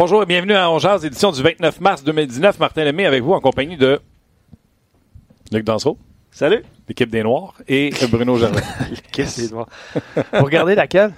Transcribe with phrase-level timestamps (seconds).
[0.00, 2.58] Bonjour et bienvenue à Ongeaz, édition du 29 mars 2019.
[2.58, 4.00] Martin Lemay avec vous en compagnie de
[5.52, 5.98] Luc Dansereau.
[6.30, 6.62] Salut.
[6.88, 8.62] L'équipe des Noirs et Bruno Gervais.
[8.90, 9.68] L'équipe des Noirs.
[10.32, 11.12] Vous regardez laquelle?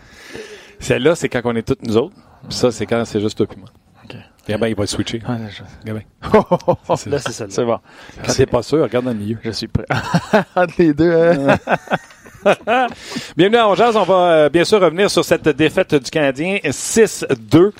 [0.80, 2.16] Celle-là, c'est quand on est toutes nous autres.
[2.48, 3.68] Puis ça, c'est quand c'est juste toi et moi.
[4.02, 4.16] OK.
[4.48, 5.22] Gabin, il va switcher.
[5.28, 6.00] Ah, là, je- Gabin.
[6.32, 7.50] Là, c'est celle-là.
[7.50, 7.78] C'est bon.
[8.26, 9.38] Quand t'es pas sûr, regarde dans le milieu.
[9.44, 9.86] Je suis prêt.
[10.56, 11.56] Entre les deux, hein?
[13.36, 13.96] Bienvenue à Ongeaz.
[13.96, 17.70] On va euh, bien sûr revenir sur cette défaite du Canadien 6-2.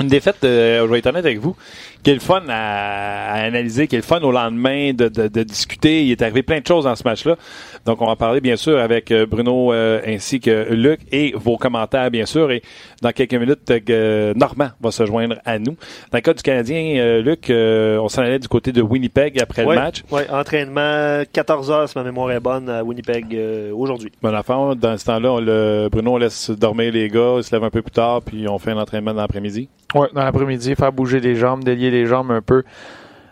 [0.00, 1.54] Une défaite, euh, je vais être honnête avec vous,
[2.02, 6.04] qui fun à, à analyser, qui est le fun au lendemain de, de- de discuter.
[6.06, 7.36] Il est arrivé plein de choses dans ce match-là.
[7.86, 11.56] Donc, on va parler bien sûr avec euh, Bruno euh, ainsi que Luc et vos
[11.56, 12.50] commentaires, bien sûr.
[12.50, 12.62] Et
[13.02, 15.76] dans quelques minutes, euh, Normand va se joindre à nous.
[16.10, 19.40] Dans le cas du Canadien, euh, Luc, euh, on s'en allait du côté de Winnipeg
[19.40, 20.02] après Ouais, le match.
[20.10, 24.12] ouais, entraînement 14 heures, si ma mémoire est bonne, à Winnipeg euh, aujourd'hui.
[24.22, 27.54] Bon enfant, dans ce temps-là, on le- Bruno on laisse dormir les gars, ils se
[27.54, 29.68] lèvent un peu plus tard, puis on fait un entraînement dans l'après-midi.
[29.94, 32.62] Ouais, dans l'après-midi, faire bouger les jambes, délier les jambes un peu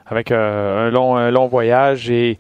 [0.07, 2.39] avec euh, un, long, un long voyage et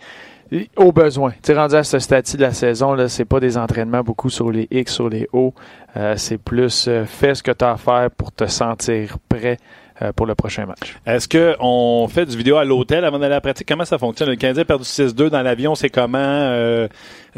[0.77, 1.33] au besoin.
[1.43, 4.51] Tu rendu à ce stade de la saison, là, c'est pas des entraînements beaucoup sur
[4.51, 5.55] les X, sur les O.
[5.97, 9.59] Euh, c'est plus euh, fais ce que tu as à faire pour te sentir prêt
[10.01, 10.97] euh, pour le prochain match.
[11.07, 13.67] Est-ce qu'on fait du vidéo à l'hôtel avant d'aller à la pratique?
[13.67, 14.29] Comment ça fonctionne?
[14.31, 16.89] Le Canadien a perdu 6-2 dans l'avion, c'est comment?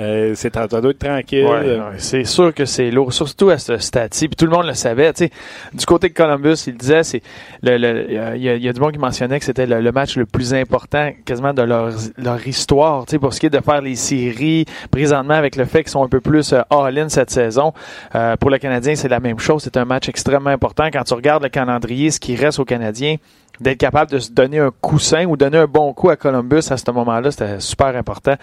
[0.00, 1.44] Euh, euh, c'est ça doit être tranquille.
[1.44, 4.28] Ouais, c'est sûr que c'est lourd, surtout à ce stade-ci.
[4.28, 5.12] Puis tout le monde le savait.
[5.12, 5.30] Tu sais,
[5.74, 7.22] du côté de Columbus, il disait, c'est
[7.62, 8.06] le, le-
[8.36, 10.26] il y, a, y a du monde qui mentionnait que c'était le, le match le
[10.26, 13.04] plus important quasiment de leur, leur histoire.
[13.06, 15.90] Tu sais, pour ce qui est de faire les séries, présentement avec le fait qu'ils
[15.92, 17.72] sont un peu plus euh, all-in cette saison.
[18.14, 19.62] Euh, pour le Canadien, c'est la même chose.
[19.62, 20.86] C'est un match extrêmement important.
[20.92, 23.16] Quand tu regardes le calendrier, ce qui reste aux Canadiens,
[23.60, 26.78] d'être capable de se donner un coussin ou donner un bon coup à Columbus à
[26.78, 28.34] ce moment-là, c'était super important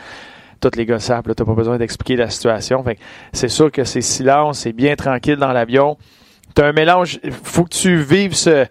[0.59, 2.83] tous les gars savent, tu n'as pas besoin d'expliquer la situation.
[2.83, 2.97] Fait
[3.33, 5.97] c'est sûr que c'est silence, c'est bien tranquille dans l'avion.
[6.55, 8.65] Tu as un mélange, faut que tu vives ce-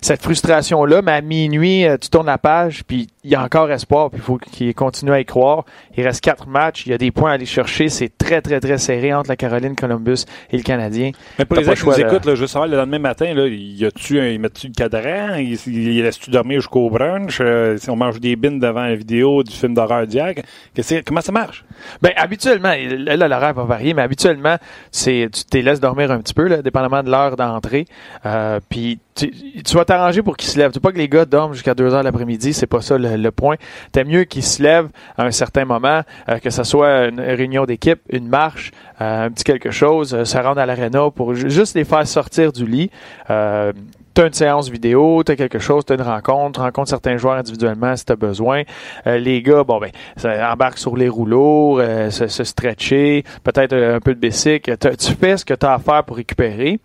[0.00, 3.68] cette frustration-là, mais à minuit, euh, tu tournes la page, puis il y a encore
[3.72, 5.64] espoir, puis il faut qu'il continue à y croire.
[5.96, 8.60] Il reste quatre matchs, il y a des points à aller chercher, c'est très, très,
[8.60, 11.10] très serré entre la Caroline, Columbus et le Canadien.
[11.38, 13.84] Mais pour les gens qui nous écoutent, là, juste savoir, le lendemain matin, là, y
[13.84, 15.34] a-tu un, y met-tu le cadran?
[15.38, 17.38] Il, il laisse-tu dormir jusqu'au brunch?
[17.40, 21.20] Euh, si on mange des bines devant la vidéo du film d'horreur d'hier, que- comment
[21.20, 21.64] ça marche?
[22.02, 24.56] Ben, habituellement, là, là, l'horaire va varier, mais habituellement,
[24.92, 27.86] c'est, tu te laisses dormir un petit peu, là, dépendamment de l'heure d'entrée.
[28.24, 30.70] Euh, puis, tu, tu vas t'arranger pour qu'ils se lèvent.
[30.70, 33.15] Tu veux pas que les gars dorment jusqu'à 2 heures l'après-midi, c'est pas ça le,
[33.22, 33.56] le point.
[33.92, 37.64] T'aimes mieux qu'ils se lèvent à un certain moment, euh, que ce soit une réunion
[37.64, 41.50] d'équipe, une marche, euh, un petit quelque chose, euh, se rendre à l'aréna pour ju-
[41.50, 42.90] juste les faire sortir du lit.
[43.28, 48.06] T'as une séance vidéo, t'as quelque chose, t'as une rencontre, rencontre certains joueurs individuellement si
[48.06, 48.62] t'as besoin.
[49.04, 51.78] Les gars, bon ben, ça embarque sur les rouleaux,
[52.08, 54.74] se, stretcher, peut-être un peu de bicycle.
[54.78, 56.80] Tu fais ce que tu as à faire pour récupérer.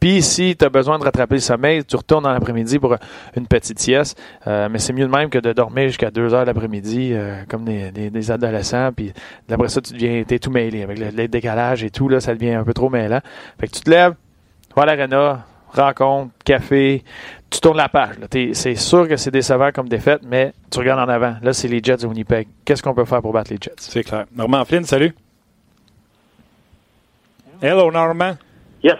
[0.00, 2.94] Puis si tu as besoin de rattraper le sommeil, tu retournes dans l'après-midi pour
[3.36, 4.20] une petite sieste.
[4.46, 7.64] Euh, mais c'est mieux de même que de dormir jusqu'à 2 heures l'après-midi euh, comme
[7.64, 8.90] des, des- des adolescents.
[8.92, 9.12] Puis
[9.50, 10.82] après ça, tu deviens t'es tout mêlé.
[10.82, 13.20] Avec le, le décalage et tout, là, ça devient un peu trop mêlant.
[13.60, 14.14] Fait que tu te lèves,
[14.68, 17.02] tu vas à l'aréna, rencontre, café,
[17.50, 18.16] tu tournes la page.
[18.52, 21.34] C'est sûr que c'est décevant comme défaite, mais tu regardes en avant.
[21.42, 22.46] Là, c'est les Jets de Winnipeg.
[22.64, 23.72] Qu'est-ce qu'on peut faire pour battre les Jets?
[23.78, 24.26] C'est clair.
[24.34, 25.12] Normand Flynn, salut.
[27.60, 28.36] Hello, Normand.
[28.82, 28.94] Yes.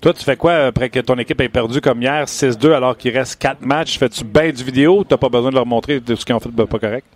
[0.00, 3.16] Toi, tu fais quoi après que ton équipe ait perdu comme hier 6-2 alors qu'il
[3.16, 3.98] reste 4 matchs?
[3.98, 5.04] Fais-tu bien du vidéo?
[5.04, 7.06] T'as pas besoin de leur montrer de ce qu'ils ont fait de pas correct?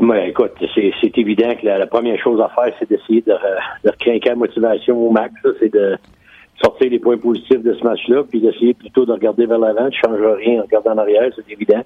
[0.00, 3.36] Mais écoute, c'est évident que la, première chose à faire, c'est d'essayer de, euh,
[3.84, 5.34] de recrinquer la motivation au max.
[5.58, 5.96] C'est de
[6.62, 9.88] sortir les points positifs de ce match-là, puis d'essayer plutôt de regarder vers l'avant.
[9.90, 11.82] Tu ne changes rien en regardant en arrière, c'est évident.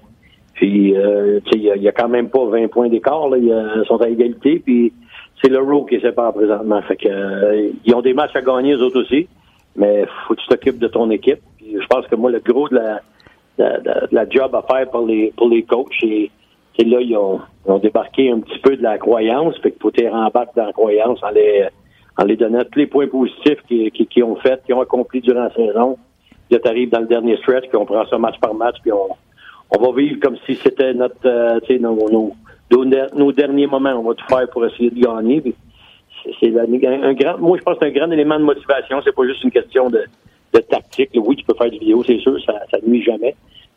[0.53, 3.27] Puis, euh, il y a- a quand même pas 20 points d'écart.
[3.35, 4.93] Ils sont à égalité, puis
[5.43, 6.81] c'est le row qui sépare présentement.
[6.83, 9.27] Fait que, euh, ils ont des matchs à gagner, eux autres aussi,
[9.75, 11.39] mais faut que tu t'occupes de ton équipe.
[11.59, 13.01] Je pense que moi, le gros de la,
[13.57, 17.39] de, de- la job à faire pour les, pour les coachs, c'est là, ils ont,
[17.65, 20.65] ils ont débarqué un petit peu de la croyance, fait qu'il faut qu'ils rembarquent dans
[20.65, 21.67] la croyance en les,
[22.17, 25.21] en les donnant tous les points positifs qu'ils qui, qui ont fait, qu'ils ont accompli
[25.21, 25.97] durant la saison.
[26.49, 28.91] Là, tu arrives dans le dernier stretch, puis on prend ça match par match, puis
[28.91, 29.09] on,
[29.75, 32.33] on va vivre comme si c'était notre, euh, tu sais, nos, nos,
[32.75, 33.93] nos, derniers moments.
[33.93, 35.43] On va tout faire pour essayer de gagner.
[36.39, 39.01] C'est un, grand, moi, je pense que c'est un grand élément de motivation.
[39.03, 40.05] C'est pas juste une question de,
[40.69, 41.09] tactique.
[41.15, 43.35] Oui, tu peux faire du vidéo, c'est sûr, ça, ça nuit jamais.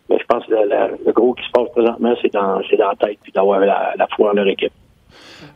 [0.09, 2.95] Mais je pense que le gros qui se passe présentement, c'est dans, c'est dans la
[2.95, 4.73] tête, puis d'avoir la, foi en leur équipe.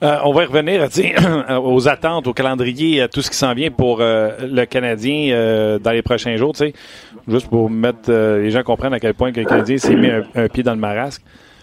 [0.02, 1.14] Euh, on va revenir sais,
[1.62, 5.78] aux attentes, au calendrier, à tout ce qui s'en vient pour euh, le Canadien euh,
[5.78, 6.54] dans les prochains jours.
[7.28, 10.22] Juste pour mettre euh, les gens comprennent à quel point le Canadien s'est mis un,
[10.34, 11.22] un pied dans le marasque.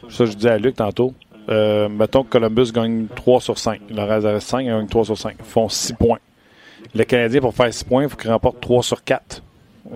[0.10, 1.14] Ça, je disais à Luc tantôt.
[1.50, 3.80] Euh, mettons que Columbus gagne 3 sur 5.
[3.90, 5.36] Le reste 5, ils gagnent 3 sur 5.
[5.40, 6.20] Ils font 6 points.
[6.94, 9.44] Le Canadien, pour faire 6 points, il faut qu'il remporte 3 sur 4.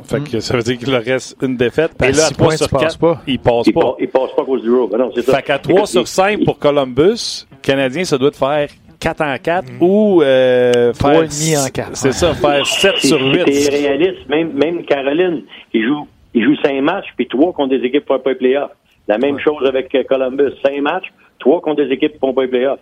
[0.03, 1.91] Fait que ça veut dire qu'il leur reste une défaite.
[1.99, 3.21] Ben, Et là, à six 3 points, sur tu passes 4, pas.
[3.27, 3.81] ils passent Il, pas.
[3.81, 4.89] pa- il passe pas à cause du road.
[4.91, 5.35] Ben non, c'est ça.
[5.35, 8.69] Fait qu'à 3 sur 5 pour Columbus, le Canadien, ça doit te faire
[9.01, 12.13] 4 en 4 ou euh, faire et demi en quatre, C'est ouais.
[12.13, 13.43] ça, faire 7 Si- sur si 8.
[13.43, 15.41] t'es réaliste, même, même Caroline,
[15.73, 18.71] il joue, il joue cinq matchs, puis trois contre des équipes pas les playoffs.
[19.07, 20.51] La même chose avec euh, Columbus.
[20.63, 22.79] Cinq matchs, trois contre des équipes qui font pas les playoffs.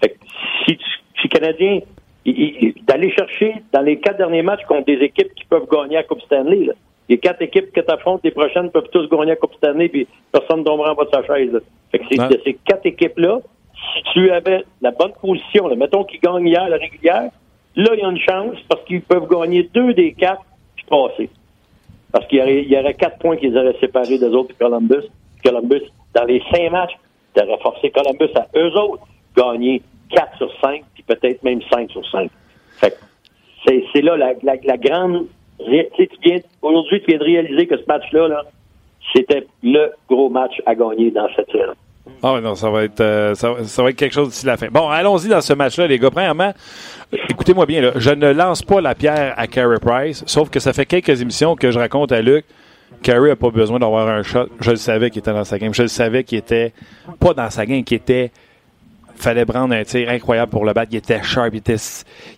[0.00, 0.18] Fait que
[0.66, 0.84] si, tu-
[1.20, 1.80] si Canadien,
[2.86, 6.20] d'aller chercher dans les quatre derniers matchs contre des équipes qui peuvent gagner la Coupe
[6.22, 6.72] Stanley, là.
[7.08, 10.06] Les quatre équipes que tu affrontes, les prochaines peuvent tous gagner la Coupe Stanley, puis
[10.30, 11.52] personne ne tombera en bas de sa chaise.
[11.52, 11.58] là.
[11.90, 12.28] Fait que c'est Ouais.
[12.28, 13.40] de ces quatre équipes-là,
[13.74, 17.30] si tu avais la bonne position, là, mettons qu'ils gagnent hier la régulière,
[17.76, 20.42] là, il y a une chance parce qu'ils peuvent gagner deux des quatre
[20.76, 21.28] puis passer.
[22.12, 24.56] Parce qu'il y aurait, il y aurait quatre points qu'ils auraient séparés des autres puis
[24.58, 25.04] Columbus.
[25.44, 25.82] Columbus,
[26.14, 26.96] dans les cinq matchs,
[27.34, 29.02] tu aurais forcé Columbus à eux autres
[29.36, 29.82] gagner
[30.14, 32.30] 4 sur 5, puis peut-être même 5 sur 5.
[32.78, 32.96] Fait
[33.66, 35.26] c'est, là la, la, la grande.
[36.62, 38.42] Aujourd'hui, tu viens de réaliser que ce match-là, là,
[39.14, 41.70] c'était le gros match à gagner dans cette série.
[42.22, 44.66] Ah ouais, non, ça va être euh, ça, va- être quelque chose d'ici la fin.
[44.70, 46.10] Bon, allons-y dans ce match-là, les gars.
[46.10, 46.52] Premièrement,
[47.30, 50.84] écoutez-moi bien, je ne lance pas la pierre à Carey Price, sauf que ça fait
[50.86, 52.44] quelques émissions que je raconte à Luc.
[53.02, 54.46] Carey n'a pas besoin d'avoir un shot.
[54.60, 55.74] Je le savais qu'il était dans sa game.
[55.74, 56.72] Je le savais qu'il était
[57.20, 58.30] pas dans sa game, qu'il était
[59.14, 60.90] fallait prendre un tir incroyable pour le battre.
[60.92, 61.76] Il était sharp, il était,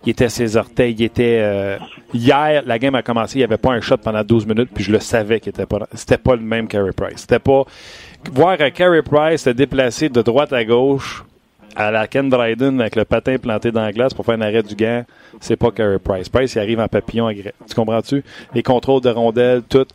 [0.05, 1.39] il était ses orteils, il était.
[1.41, 1.77] euh,
[2.13, 4.83] hier, la game a commencé, il n'y avait pas un shot pendant 12 minutes, puis
[4.83, 5.79] je le savais qu'il était pas.
[5.93, 7.21] C'était pas le même Carey Price.
[7.21, 7.63] C'était pas
[8.31, 11.23] voir Carey Price se déplacer de droite à gauche
[11.75, 14.63] à la Ken Dryden avec le patin planté dans la glace pour faire un arrêt
[14.63, 15.03] du gant,
[15.41, 16.29] c'est pas Carey Price.
[16.29, 17.29] Price, il arrive en papillon.
[17.33, 18.23] Tu comprends-tu?
[18.53, 19.85] Les contrôles de rondelles, tout.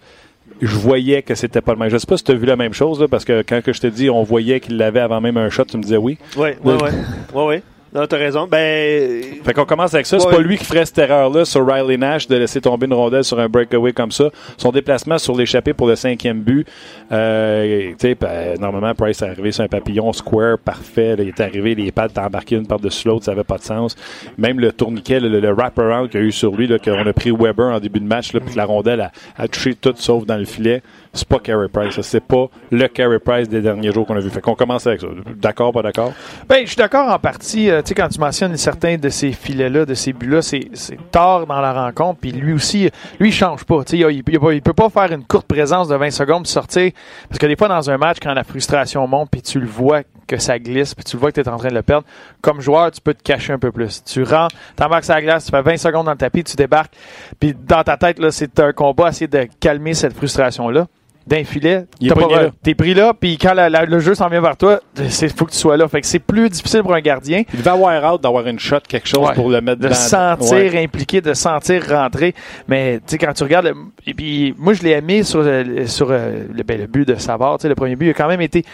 [0.61, 1.89] Je voyais que c'était pas le même.
[1.89, 3.73] Je sais pas si tu as vu la même chose, là, parce que quand que
[3.73, 6.19] je te dis on voyait qu'il l'avait avant même un shot, tu me disais oui.
[6.37, 6.91] Oui, oui, oui.
[7.35, 7.63] Oui, oui.
[7.93, 8.47] Non, t'as raison.
[8.49, 10.19] Ben, Fait qu'on commence avec ça.
[10.21, 10.33] C'est Ouais.
[10.37, 13.41] pas lui qui ferait cette erreur-là sur Riley Nash de laisser tomber une rondelle sur
[13.41, 14.31] un breakaway comme ça.
[14.59, 16.67] Son déplacement sur l'échappée pour le cinquième but,
[17.11, 21.17] euh, tu sais, ben, normalement, Price est arrivé sur un papillon square parfait.
[21.17, 21.23] là.
[21.25, 23.97] il est arrivé, les étaient embarquées une par-dessus l'autre, ça avait pas de sens.
[24.39, 27.33] Même le tourniquet, le, le wraparound qu'il y a eu sur lui, qu'on a pris
[27.33, 30.25] Weber en début de match, là, puis que la rondelle a, a touché tout sauf
[30.27, 30.83] dans le filet.
[31.13, 32.01] C'est pas Carey Price.
[32.03, 34.31] C'est pas le Carey Price des derniers jours qu'on a vu.
[34.31, 35.09] Fait qu'on commence avec ça.
[35.37, 36.13] D'accord, pas d'accord?
[36.49, 37.69] Ben, je suis d'accord en partie.
[37.69, 40.71] euh, tu sais, quand tu mentionnes certains de ces filets-là, de ces buts-là, c'est
[41.11, 42.21] tard dans la rencontre.
[42.21, 43.83] Puis lui aussi, lui, il change pas.
[43.85, 46.93] Tu sais, il, il, peut pas faire une courte présence de 20 secondes puis sortir.
[47.29, 50.03] Parce que des fois, dans un match, quand la frustration monte, puis tu le vois
[50.29, 52.07] que ça glisse, puis tu le vois que tu es en train de le perdre,
[52.41, 54.05] comme joueur, tu peux te cacher un peu plus.
[54.05, 56.93] Tu rentres, t'embarques sur la glace, tu fais 20 secondes dans le tapis, tu débarques,
[57.41, 60.87] puis dans ta tête, là, c'est un combat à essayer de calmer cette frustration-là.
[61.27, 62.51] D'un filet, Il pogné vrai- là.
[62.63, 64.81] t'es pris là, puis quand la- la- le jeu s'en vient vers toi,
[65.11, 65.87] c'est faut que tu sois là.
[65.87, 68.81] Fait que c'est plus difficile pour un gardien Il devait avoir hâte d'avoir une shot,
[68.89, 69.35] quelque chose Ouais.
[69.35, 70.83] pour le mettre de dans sentir Ouais.
[70.83, 72.35] impliqué, de sentir rentrer.
[72.69, 73.75] Mais tu sais, quand tu regardes, le-
[74.07, 77.15] et puis moi je l'ai aimé sur, le- sur euh, le, ben, le but de
[77.17, 78.65] Savard, tu sais, le premier but, il a quand même été.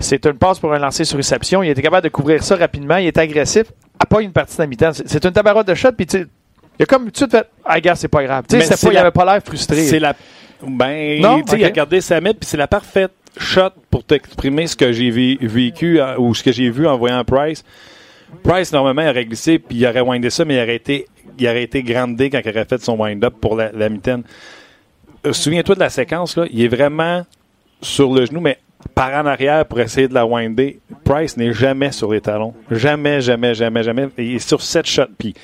[0.00, 1.62] C'est une passe pour un lancer sur réception.
[1.62, 2.96] Il était capable de couvrir ça rapidement.
[2.96, 3.64] Il était agressif.
[3.98, 4.92] À pas une partie de la mi-temps.
[4.94, 5.92] C'est- une tabarote de shot.
[5.92, 6.26] Puis tu sais,
[6.78, 8.44] il a comme tout de suite fait, ah, gars, c'est pas grave.
[8.48, 9.76] Tu sais, il avait pas l'air frustré.
[9.84, 10.14] C'est la.
[10.66, 11.42] Ben, Non?
[11.42, 11.72] tu sais, il a Ok.
[11.72, 16.16] regardé sa puis c'est la parfaite shot pour t'exprimer ce que j'ai vé- vécu euh,
[16.18, 17.64] ou ce que j'ai vu en voyant Price.
[18.42, 21.06] Price, normalement, il aurait glissé puis il aurait windé ça, mais il aurait été,
[21.38, 24.22] il aurait été grandé quand il aurait fait son wind-up pour la, la mitaine.
[25.26, 26.46] Euh, Souviens-toi de la séquence, là.
[26.50, 27.24] Il est vraiment
[27.82, 28.58] sur le genou, mais
[28.94, 30.80] par en arrière pour essayer de la winder.
[31.04, 32.54] Price n'est jamais sur les talons.
[32.70, 34.08] Jamais, jamais, jamais, jamais.
[34.18, 35.04] Il est sur cette shot.
[35.18, 35.34] Puis,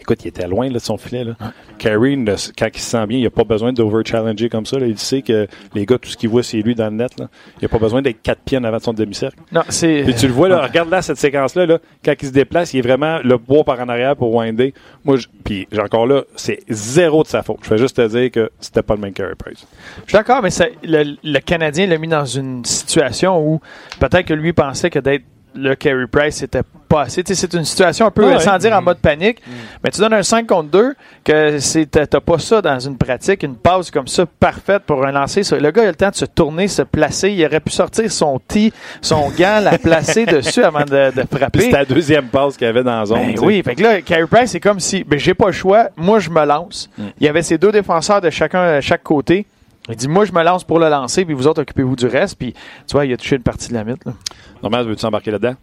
[0.00, 1.24] écoute, il était loin là, de son filet.
[1.24, 1.34] Là.
[1.78, 2.16] Carey,
[2.58, 4.78] quand il se sent bien, il n'a pas besoin d'over-challenger comme ça.
[4.78, 4.86] là.
[4.86, 7.18] Il sait que les gars, tout ce qu'ils voient, c'est lui dans le net.
[7.18, 7.28] Là.
[7.60, 9.38] Il n'a pas besoin d'être quatre pieds en avant de son demi-cercle.
[9.52, 10.02] Non, c'est.
[10.04, 12.78] Puis tu le vois, là, regarde là, cette séquence-là, là, quand il se déplace, il
[12.78, 14.74] est vraiment le bois par en arrière pour winder.
[15.04, 17.58] Moi, je- puis encore là, c'est zéro de sa faute.
[17.64, 19.66] Je vais juste te dire que c'était pas le même Carey Price.
[20.04, 23.60] Je suis d'accord, mais ça- le, le Canadien l'a mis dans une situation où
[24.00, 25.24] peut-être que lui pensait que d'être
[25.54, 27.22] le Carey Price, c'était pas assez.
[27.24, 28.40] Tu sais, c'est une situation un peu, Ah ouais.
[28.40, 29.42] sans dire en mode panique,
[29.82, 33.42] mais tu donnes un 5 contre 2, que c'est- t'as pas ça dans une pratique,
[33.42, 35.42] une passe comme ça parfaite pour un lancer.
[35.58, 37.30] Le gars il a le temps de se tourner, se placer.
[37.30, 41.60] Il aurait pu sortir son tee, son gant, la placer dessus avant de, de frapper.
[41.60, 43.18] c'était la deuxième passe qu'il y avait dans la zone.
[43.34, 45.88] Ben oui, fait que là, Carey Price, c'est comme si, ben, j'ai pas le choix,
[45.96, 46.88] moi, je me lance.
[46.96, 47.02] Mm.
[47.20, 49.46] Il y avait ces deux défenseurs de chacun, à chaque côté.
[49.90, 52.36] Il dit, moi, je me lance pour le lancer, puis vous autres, occupez-vous du reste.
[52.38, 54.04] Puis, tu vois, il a touché une partie de la mythe.
[54.04, 54.12] Là.
[54.62, 55.54] Normal, veux-tu embarquer là-dedans?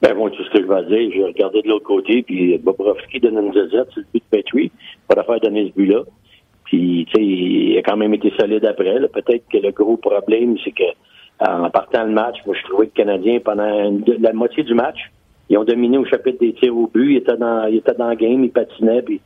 [0.00, 3.18] Ben, moi, tout ce que je vais dire, j'ai regardé de l'autre côté, puis Bobrovski
[3.20, 4.70] donne une zazette sur le but de Petrie.
[5.08, 6.02] Pas d'affaire donner ce but-là.
[6.64, 9.00] Puis, tu sais, il a quand même été solide après.
[9.08, 10.84] Peut-être que le gros problème, c'est que
[11.40, 14.98] en partant le match, moi, je trouvais que le Canadien, pendant la moitié du match,
[15.48, 17.12] ils ont dominé au chapitre des tirs au but.
[17.12, 17.62] Ils étaient dans,
[17.98, 19.20] dans le game, ils patinaient, puis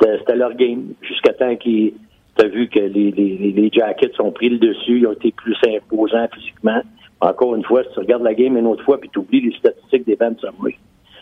[0.00, 0.92] c'était leur game.
[1.02, 1.94] Jusqu'à temps qu'ils
[2.38, 5.32] Tu as vu que les, les, les Jackets ont pris le dessus, ils ont été
[5.32, 6.82] plus imposants physiquement.
[7.20, 9.56] Encore une fois, si tu regardes la game une autre fois, puis tu oublies les
[9.56, 10.76] statistiques des Vans Subway.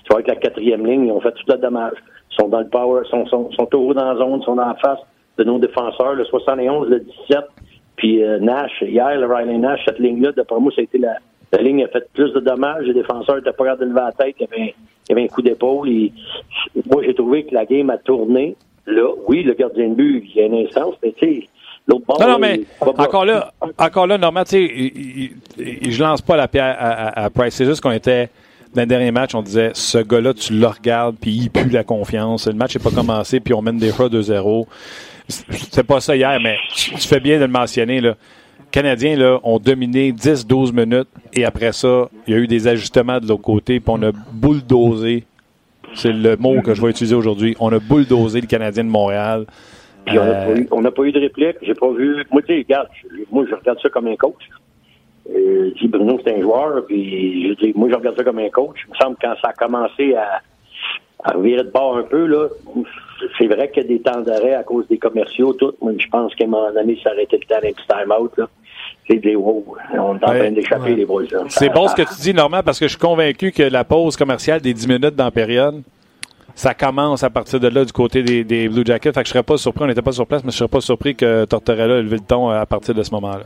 [0.05, 1.97] Tu vois que la quatrième ligne, ils ont fait tout le dommage.
[2.33, 4.59] Ils sont dans le power, ils sont, sont, sont au dans la zone, ils sont
[4.59, 4.99] en face
[5.39, 7.39] de nos défenseurs, le 71, le 17.
[7.97, 11.15] Puis euh, Nash, hier, le Riley Nash, cette ligne-là, d'après moi, ça a été la,
[11.53, 12.85] la ligne a fait plus de dommages.
[12.85, 14.35] Les défenseurs n'étaient pas capables de lever la tête.
[14.41, 14.75] Il y avait
[15.09, 15.89] il y avait un coup d'épaule.
[16.87, 18.57] Moi, j'ai trouvé que la game a tourné.
[18.87, 20.67] Là, oui, le gardien de but, il y a mais
[21.13, 21.49] tu sais,
[21.87, 22.21] bord...
[22.21, 24.69] Non, non, mais encore là, encore là, Normand, tu
[25.59, 27.55] sais, je lance pas la pierre à, à, à Price.
[27.55, 28.31] C'est juste qu'on était
[28.75, 31.85] dans le dernier match, on disait ce gars-là, tu le regardes, puis il pue la
[31.85, 32.49] confiance.
[32.49, 34.67] Le match n'est pas commencé, puis on mène des fois 2-0.
[35.29, 38.00] C'est pas ça hier, mais tu fais bien de le mentionner.
[38.00, 38.11] Là.
[38.11, 42.67] Les Canadiens là, ont dominé 10-12 minutes et après ça, il y a eu des
[42.67, 45.25] ajustements de l'autre côté, puis on a bulldozé.
[45.95, 47.57] C'est le mot que je vais utiliser aujourd'hui.
[47.61, 49.47] On a bulldozé les Canadiens de Montréal.
[50.07, 50.19] Puis
[50.71, 51.57] on n'a pas, eu de réplique.
[51.63, 52.25] J'ai pas vu.
[52.31, 52.89] Moi, tu sais, regarde,
[53.31, 54.49] moi, je regarde ça comme un coach.
[55.31, 58.39] Euh, je dis Bruno, c'est un joueur, puis je dis, moi, je regarde ça comme
[58.39, 58.77] un coach.
[58.87, 60.43] Il me semble que quand ça a commencé à,
[61.25, 62.49] à virer de bord un peu, là,
[63.39, 65.73] c'est vrai qu'il y a des temps d'arrêt à cause des commerciaux, tout.
[65.81, 68.49] Moi, je pense qu'à un moment donné, ça été le temps d'un petit time-out, là.
[69.09, 69.77] C'est des wow.
[69.93, 70.97] On est en train d'échapper, ouais.
[70.97, 71.25] les boys.
[71.49, 74.17] C'est bon ce que tu dis, Normand, parce que je suis convaincu que la pause
[74.17, 75.83] commerciale des 10 minutes dans la période,
[76.55, 79.13] ça commence à partir de là du côté des, Blue Jackets.
[79.13, 80.81] Fait que je serais pas surpris, on n'était pas sur place, mais je serais pas
[80.81, 83.45] surpris que Tortorella ait levé le ton à partir de ce moment-là.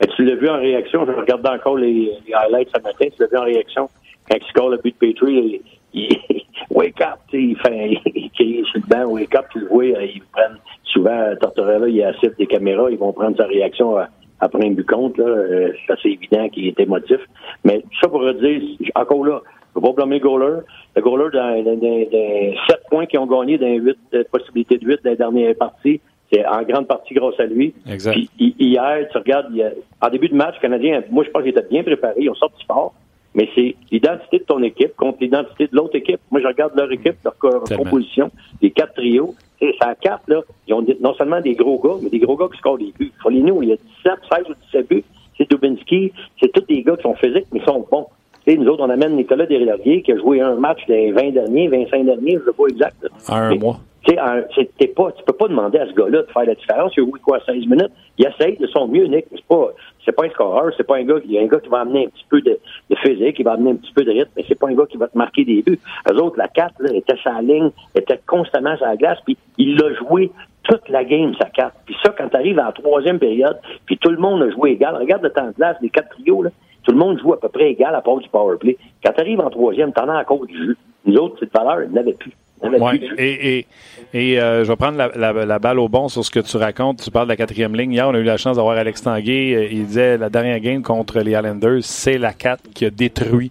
[0.00, 3.28] Mais tu l'as vu en réaction, je regardais encore les, highlights ce matin, tu l'as
[3.28, 3.88] vu en réaction.
[4.30, 5.62] Quand il score le but de Petrie,
[5.92, 7.98] il, il wake up, il fait
[8.40, 12.38] il sur le banc, wake up, tu le vois, ils prennent souvent Tortorella, il assiste
[12.38, 14.08] des caméras, ils vont prendre sa réaction à,
[14.42, 17.20] après un but contre, là, euh, c'est assez évident qu'il est émotif.
[17.64, 18.60] Mais ça pour dire,
[18.94, 19.40] encore là,
[19.74, 20.60] je ne vais pas blâmer le goaler.
[20.96, 24.78] Le goaler, dans, dans, dans, dans 7 points qu'ils ont gagné dans 8 euh, possibilités
[24.78, 26.00] de 8 dans les dernières parties,
[26.32, 27.74] c'est en grande partie grâce à lui.
[27.90, 28.12] Exact.
[28.12, 29.52] Puis, hier, tu regardes,
[30.00, 32.64] en début de match, Canadien, moi je pense qu'ils étaient bien préparés, ils ont sorti
[32.64, 32.94] fort,
[33.34, 36.20] mais c'est l'identité de ton équipe contre l'identité de l'autre équipe.
[36.30, 37.84] Moi, je regarde leur équipe, leur Tellement.
[37.84, 39.34] composition, les quatre trios.
[39.60, 42.48] Et ça quatre, là, ils ont non seulement des gros gars, mais des gros gars
[42.52, 43.12] qui scorent des buts.
[43.22, 45.04] Foligno, il y a 17, 16 ou 17 buts.
[45.38, 48.06] C'est Dubinsky, c'est tous des gars qui sont physiques, mais qui sont bons.
[48.44, 51.30] Tu sais, nous autres, on amène Nicolas Deslauriers qui a joué un match des 20
[51.30, 53.06] derniers, 25 derniers, je sais pas exact.
[53.28, 53.78] Un mois.
[54.04, 56.92] Tu sais, pas, tu peux pas demander à ce gars-là de faire la différence.
[56.96, 57.92] Il a joué quoi, 16 minutes?
[58.18, 59.26] Il essaye de son mieux, Nick.
[59.30, 59.68] C'est pas,
[60.04, 62.08] c'est pas un scoreur, c'est pas un gars qui, un gars qui va amener un
[62.08, 62.58] petit peu de,
[62.90, 64.86] de physique, qui va amener un petit peu de rythme, mais c'est pas un gars
[64.86, 65.78] qui va te marquer des buts.
[66.10, 69.76] Eux autres, la 4, là, était sa ligne, était constamment sur la glace, puis il
[69.76, 70.32] l'a joué
[70.64, 71.72] toute la game, sa 4.
[71.86, 74.96] Puis ça, quand tu arrives en troisième période, puis tout le monde a joué égal.
[74.96, 76.50] Regarde le temps de glace, les quatre trios, là.
[76.84, 78.76] Tout le monde joue à peu près égal à part du power play.
[79.04, 80.76] Quand tu arrives en troisième, t'en as encore du jeu.
[81.04, 82.32] Nous autres, cette valeur, ils n'avaient plus.
[82.62, 83.00] Ouais.
[83.18, 83.66] Et, et,
[84.14, 86.56] et euh, je vais prendre la, la, la balle au bon sur ce que tu
[86.56, 87.02] racontes.
[87.02, 87.92] Tu parles de la quatrième ligne.
[87.92, 89.52] Hier, on a eu la chance d'avoir Alex Tanguay.
[89.54, 93.50] Euh, Il disait la dernière game contre les Islanders, c'est la 4 qui a détruit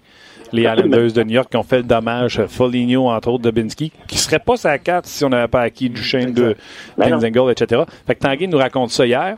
[0.54, 2.42] les Islanders de New York, qui ont fait le dommage.
[2.48, 6.34] Foligno, entre autres, Dubinsky, qui serait pas sa 4 si on n'avait pas acquis Duchesne
[6.34, 6.56] de
[6.98, 7.10] Ben.
[7.10, 7.82] Penzengel, etc.
[8.08, 9.36] Fait que Tanguay nous raconte ça hier.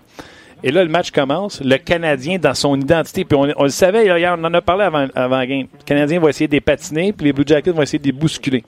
[0.64, 1.62] Et là, le match commence.
[1.62, 5.08] Le Canadien, dans son identité, puis on, le savait hier, on en a parlé avant,
[5.14, 5.68] avant la game.
[5.78, 8.14] Le Canadien va essayer de les patiner, puis les Blue Jackets vont essayer de les
[8.14, 8.64] bousculer.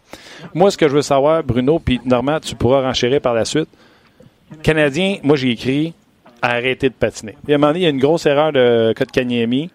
[0.53, 3.69] Moi, ce que je veux savoir, Bruno, puis Normand, tu pourras renchérir par la suite.
[4.61, 5.93] Canadien, moi, j'ai écrit
[6.41, 7.35] arrêter de patiner.
[7.43, 9.69] Puis à un moment il y a une grosse erreur de Kotkaniemi.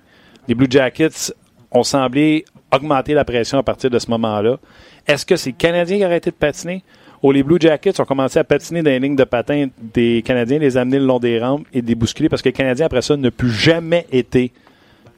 [0.49, 1.33] Les Blue Jackets
[1.71, 4.57] ont semblé augmenter la pression à partir de ce moment-là.
[5.07, 6.85] Est-ce que c'est le Canadien qui a arrêté de patiner?
[7.23, 10.59] Ou les Blue Jackets ont commencé à patiner dans les lignes de patins des Canadiens,
[10.59, 13.17] les amener le long des rampes et des bousculer parce que les Canadiens, après ça,
[13.17, 14.53] n'ont plus jamais été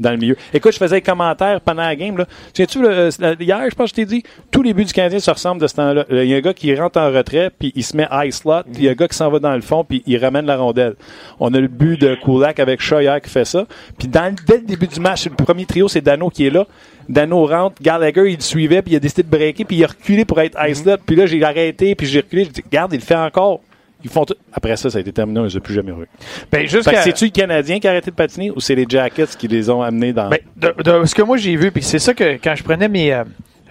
[0.03, 0.37] dans le milieu.
[0.53, 2.17] Écoute, je faisais un commentaire pendant la game.
[2.19, 2.27] Là.
[2.53, 5.19] Tiens-tu, le- la- hier, je pense que je t'ai dit, tous les buts du Canadien
[5.21, 6.05] se ressemblent de ce temps-là.
[6.11, 8.65] Il y a un gars qui rentre en retrait, puis il se met high slot,
[8.65, 10.45] puis il y a un gars qui s'en va dans le fond, puis il ramène
[10.47, 10.95] la rondelle.
[11.41, 13.67] On a le but de Kulak avec Shaw hier qui fait ça.
[13.99, 16.67] Puis dans, dès le début du match, le premier trio, c'est Dano qui est là.
[17.09, 19.89] Dano rentre, Gallagher, il le suivait, puis il a décidé de breaker, puis il a
[19.89, 20.97] reculé pour être high slot.
[21.07, 22.45] Puis là, j'ai arrêté, puis j'ai reculé.
[22.45, 23.61] J'ai dit, regarde, il le fait encore.
[24.05, 24.35] Ils font tout.
[24.53, 26.09] Après ça, ça a été terminé, on les a plus jamais revus.
[26.51, 29.49] Ben, jusqu'à- c'est-tu le Canadien qui a arrêté de patiner ou c'est les Jackets qui
[29.49, 30.29] les ont amenés dans.
[30.29, 32.89] Ben, de, de ce que moi j'ai vu, puis c'est ça que quand je prenais
[32.89, 33.13] mes.
[33.13, 33.25] euh,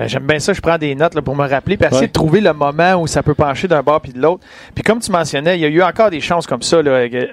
[0.08, 2.08] J'aime bien ça, je prends des notes là, pour me rappeler, puis essayer Ouais.
[2.08, 4.44] de trouver le moment où ça peut pencher d'un bord puis de l'autre.
[4.74, 6.82] Puis comme tu mentionnais, il y a eu encore des chances comme ça.
[6.82, 7.26] Là, euh,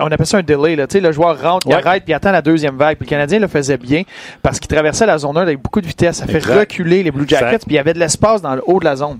[0.00, 0.76] on appelle ça un delay.
[0.76, 2.96] Là, le joueur rentre, il arrête, puis il attend la deuxième vague.
[2.96, 4.02] Puis le Canadien le faisait bien
[4.42, 6.16] parce qu'il traversait la zone 1 avec beaucoup de vitesse.
[6.18, 6.58] Ça fait Exact.
[6.58, 8.96] reculer les Blue Jackets, puis il y avait de l'espace dans le haut de la
[8.96, 9.18] zone.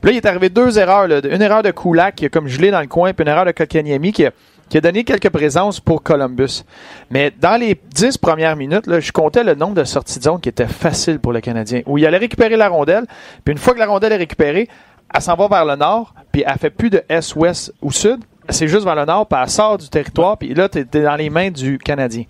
[0.00, 1.08] Puis là, il est arrivé deux erreurs.
[1.08, 3.44] Là, une erreur de Kulak qui a comme gelé dans le coin, puis une erreur
[3.44, 4.30] de Kotkaniemi qui a,
[4.74, 6.64] qui a donné quelques présences pour Columbus.
[7.08, 10.48] Mais dans les dix premières minutes, je comptais le nombre de sorties de zone qui
[10.48, 11.82] était facile pour le Canadien.
[11.86, 13.06] Où il allait récupérer la rondelle,
[13.44, 14.68] puis une fois que la rondelle est récupérée,
[15.14, 18.24] elle s'en va vers le nord, puis elle fait plus de est, ouest ou sud.
[18.48, 21.14] c'est juste vers le nord, puis elle sort du territoire, puis là, tu es, dans
[21.14, 22.24] les mains du Canadien.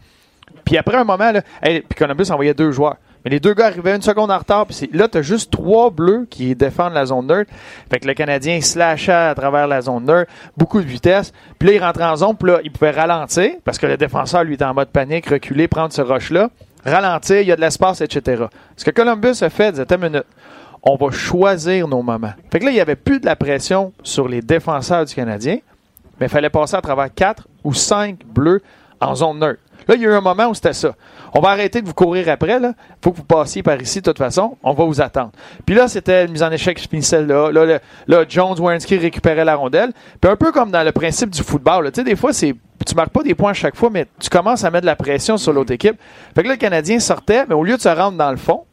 [0.67, 2.97] Puis après un moment, là, puis Columbus envoyait deux joueurs.
[3.25, 4.67] Mais les deux gars arrivaient une seconde en retard.
[4.67, 7.51] Puis là, tu as juste trois bleus qui défendent la zone neutre.
[7.91, 11.33] Fait que le Canadien slashait à travers la zone neutre, beaucoup de vitesse.
[11.59, 14.45] Puis là, il rentrait en zone, puis là, il pouvait ralentir parce que le défenseur,
[14.45, 16.51] lui, était en mode panique, reculer, prendre ce rush-là,
[16.85, 18.45] ralentir, il y a de l'espace, etc.
[18.77, 20.27] Ce que Columbus a fait, disait, minute,
[20.83, 22.35] on va choisir nos moments.
[22.53, 25.59] Fait que là, il n'y avait plus de la pression sur les défenseurs du Canadien,
[26.21, 28.61] mais il fallait passer à travers quatre ou cinq bleus
[29.01, 29.61] en zone neutre.
[29.89, 30.95] Là, il y a eu un moment où c'était ça.
[31.33, 32.59] On va arrêter de vous courir après.
[32.61, 34.57] Il faut que vous passiez par ici de toute façon.
[34.63, 35.33] On va vous attendre.
[35.67, 37.51] Puis là, c'était une mise en échec finissait là.
[37.51, 39.93] Là, là, Jones, Wernski récupérait la rondelle.
[40.21, 41.91] Puis un peu comme dans le principe du football.
[41.93, 42.55] Tu sais, des fois, c'est
[42.87, 44.97] tu marques pas des points à chaque fois, mais tu commences à mettre de la
[44.97, 45.97] pression sur l'autre équipe.
[46.35, 48.65] Fait que là, le Canadien sortait, mais au lieu de se rendre dans le fond,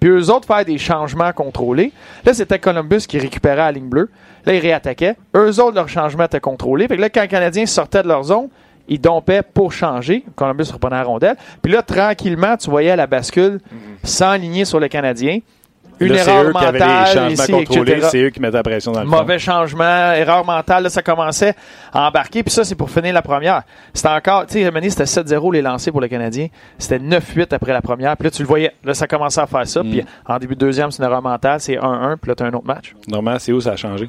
[0.00, 1.92] puis eux autres faire des changements contrôlés,
[2.24, 4.10] là, c'était Columbus qui récupérait la ligne bleue.
[4.46, 5.16] Là, ils réattaquaient.
[5.36, 6.88] Eux autres, leur changement était contrôlé.
[6.88, 8.48] Fait que là, quand le Canadien sortait de leur zone,
[8.90, 10.24] il dompait pour changer.
[10.34, 11.36] Columbus reprenait la rondelle.
[11.62, 13.60] Puis là, tranquillement, tu voyais la bascule
[14.02, 15.38] s'enligner sur le Canadien.
[16.00, 20.84] Une erreur mentale, C'est eux qui mettaient la pression dans le Mauvais changement, erreur mentale,
[20.84, 21.54] là, ça commençait
[21.92, 22.42] à embarquer.
[22.42, 23.64] Puis ça, c'est pour finir la première.
[23.92, 26.48] C'était encore, tu sais, c'était 7-0 les lancés pour le Canadien.
[26.78, 28.16] C'était 9-8 après la première.
[28.16, 28.72] Puis là, tu le voyais.
[28.82, 29.82] Là, ça commençait à faire ça.
[29.82, 29.90] Mm.
[29.90, 31.60] Puis en début de deuxième, c'est une erreur mentale.
[31.60, 32.16] C'est 1-1.
[32.16, 32.94] Puis là, tu as un autre match.
[33.06, 34.08] Normalement, c'est où ça a changé?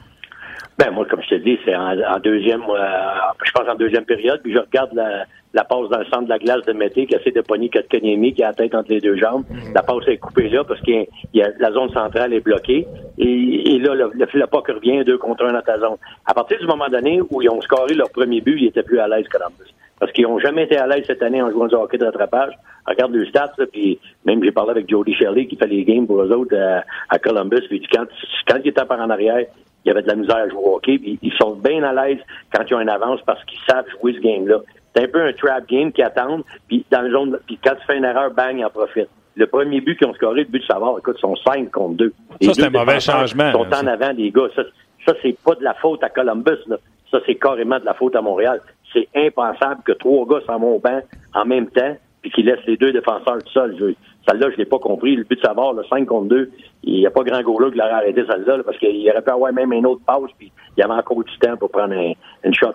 [0.78, 3.14] Ben, moi, comme je te dis, c'est en, deuxième, euh,
[3.44, 6.30] je pense en deuxième période, puis je regarde la, la passe dans le centre de
[6.30, 9.02] la glace de Mété qui essaie de pogner Kotkaniemi qui a la tête entre les
[9.02, 9.44] deux jambes.
[9.50, 9.74] Mhm.
[9.74, 12.88] La passe est coupée là parce que la zone centrale est bloquée.
[13.18, 15.98] Et, là, le, le, le puck revient deux contre un dans ta zone.
[16.26, 19.00] À partir du moment donné où ils ont scoré leur premier but, ils étaient plus
[19.00, 19.72] à l'aise Columbus.
[20.00, 22.54] Parce qu'ils ont jamais été à l'aise cette année en jouant du hockey de rattrapage.
[22.88, 26.22] Regarde le stats, puis même j'ai parlé avec Jody Shelley qui fait les games pour
[26.24, 27.68] eux autres à, à Columbus.
[27.70, 28.06] Puis quand,
[28.48, 29.46] quand il était par en arrière,
[29.84, 30.98] il y avait de la misère à jouer au hockey.
[30.98, 32.20] Puis ils sont bien à l'aise
[32.54, 34.58] quand ils ont une avance parce qu'ils savent jouer ce game-là.
[34.96, 37.86] C'est un peu un trap game qui attendent, puis dans le zone, puis quand tu
[37.88, 39.10] fais une erreur, bang, ils en profitent.
[39.36, 41.96] Le premier but qu'ils ont scoré, le but de savoir, écoute, ils sont 5 contre
[41.96, 42.14] 2.
[42.42, 43.48] Ça, c'est un mauvais changement.
[43.48, 44.50] Ils sont en avant des gars.
[44.54, 44.64] Ça,
[45.06, 46.78] ça c'est pas de la faute à Columbus, là.
[47.10, 48.62] Ça, c'est carrément de la faute à Montréal.
[48.94, 51.02] C'est impensable que trois gars s'en vont au banc
[51.34, 53.96] en même temps, puis qu'ils laissent les deux défenseurs tout seuls.
[54.28, 55.16] Celle-là, je l'ai pas compris.
[55.16, 56.52] Le but de savoir, le 5 contre 2,
[56.84, 59.52] il n'y a pas grand là qui l'aurait arrêté celle-là, parce qu'il aurait pu avoir
[59.54, 62.54] même une autre passe, puis il y avait encore du temps pour prendre un, une
[62.54, 62.74] shot.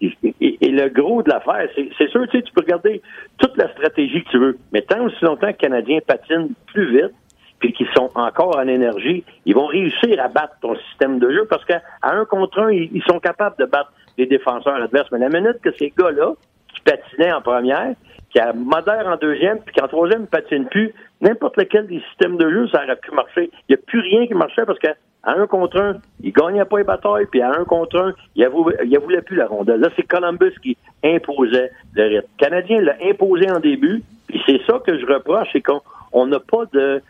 [0.00, 3.02] Et, le gros de l'affaire, c'est sûr, tu sais, tu peux regarder
[3.38, 6.90] toute la stratégie que tu veux, mais tant aussi longtemps que les Canadiens patinent plus
[6.90, 7.14] vite,
[7.58, 11.46] puis qu'ils sont encore en énergie, ils vont réussir à battre ton système de jeu
[11.48, 15.08] parce qu'à un contre un, ils, sont capables de battre les défenseurs adverses.
[15.10, 16.34] Mais la minute que ces gars-là,
[16.74, 17.94] qui patinaient en première,
[18.36, 22.36] qui a modère en deuxième, puis qu'en troisième, ne patine plus, n'importe lequel des systèmes
[22.36, 23.50] de jeu, ça aurait pu marcher.
[23.66, 24.94] Il n'y a plus rien qui marchait parce qu'à
[25.24, 28.98] un contre un, il gagnait pas les batailles, puis à un contre un, il ne
[28.98, 29.80] voulait plus la rondelle.
[29.80, 32.26] Là, c'est Columbus qui imposait le rythme.
[32.38, 36.38] Le Canadien l'a imposé en début, puis c'est ça que je reproche, c'est qu'on n'a
[36.38, 37.00] pas de,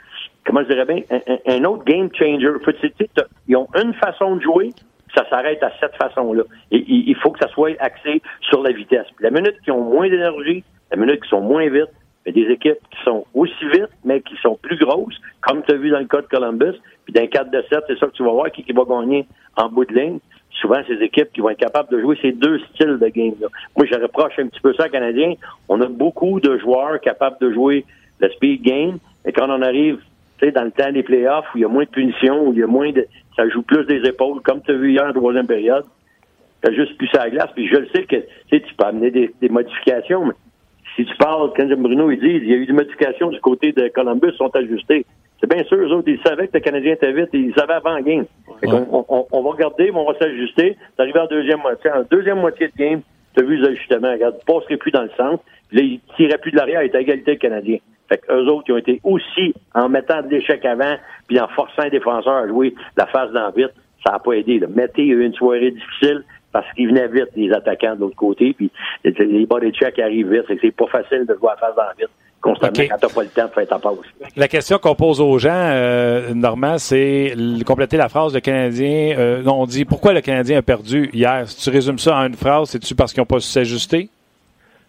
[0.47, 1.03] comment je dirais bien,
[1.49, 2.53] un, autre game changer.
[3.49, 4.71] Ils ont une façon de jouer,
[5.17, 6.45] ça s'arrête à cette façon-là.
[6.71, 9.07] Il faut que ça soit axé sur la vitesse.
[9.19, 11.91] la minute qu'ils ont moins d'énergie, la minute qui sont moins vite,
[12.25, 15.77] mais des équipes qui sont aussi vite, mais qui sont plus grosses, comme tu as
[15.77, 16.79] vu dans le cas de Columbus.
[17.05, 19.69] Puis le 4 de 7, c'est ça que tu vas voir qui, va gagner en
[19.69, 20.19] bout de ligne.
[20.61, 23.49] Souvent, ces équipes qui vont être capables de jouer ces deux styles de game-là.
[23.77, 25.35] Moi, je reproche un petit peu ça aux Canadiens.
[25.69, 27.85] On a beaucoup de joueurs capables de jouer
[28.21, 30.01] le speed game, mais quand on arrive
[30.43, 32.63] dans le temps des playoffs, où il y a moins de punitions, où il y
[32.63, 33.07] a moins de...
[33.37, 35.85] ça joue plus des épaules, comme tu as vu hier en troisième période,
[36.61, 37.51] t'as juste plus à la glace.
[37.55, 38.17] Puis je le sais que
[38.51, 40.35] tu peux amener des, des modifications, mais
[40.97, 43.73] si tu parles, quand Bruno, il dit, il y a eu des modifications du côté
[43.73, 45.05] de Columbus, sont ajustées.
[45.39, 47.93] C'est bien sûr, eux autres, ils savaient que le Canadien était vite, ils savaient avant
[47.93, 48.25] la game.
[48.63, 50.77] On, va regarder, on va s'ajuster.
[50.97, 51.91] C'est arrivé en deuxième moitié.
[51.91, 53.03] En deuxième moitié de game,
[53.35, 54.13] tu as vu les ajustements.
[54.13, 55.45] Regarde, ne passerait plus dans le centre.
[55.69, 57.79] Puis là, ils tireraient plus de l'arrière, ils étaient à égalité le Canadien.
[58.09, 60.95] Fait qu'eux autres, ils ont été aussi, en mettant de l'échec avant,
[61.27, 63.73] puis en forçant les défenseurs à jouer la phase d'en vite,
[64.07, 64.61] ça n'a pas aidé.
[64.61, 64.69] Là.
[64.75, 66.25] Mettez, il y a eu une soirée difficile
[66.57, 68.71] parce qu'ils venaient vite, les attaquants de l'autre côté, puis
[69.05, 72.09] les body checks arrivent vite, c'est pas facile de jouer à face dans vite
[72.41, 74.07] constamment quand t'as pas le temps de faire ta pause.
[74.37, 77.35] La question qu'on pose aux gens, euh, Normand, c'est
[77.67, 81.47] compléter la phrase, le Canadien, euh, on dit pourquoi le Canadien a perdu hier?
[81.47, 84.09] Si tu résumes ça en une phrase, c'est-tu parce qu'ils n'ont pas su s'ajuster?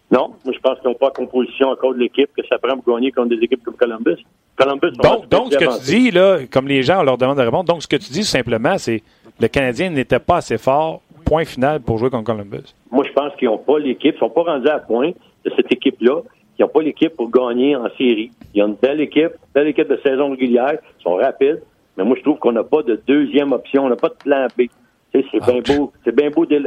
[0.09, 2.95] Non, moi je pense qu'ils n'ont pas composition encore de l'équipe que ça prend pour
[2.95, 4.23] gagner contre des équipes comme Columbus.
[4.55, 7.43] Columbus donc, donc ce que tu dis, là, comme les gens, on leur demande de
[7.43, 9.03] répondre, donc ce que tu dis simplement, c'est
[9.39, 12.73] le Canadien n'était pas assez fort point final pour jouer contre Columbus?
[12.91, 15.11] Moi, je pense qu'ils n'ont pas l'équipe, ils ne sont pas rendus à point
[15.45, 16.21] de cette équipe-là.
[16.57, 18.31] Ils n'ont pas l'équipe pour gagner en série.
[18.53, 21.61] Ils ont une belle équipe, belle équipe de saison régulière, ils sont rapides,
[21.97, 24.47] mais moi, je trouve qu'on n'a pas de deuxième option, on n'a pas de plan
[24.57, 24.63] B.
[25.13, 26.61] C'est bien beau, c'est bien beau de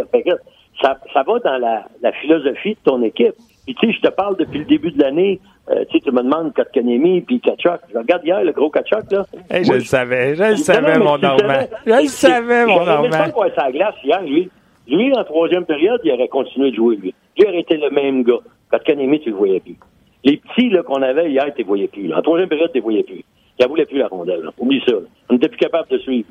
[0.80, 3.34] ça, ça va dans la, la philosophie de ton équipe.
[3.66, 5.40] Puis tu sais, je te parle depuis le début de l'année.
[5.70, 7.80] Euh, tu sais, tu me demandes Kotkaniemi puis Kachuk.
[7.92, 9.24] Je regarde hier le gros Kachuk, là.
[9.50, 11.66] Hey, je Moi, le savais, je le savais, mon Normand.
[11.86, 13.10] Je le savais, mon Normand.
[13.10, 14.48] pas quoi sa glace hier, lui.
[14.88, 17.14] Lui, en troisième période, il aurait continué de jouer, lui.
[17.38, 18.40] Lui aurait été le même gars.
[18.70, 19.76] Kotkaniemi, tu le voyais plus.
[20.24, 22.08] Les petits là, qu'on avait hier, tu les voyais plus.
[22.08, 22.18] là.
[22.18, 23.24] En troisième période, tu les voyais plus.
[23.58, 24.40] Il voulait plus la rondelle.
[24.40, 24.50] là.
[24.58, 24.92] Oublie ça.
[24.92, 25.00] là.
[25.28, 26.28] On n'était plus capable de suivre.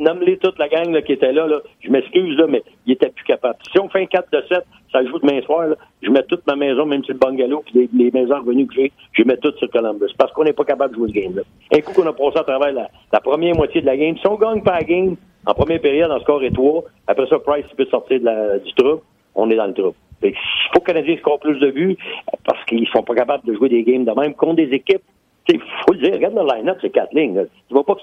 [0.00, 1.60] Nomme-les toute la gang là, qui était là, là.
[1.80, 3.56] Je m'excuse, là, mais il était plus capable.
[3.72, 6.46] Si on fait un 4 de 7, ça joue demain soir, là, je mets toute
[6.46, 9.56] ma maison, même sur le bungalow, puis les, maisons revenues que j'ai, je mets toutes
[9.56, 10.12] sur Columbus.
[10.18, 11.42] Parce qu'on n'est pas capable de jouer ce game-là.
[11.74, 14.36] Un coup qu'on a passé à travers la, première moitié de la game, si on
[14.36, 15.16] gagne pas la game,
[15.46, 19.00] en première période, en score est 3, après ça, Price peut sortir du trouble,
[19.34, 19.96] on est dans le trouble.
[20.22, 20.34] Il
[20.74, 21.96] faut que les Canadiens plus de buts
[22.44, 25.02] parce qu'ils sont pas capables de jouer des games de même contre des équipes
[25.48, 27.34] il faut le dire, regarde le line-up, c'est quatre lignes.
[27.36, 27.42] là.
[27.68, 27.94] Tu vois pas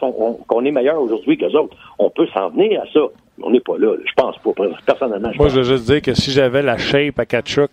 [0.48, 1.76] qu'on est meilleur aujourd'hui que les autres.
[2.00, 3.00] On peut s'en venir à ça.
[3.38, 3.98] mais On n'est pas là, là.
[4.06, 4.52] Je pense pas.
[4.86, 7.72] Personnellement, je Moi, pense je veux juste dire que si j'avais la shape à Kachuk,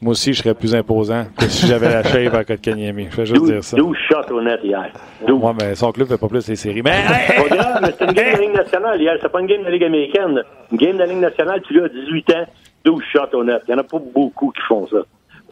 [0.00, 3.06] moi aussi, je serais plus imposant que si j'avais la shape à Kotkaniemi.
[3.10, 3.76] Je vais juste dire ça.
[3.76, 4.90] 12 shots au net hier.
[5.26, 5.40] 12.
[5.40, 6.82] Moi, mais son club fait pas plus les séries.
[6.82, 9.16] Mais, hey, Pas grave, mais c'est une game de la Ligue nationale hier.
[9.22, 10.42] C'est pas une game de la Ligue américaine.
[10.72, 12.44] Une game de la Ligue nationale, tu l'as à 18 ans,
[12.84, 13.62] 12 shots au net.
[13.68, 14.98] Il y en a pas beaucoup qui font ça.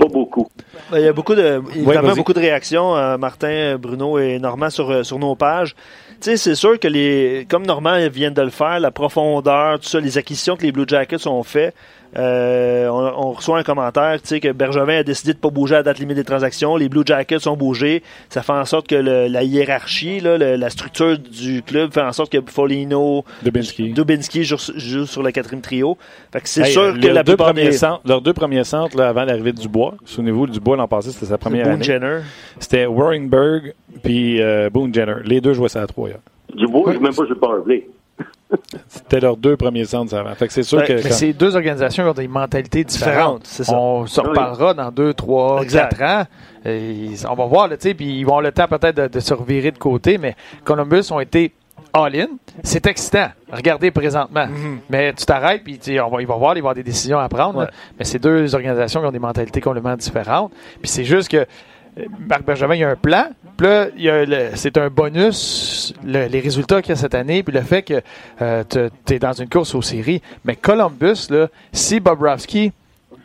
[0.01, 0.49] Pas beaucoup.
[0.91, 4.71] Ben, Il y a beaucoup de, évidemment, beaucoup de réactions, euh, Martin, Bruno et Normand
[4.71, 5.75] sur, euh, sur nos pages.
[6.23, 9.89] Tu sais, c'est sûr que les, comme Normand vient de le faire, la profondeur, tout
[9.89, 11.75] ça, les acquisitions que les Blue Jackets ont fait,
[12.17, 15.75] euh, on, on reçoit un commentaire, tu sais, que Bergevin a décidé de pas bouger
[15.77, 16.77] à la date limite des transactions.
[16.77, 18.03] Les Blue Jackets ont bougé.
[18.29, 22.01] Ça fait en sorte que le- la hiérarchie, là, le- la structure du club fait
[22.03, 23.93] en sorte que Folino, Dubinsky.
[23.93, 25.97] Dubinsky joue, joue sur le quatrième trio.
[26.33, 27.73] Fait que c'est Hey, sûr que leurs la deux plupart des...
[27.73, 31.27] centres, leurs deux premiers centres là, avant l'arrivée de Dubois, souvenez-vous, Dubois l'an passé, c'était
[31.27, 31.85] sa première Boone année.
[31.85, 32.21] Jenner.
[32.59, 35.17] C'était Warringberg puis euh, Boone Jenner.
[35.25, 36.09] Les deux jouaient ça à trois.
[36.55, 37.87] Dubois, je joue même pas sur le powerplay.
[38.89, 40.35] C'était leurs deux premiers centres avant.
[40.35, 43.43] Fait que c'est sûr Ouais, que Mais quand- c'est deux organisations ont des mentalités différentes.
[43.43, 43.77] Différentes, c'est ça.
[43.77, 45.97] On se reparlera dans deux, trois, Exact.
[45.97, 46.25] quatre ans.
[46.65, 49.07] Et on va voir, là, tu sais, puis ils vont avoir le temps peut-être de,
[49.09, 50.35] de se revirer de côté, mais
[50.65, 51.53] Columbus ont été
[51.93, 52.27] all-in.
[52.63, 53.29] C'est excitant.
[53.51, 54.47] Regardez présentement.
[54.91, 56.83] Mais tu t'arrêtes, puis tu on va, il va voir, il va y avoir des
[56.83, 57.61] décisions à prendre.
[57.61, 57.67] Ouais.
[57.99, 60.53] Mais c'est deux organisations qui ont des mentalités complètement différentes.
[60.81, 61.47] Puis c'est juste que
[62.29, 63.27] Marc Bergevin, il y a un plan.
[63.57, 66.97] Puis là, il y a le- c'est un bonus, le- les résultats qu'il y a
[66.97, 68.01] cette année, puis le fait que
[69.07, 70.23] tu es dans une course aux séries.
[70.45, 72.73] Mais Columbus, là, si Bobrovski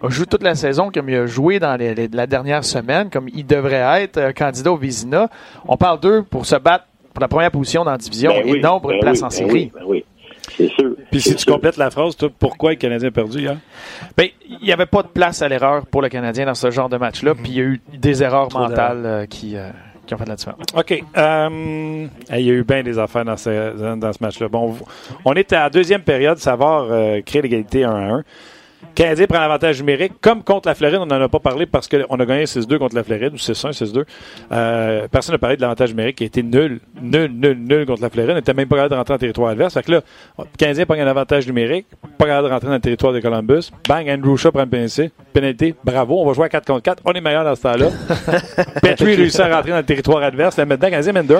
[0.01, 3.09] a joué toute la saison comme il a joué dans les- les- la dernière semaine,
[3.09, 5.29] comme il devrait être euh, candidat au Vizina,
[5.67, 8.51] on parle d'eux pour se battre pour la première position dans la division Ben et
[8.51, 9.51] oui, non pour une ben place oui, en ben série.
[9.53, 10.05] oui, ben oui.
[10.57, 10.95] C'est sûr.
[11.11, 13.57] Puis si tu complètes la phrase, toi, pourquoi le Canadien a perdu hier?
[14.17, 16.89] Ben, il n'y avait pas de place à l'erreur pour le Canadien dans ce genre
[16.89, 19.69] de match-là, puis il y a eu des erreurs Trop mentales euh, qui, euh,
[20.05, 20.61] qui ont fait la différence.
[20.75, 21.03] OK.
[21.17, 24.47] Euh, il y a eu bien des affaires dans ce, dans ce match-là.
[24.47, 24.75] Bon,
[25.25, 26.37] on est à la deuxième période.
[26.37, 28.23] Savard euh, crée l'égalité 1 à 1.
[28.93, 30.13] Canadien prend l'avantage numérique.
[30.21, 32.95] Comme contre la Floride, on n'en a pas parlé parce qu'on a gagné 6-2 contre
[32.95, 34.03] la Floride, ou 6-1, 6-2.
[34.51, 38.01] Euh, personne n'a parlé de l'avantage numérique qui a été nul, nul, nul, nul contre
[38.01, 38.31] la Floride.
[38.31, 39.73] On n'était même pas capable de rentrer en territoire adverse.
[39.73, 40.01] Fait que là,
[40.37, 43.71] le Canadien prend un avantage numérique, pas capable de rentrer dans le territoire de Columbus.
[43.87, 45.11] Bang, Andrew Shaw prend une pénalité.
[45.33, 47.01] Pénalité, bravo, on va jouer à 4 contre 4.
[47.05, 47.89] On est meilleur dans ce temps-là.
[48.81, 50.57] Petrie réussit à rentrer dans le territoire adverse.
[50.57, 51.37] Là, maintenant, Canadien mène 2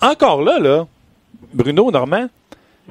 [0.00, 0.86] Encore là, là,
[1.52, 2.26] Bruno Normand,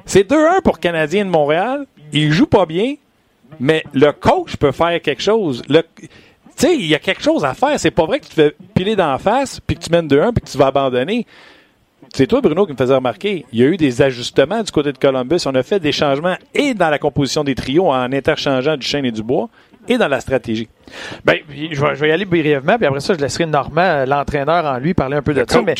[0.04, 1.86] c'est 2-1 pour Canadien de Montréal.
[2.12, 2.94] Il joue pas bien,
[3.58, 5.62] mais le coach peut faire quelque chose.
[5.68, 5.82] Le-
[6.56, 7.78] Tu sais, il y a quelque chose à faire.
[7.80, 10.32] C'est pas vrai que tu te fais piler d'en face, puis que tu mènes 2-1,
[10.32, 11.26] puis que tu vas abandonner.
[12.12, 13.46] C'est toi, Bruno, qui me faisait remarquer.
[13.52, 15.38] Il y a eu des ajustements du côté de Columbus.
[15.46, 19.04] On a fait des changements et dans la composition des trios en interchangeant du chêne
[19.04, 19.48] et du bois
[19.88, 20.68] et dans la stratégie.
[21.24, 24.64] Ben, je vais, je vais y aller brièvement, puis après ça, je laisserai Normand, l'entraîneur,
[24.64, 25.62] en lui, parler un peu de ça.
[25.62, 25.74] Mais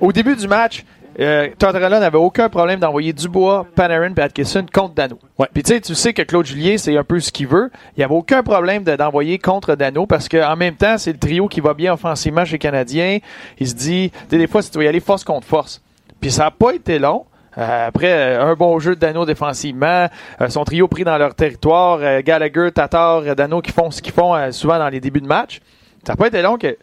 [0.00, 0.84] au début du match,
[1.18, 5.18] euh, Tortorella n'avait aucun problème d'envoyer Dubois, Panarin et Atkinson contre Dano.
[5.38, 5.48] Ouais.
[5.52, 7.70] Puis tu sais, tu sais que Claude Julien, c'est un peu ce qu'il veut.
[7.96, 11.18] Il n'y avait aucun problème de- d'envoyer contre Dano parce qu'en même temps, c'est le
[11.18, 13.18] trio qui va bien offensivement chez les Canadiens.
[13.58, 15.82] Il se dit, tu sais, des fois, si tu vas y aller force contre force.
[16.20, 17.24] Puis ça n'a pas été long.
[17.58, 20.06] Euh, après, euh, un bon jeu de Dano défensivement,
[20.40, 24.52] euh, son trio pris dans leur territoire, Gallagher, Tatar, Dano qui font ce qu'ils font
[24.52, 25.60] souvent dans les débuts de match.
[26.06, 26.76] Ça n'a pas été long que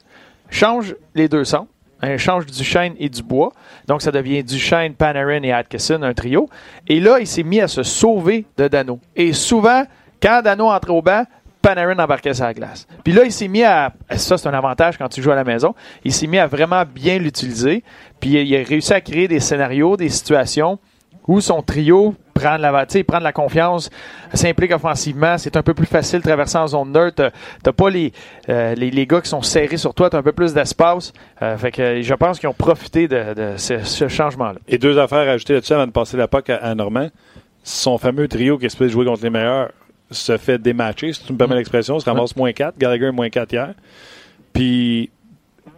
[0.50, 1.68] change les deux sons.
[2.02, 3.52] Un change du chêne et du bois.
[3.88, 6.50] Donc, ça devient du chêne, Panarin et Atkinson, un trio.
[6.88, 9.00] Et là, il s'est mis à se sauver de Dano.
[9.16, 9.84] Et souvent,
[10.22, 11.24] quand Dano entrait au banc,
[11.62, 12.88] Panarin embarquait la glace.
[13.04, 13.92] Puis là, il s'est mis à.
[14.16, 15.74] Ça, c'est un avantage quand tu joues à la maison.
[16.04, 17.84] Il s'est mis à vraiment bien l'utiliser.
[18.20, 20.80] Puis il a réussi à créer des scénarios, des situations
[21.28, 23.90] où son trio prend de la, prend de la confiance,
[24.34, 25.38] s'implique offensivement.
[25.38, 27.32] C'est un peu plus facile de traverser en zone neutre.
[27.64, 28.14] T'as- pas les,
[28.50, 30.10] euh, les, les gars qui sont serrés sur toi.
[30.10, 31.12] T'as un peu plus d'espace.
[31.42, 34.60] Euh, fait que je pense qu'ils ont profité de, de ce, ce changement-là.
[34.68, 37.10] Et deux affaires à ajouter là-dessus avant de passer la POC à, à Normand.
[37.64, 39.72] Son fameux trio qui espère jouer contre les meilleurs
[40.10, 41.58] se fait dématcher, si tu me permets Mm.
[41.58, 42.78] l'expression, se ramasse moins 4.
[42.78, 43.74] Gallagher moins 4 hier.
[44.54, 45.10] Puis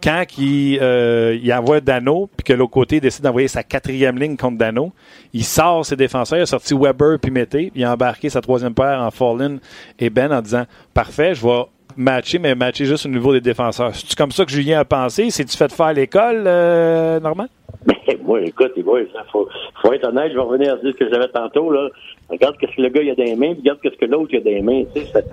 [0.02, 4.36] quand il, euh, il envoie Dano, puis que l'autre côté décide d'envoyer sa quatrième ligne
[4.36, 4.92] contre Dano,
[5.32, 8.74] il sort ses défenseurs, il a sorti Weber puis Mété, il a embarqué sa troisième
[8.74, 9.58] paire en Fallin
[9.98, 11.64] et Ben en disant Parfait, je vais
[11.96, 13.94] matcher, mais matcher juste au niveau des défenseurs.
[13.94, 15.30] C'est comme ça que Julien a pensé?
[15.30, 17.46] C'est-tu fait faire l'école, euh, Normand?
[17.86, 19.48] Mais moi, écoute, il faut,
[19.82, 21.70] faut être honnête, je vais revenir à dire ce que j'avais tantôt.
[21.70, 21.88] Là.
[22.28, 24.40] Regarde ce que le gars il a les mains, puis regarde ce que l'autre a
[24.40, 24.84] les mains.
[24.94, 25.24] C'est,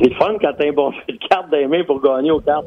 [0.00, 2.66] le fun quand t'as un bon jeu de cartes les mains pour gagner aux cartes.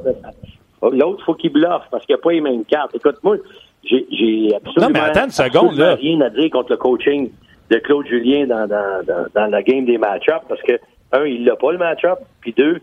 [0.82, 2.96] L'autre, faut qu'il bluffe parce qu'il n'a pas les mêmes cartes.
[2.96, 3.38] Écoute, moi,
[3.84, 5.96] j'ai, absolument, Non, mais attends une seconde, absolument là.
[5.96, 7.30] rien à dire contre le coaching
[7.70, 10.74] de Claude Julien dans, dans, dans, dans la game des match-ups parce que,
[11.12, 12.80] un, il n'a pas le match-up, puis deux,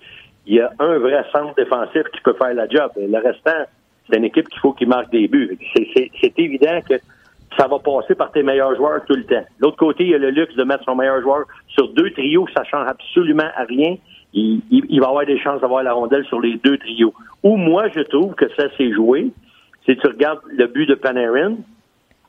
[0.47, 2.91] il y a un vrai centre défensif qui peut faire la job.
[2.97, 3.67] Et le restant,
[4.09, 5.59] c'est une équipe qu'il faut qu'il marque des buts.
[5.75, 6.95] C'est, évident que
[7.59, 9.45] ça va passer par tes meilleurs joueurs tout le temps.
[9.59, 12.47] L'autre côté, il y a le luxe de mettre son meilleur joueur sur deux trios,
[12.57, 13.97] ça change absolument à rien.
[14.37, 17.15] Il, il, il va avoir des chances d'avoir la rondelle sur les deux trios.
[17.43, 19.31] Ou moi, je trouve que ça s'est joué.
[19.87, 21.57] Si tu regardes le but de Panarin,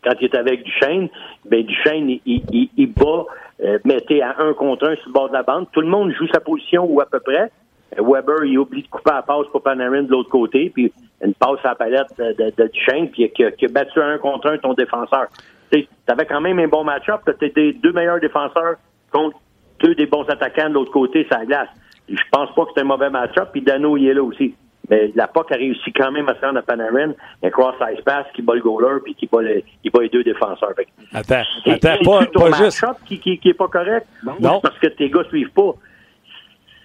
[0.04, 1.10] quand il est avec Duchesne,
[1.46, 3.26] ben Duchesne, il, il, il bat
[3.62, 5.68] euh, mettez à un contre un sur le bord de la bande.
[5.74, 7.52] Tout le monde joue sa position ou à peu près.
[7.98, 11.34] Euh, Weber, il oublie de couper la passe pour Panarin de l'autre côté, puis une
[11.34, 14.48] passe à la palette de, de, Duchesne, puis qui a, qui a battu un contre
[14.48, 15.26] un ton défenseur.
[15.72, 17.22] Tu avais quand même un bon match-up.
[17.38, 18.76] Tu étais deux meilleurs défenseurs
[19.12, 19.38] contre
[19.82, 21.70] deux des bons attaquants de l'autre côté, ça glace.
[22.10, 24.56] Je pense pas que c'est un mauvais match-up, puis Dano, il est là aussi.
[24.90, 27.12] Mais la POC a réussi quand même à se rendre à Panarin,
[27.44, 30.24] un cross-size pass qui bat le goaler puis qui bat, le, qui bat les deux
[30.24, 30.72] défenseurs.
[30.78, 32.82] Fait Attends, et- attends, pas, c'est ton pas juste.
[32.82, 34.08] match-up qui, qui, qui est pas correct.
[34.40, 34.62] Non.
[34.62, 35.74] Parce que tes gars suivent pas.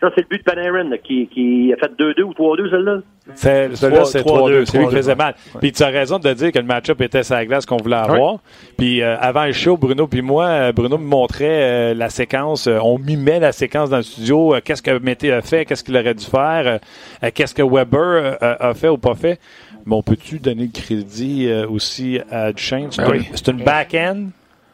[0.02, 2.98] Ça, c'est le but de Panarin, là, qui, qui a fait 2-2 ou 3-2, celle-là.
[3.36, 4.64] C'est, celui-là, c'est 3-2, 3-2.
[4.66, 4.96] C'est lui qui 3-2.
[4.96, 5.34] faisait mal.
[5.60, 8.38] Puis tu as raison de dire que le match-up était la glace qu'on voulait avoir.
[8.76, 11.46] Puis euh, avant le show, Bruno puis moi, euh, Bruno me montrait
[11.92, 12.66] euh, la séquence.
[12.66, 14.54] euh, on mimait la séquence dans le studio.
[14.56, 15.64] euh, qu'est-ce que Mété a fait?
[15.66, 16.80] Qu'est-ce qu'il aurait dû faire?
[17.32, 19.38] qu'est-ce que Weber euh, a fait ou pas fait?
[19.86, 22.88] Mais on peut-tu donner le crédit euh, aussi à Duchesne?
[22.90, 23.28] C'est, Ben un- oui.
[23.34, 24.26] c'est une back-end.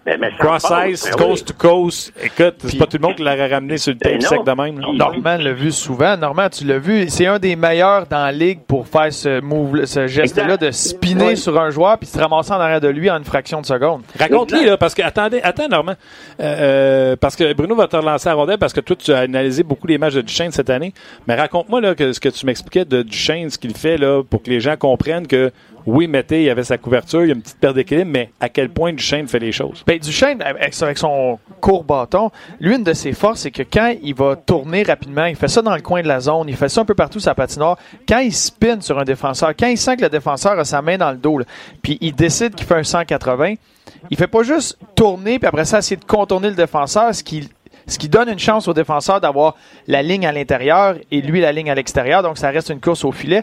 [0.09, 1.27] Mais, mais ça Cross-size, ben oui.
[1.29, 2.12] coast to coast.
[2.23, 4.51] Écoute, c'est pas tout le monde qui l'aurait ramené sur le tape Ben sec de
[4.53, 4.79] même.
[4.81, 4.87] là.
[4.88, 6.16] Puis- Norman l'a vu souvent.
[6.16, 7.09] Norman, tu l'as vu.
[7.09, 11.37] C'est un des meilleurs dans la ligue pour faire ce move, ce geste-là de spinner
[11.37, 14.03] sur un joueur puis se ramasser en arrière de lui en une fraction de seconde.
[14.18, 15.92] Raconte-lui, là, parce que, attendez, attends, Normand.
[16.40, 16.44] Euh,
[17.12, 19.62] euh, parce que Bruno va te relancer à rondelle parce que toi, tu as analysé
[19.62, 20.94] beaucoup les matchs de Duchesne cette année.
[21.27, 24.42] Mais raconte-moi, là, que, ce que tu m'expliquais de Duchesne, ce qu'il fait, là, pour
[24.42, 25.51] que les gens comprennent que,
[25.88, 28.51] oui, Mété, il avait sa couverture, il y a une petite perte d'équilibre, mais à
[28.51, 29.83] quel point Duchesne fait les choses?
[29.87, 34.14] Ben, Duchesne, avec son court bâton, lui, une de ses forces, c'est que quand il
[34.14, 36.83] va tourner rapidement, il fait ça dans le coin de la zone, il fait ça
[36.83, 37.79] un peu partout la patinoire.
[38.07, 40.98] Quand il spin sur un défenseur, quand il sent que le défenseur a sa main
[40.98, 41.40] dans le dos,
[41.81, 43.55] puis il décide qu'il fait un 180,
[44.11, 47.48] il fait pas juste tourner, puis après ça, essayer de contourner le défenseur, ce qui,
[47.88, 51.53] ce qui donne une chance au défenseur d'avoir la ligne à l'intérieur et lui la
[51.53, 53.42] ligne à l'extérieur, donc ça reste une course au filet.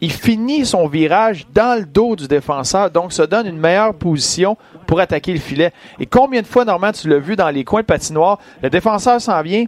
[0.00, 4.56] Il finit son virage dans le dos du défenseur, donc ça donne une meilleure position
[4.86, 5.72] pour attaquer le filet.
[6.00, 9.20] Et combien de fois, Normand, tu l'as vu dans les coins de patinoire, le défenseur
[9.20, 9.64] s'en vient,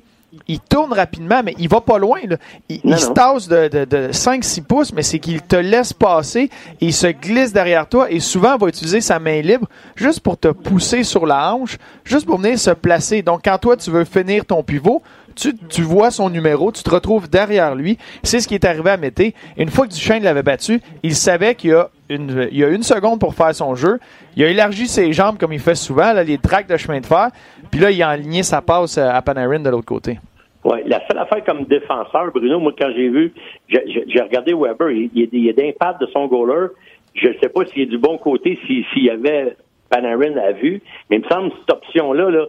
[0.49, 2.19] il tourne rapidement, mais il va pas loin.
[2.27, 2.37] Là.
[2.69, 5.93] Il, Non, il se tasse de, de, de 5-6 pouces, mais c'est qu'il te laisse
[5.93, 10.21] passer et il se glisse derrière toi et souvent va utiliser sa main libre juste
[10.21, 13.23] pour te pousser sur la hanche, juste pour venir se placer.
[13.23, 15.03] Donc, quand toi, tu veux finir ton pivot,
[15.37, 17.99] tu, vois son numéro, tu te retrouves derrière lui.
[18.23, 19.35] C'est ce qui est arrivé à Mété.
[19.57, 22.83] Une fois que Duchesne l'avait battu, il savait qu'il y a une, il a une
[22.83, 23.99] seconde pour faire son jeu.
[24.37, 27.07] Il a élargi ses jambes comme il fait souvent, là, les tracts de chemin de
[27.07, 27.29] fer.
[27.71, 30.19] Puis là, il a aligné sa passe à Panarin de l'autre côté.
[30.65, 33.33] Ouais, la seule affaire comme défenseur, Bruno, moi, quand j'ai vu,
[33.69, 36.69] j'ai- regardé Weber, il, il, il a d'impact de son goaler.
[37.15, 39.57] Je ne sais pas s'il est du bon côté, s'il s'il y avait
[39.91, 42.47] Panarin à vue, mais il me semble que cette option-là, là,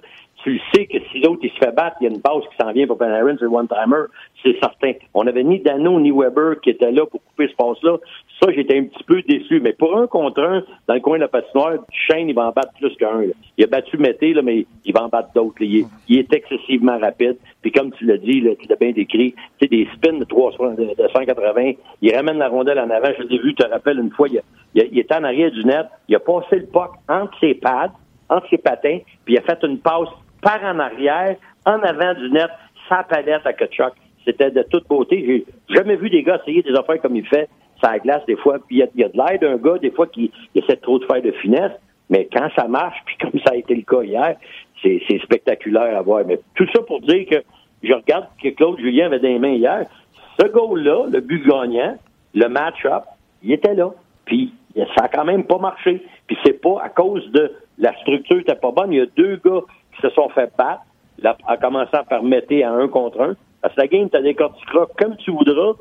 [0.47, 2.55] tu sais que si l'autre il se fait battre, il y a une passe qui
[2.57, 4.03] s'en vient pour Panarin, c'est le one-timer,
[4.41, 4.93] c'est certain.
[5.13, 7.97] On n'avait ni Dano ni Weber qui étaient là pour couper ce passe-là.
[8.41, 9.59] Ça, j'étais un petit peu déçu.
[9.59, 12.51] Mais pour un contre un, dans le coin de la patinoire, Shane, il va en
[12.51, 13.23] battre plus qu'un.
[13.57, 15.61] Il a battu Mété, mais il va en battre d'autres.
[15.61, 15.79] Il,
[16.09, 17.35] est- est excessivement rapide.
[17.61, 20.75] Puis comme tu l'as dit, tu l'as bien décrit, tu sais, des spins de, 300,
[20.75, 23.09] de, de 180, il ramène la rondelle en avant.
[23.17, 24.41] Je l'ai vu, tu te rappelles, une fois, il,
[24.75, 27.91] il, il était en arrière du net, il a passé le puck entre ses pads,
[28.29, 30.07] entre ses patins, puis il a fait une passe
[30.47, 32.49] par en arrière, en avant du net,
[32.87, 33.91] sa palette à Kachuk.
[34.23, 35.45] C'était de toute beauté.
[35.67, 37.49] J'ai jamais vu des gars essayer des affaires comme il fait,
[37.83, 38.57] ça la glace des fois.
[38.65, 41.21] Puis il y a, de l'air d'un gars, des fois, qui essaie trop de faire
[41.21, 41.73] de finesse.
[42.09, 44.37] Mais quand ça marche, puis comme ça a été le cas hier,
[44.81, 46.23] c'est c'est spectaculaire à voir.
[46.25, 47.43] Mais tout ça pour dire que
[47.83, 49.85] je regarde que Claude Julien avait des mains hier.
[50.39, 51.97] Ce goal-là, le but gagnant,
[52.33, 53.03] le match-up,
[53.43, 53.91] il était là.
[54.23, 54.53] Puis
[54.95, 56.01] ça a quand même pas marché.
[56.25, 58.93] Puis c'est pas à cause de la structure n'était pas bonne.
[58.93, 59.61] Il y a deux gars
[60.01, 60.81] se sont fait battre.
[61.47, 63.35] en commençant par mettre à un contre un.
[63.61, 65.73] Parce que la game, tu décortiqueras comme tu voudras.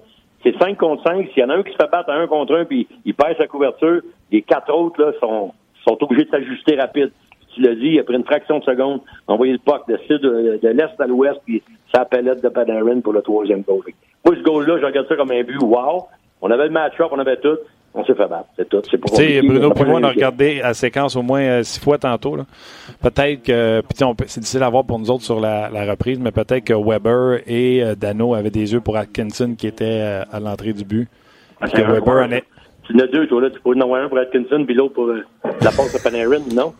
[0.43, 1.29] C'est 5 contre 5.
[1.29, 3.15] S'il y en a un qui se fait battre à un contre un puis il
[3.15, 5.53] perd sa couverture, les quatre autres là, sont,
[5.87, 7.13] sont obligés de s'ajuster rapide.
[7.55, 11.01] Tu l'as dit, après une fraction de seconde, envoyer le puck de, de, de l'est
[11.01, 11.63] à l'ouest, puis
[11.95, 13.83] ça palette de Panarin pour le troisième goal.
[14.25, 15.63] Moi, ce goal-là, je regarde ça comme un but.
[15.63, 16.07] Wow!
[16.43, 17.57] On avait le match-up, on avait tout.
[17.99, 18.49] On s'est fait battre.
[18.57, 18.83] C'est tout.
[18.91, 21.81] C'est pour sais, Bruno, puis moi, on a regardé la séquence au moins euh, six
[21.81, 22.37] fois tantôt.
[23.01, 26.65] Peut-être que, puis c'est difficile à voir pour nous autres sur la, reprise, mais peut-être
[26.65, 30.75] que Weber et euh, Dano avaient des yeux pour Atkinson qui était euh, à l'entrée
[30.75, 31.09] du but.
[31.59, 32.45] Ah, que Weber en est,
[32.87, 33.51] tu en as deux, toi, là.
[33.51, 35.25] Tu peux en avoir un pour Atkinson, puis l'autre pour euh,
[35.61, 36.73] la passe de Panarin, non?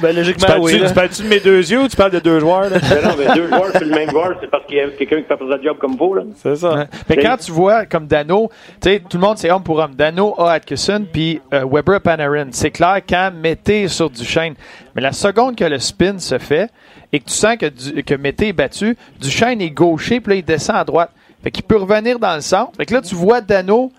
[0.00, 0.82] Ben, logiquement, tu oui.
[0.86, 2.78] Tu parles-tu de mes deux yeux ou tu parles de deux joueurs, là?
[2.90, 5.22] Ben non, mais deux joueurs, c'est le même joueur, c'est parce qu'il y a quelqu'un
[5.22, 6.22] qui fait pas sa job comme vous, là.
[6.36, 6.86] C'est ça.
[7.08, 8.50] Mais quand tu vois, comme Dano,
[8.80, 9.94] tu sais, tout le monde, c'est homme pour homme.
[9.94, 12.48] Dano a Atkinson, puis euh, Weber Panarin.
[12.50, 14.54] C'est clair quand Mété sur Duchesne.
[14.94, 16.70] Mais la seconde que le spin se fait,
[17.12, 20.36] et que tu sens que, du, que Mété est battu, Duchesne est gaucher, puis là,
[20.36, 21.10] il descend à droite.
[21.42, 22.72] Fait qu'il peut revenir dans le centre.
[22.76, 23.92] Fait que là, tu vois Dano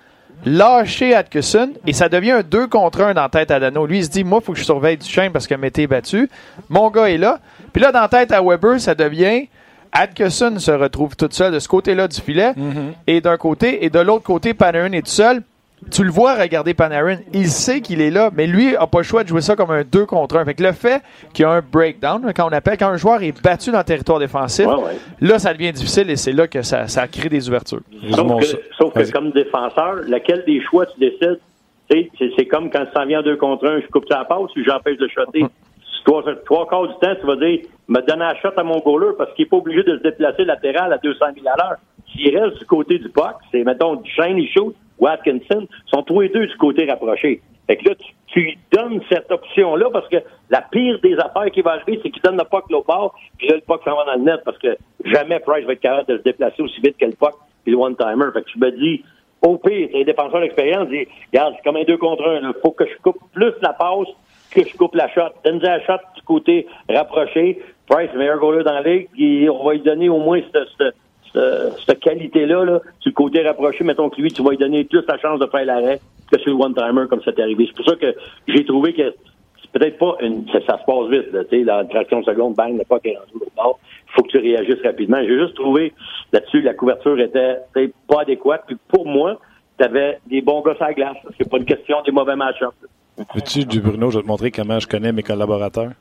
[0.45, 3.85] lâcher Atkinson et ça devient un 2 contre 1 dans la tête à Dano.
[3.85, 5.83] Lui, il se dit, moi, il faut que je surveille du chaîne parce que Mété
[5.83, 6.29] est battu.
[6.69, 7.39] Mon gars est là.
[7.73, 9.47] Puis là, dans la tête à Weber, ça devient
[9.91, 12.93] Atkinson se retrouve tout seul de ce côté-là du filet mm-hmm.
[13.07, 13.85] et d'un côté.
[13.85, 15.41] Et de l'autre côté, Panarin est tout seul
[15.91, 19.03] tu le vois regarder Panarin, il sait qu'il est là, mais lui a pas le
[19.03, 20.45] choix de jouer ça comme un 2 contre 1.
[20.45, 21.01] Fait que le fait
[21.33, 23.83] qu'il y a un breakdown, quand on appelle, quand un joueur est battu dans le
[23.83, 24.67] territoire défensif,
[25.21, 27.81] là, ça devient difficile et c'est là que ça, ça, crée des ouvertures.
[28.77, 31.39] Sauf que, comme défenseur, lequel des choix tu décides,
[31.89, 34.63] c'est comme quand tu s'en viens en 2 contre 1, je coupe ta passe ou
[34.65, 35.43] j'empêche de shotter.
[35.43, 35.49] Hum.
[36.05, 39.13] Trois, trois quarts du temps, tu vas dire, me donner un shot à mon goaler
[39.17, 41.77] parce qu'il n'est pas obligé de se déplacer latéral à 200 000 à l'heure.
[42.11, 46.21] S'il reste du côté du puck, c'est, mettons, du chaîne, il shoot, Watkinson, sont tous
[46.21, 47.41] les deux du côté rapproché.
[47.67, 50.17] Fait que là, tu, tu donnes cette option-là parce que
[50.49, 53.47] la pire des affaires qui va arriver, c'est qu'il donne le puck l'autre bord, puis
[53.47, 56.07] là, le puck s'en va dans le net parce que jamais Price va être capable
[56.07, 58.25] de se déplacer aussi vite que le puck puis le one-timer.
[58.33, 59.03] Fait que tu me dis,
[59.41, 62.71] au pire, les défenseurs d'expérience disent, regarde, c'est comme un deux contre un, il faut
[62.71, 64.07] que je coupe plus la passe
[64.51, 65.33] que je coupe la shot.
[65.43, 67.61] Donne la shot du côté rapproché.
[67.89, 70.95] Price, meilleur goaler dans la ligue, puis on va lui donner au moins cette
[71.35, 74.83] euh, cette qualité-là, là, sur le côté rapproché, mettons que lui, tu vas lui donner
[74.83, 75.99] plus la chance de faire l'arrêt
[76.31, 77.67] que sur le one-timer comme c'est arrivé.
[77.67, 78.15] C'est pour ça que
[78.47, 79.13] j'ai trouvé que
[79.61, 80.45] c'est peut-être pas une.
[80.51, 83.33] Ça, se passe vite, tu sais, la traction de seconde, bang, le pas est rendu
[83.33, 83.79] l'autre bord.
[84.07, 85.17] Il faut que tu réagisses rapidement.
[85.21, 85.93] J'ai juste trouvé
[86.31, 87.57] là-dessus la couverture était
[88.07, 88.63] pas adéquate.
[88.67, 89.39] Puis pour moi,
[89.77, 91.17] tu avais des bons gars à la glace.
[91.37, 92.75] C'est pas une question des mauvais match-ups.
[93.33, 95.91] Veux-tu, du Bruno, je vais te montrer comment je connais mes collaborateurs?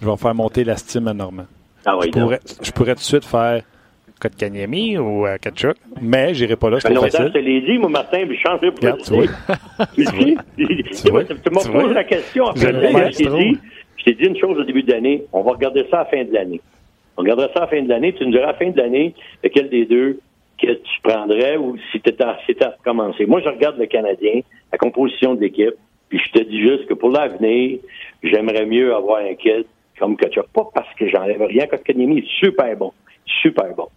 [0.00, 1.46] Je vais faire monter la stime à Normand.
[1.84, 3.62] Ah oui, je, pourrais, je pourrais tout de suite faire
[4.28, 7.28] Kanyemi ou à Kachuk, mais j'irai pas là, c'est trop facile.
[7.28, 9.14] Je te l'ai dit, moi, Martin, puis je change pour Regarde, tu
[11.10, 11.24] vois.
[11.24, 12.72] Tu m'as posé la question fait.
[13.96, 16.10] Je t'ai dit, une chose au début de l'année, on va regarder ça à la
[16.10, 16.60] fin de l'année.
[17.16, 18.76] On regardera ça à la fin de l'année, tu nous diras à la fin de
[18.76, 20.20] l'année lequel des deux
[20.60, 23.26] que tu prendrais ou si tu à, si à commencer.
[23.26, 24.40] Moi, je regarde le Canadien,
[24.72, 25.74] la composition de l'équipe,
[26.08, 27.78] puis je te dis juste que pour l'avenir,
[28.22, 29.64] j'aimerais mieux avoir un kid
[29.98, 30.46] comme Kachuk.
[30.52, 32.92] Pas parce que j'enlève rien, Kanyemi est super bon.
[33.42, 33.88] Super bon.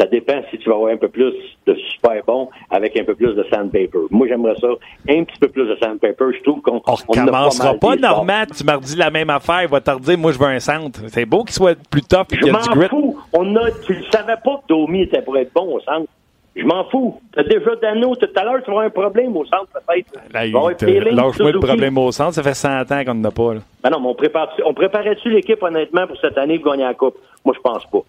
[0.00, 1.34] Ça dépend si tu vas avoir un peu plus
[1.66, 3.98] de super bon avec un peu plus de sandpaper.
[4.10, 4.68] Moi, j'aimerais ça
[5.10, 6.24] un petit peu plus de sandpaper.
[6.38, 9.64] Je trouve qu'on on, on commencera pas, pas Tu m'as dit la même affaire.
[9.64, 11.02] Il va te redire, moi, je veux un centre.
[11.08, 12.38] C'est beau qu'il soit plus a du
[12.70, 12.88] grit.
[12.88, 13.18] Fous.
[13.34, 16.08] On a, tu ne savais pas que Domi était pour être bon au centre.
[16.56, 17.20] Je m'en fous.
[17.34, 20.12] T'as déjà Dano tout à l'heure, tu vas un problème au centre, peut-être.
[20.32, 23.54] Lâche-moi le problème au centre, ça fait 100 ans qu'on n'en a pas.
[23.54, 23.60] Là.
[23.84, 26.94] Ben non, mais on, prépare, on préparait-tu l'équipe, honnêtement, pour cette année pour gagner la
[26.94, 27.18] Coupe?
[27.44, 28.00] Moi, je pense pas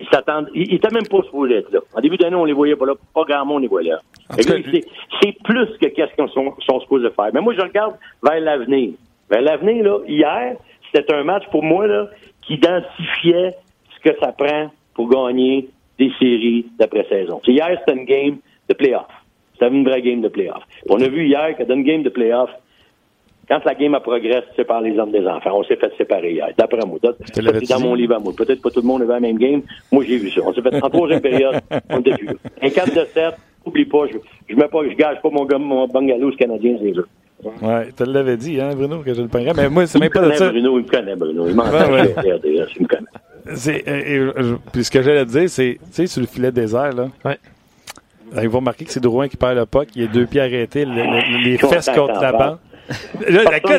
[0.00, 1.80] ils s'attendent, ils, étaient même pas supposés être là.
[1.94, 4.00] En début d'année, on les voyait pas là, pas grand monde les voyait là.
[4.38, 7.30] C'est plus que qu'est-ce qu'ils sont, sont supposés faire.
[7.34, 8.92] Mais moi, je regarde vers l'avenir.
[9.30, 10.56] Vers l'avenir, là, hier,
[10.92, 12.08] c'était un match pour moi, là,
[12.42, 13.54] qui identifiait
[13.94, 17.40] ce que ça prend pour gagner des séries d'après-saison.
[17.46, 18.38] Hier, c'était une game
[18.68, 19.06] de playoff.
[19.52, 20.62] C'était une vraie game de playoff.
[20.88, 22.50] On a vu hier que dans une game de playoff,
[23.50, 25.58] quand la game a progressé, c'est par les hommes des enfants.
[25.58, 26.98] On s'est fait séparer hier, d'après moi.
[27.34, 28.32] C'est dans mon livre à moi.
[28.36, 29.62] Peut-être pas tout le monde avait la même game.
[29.90, 30.40] Moi, j'ai vu ça.
[30.44, 31.60] On s'est fait en troisième période.
[31.90, 32.28] On était plus
[32.62, 33.34] Un 4 de 7,
[33.66, 37.00] oublie pas, je, je mets pas, je gage pas mon, mon bungalow canadien, c'est ça.
[37.62, 39.52] Ouais, tu l'avais dit, hein, Bruno, que je le prendrais.
[39.56, 40.50] Mais moi, c'est même pas de ça.
[40.50, 41.48] Bruno, il me connaît, Bruno.
[41.48, 42.14] Il m'en ouais,
[42.76, 43.56] il me connaît.
[43.56, 46.92] C'est, euh, puis ce que j'allais te dire, c'est, tu sais, sur le filet désert,
[46.92, 47.08] là.
[47.24, 47.38] Ouais.
[48.46, 51.58] Vous remarquez que c'est Drouin qui perd le puck, il a deux pieds arrêtés, les
[51.58, 52.58] fesses contre la bande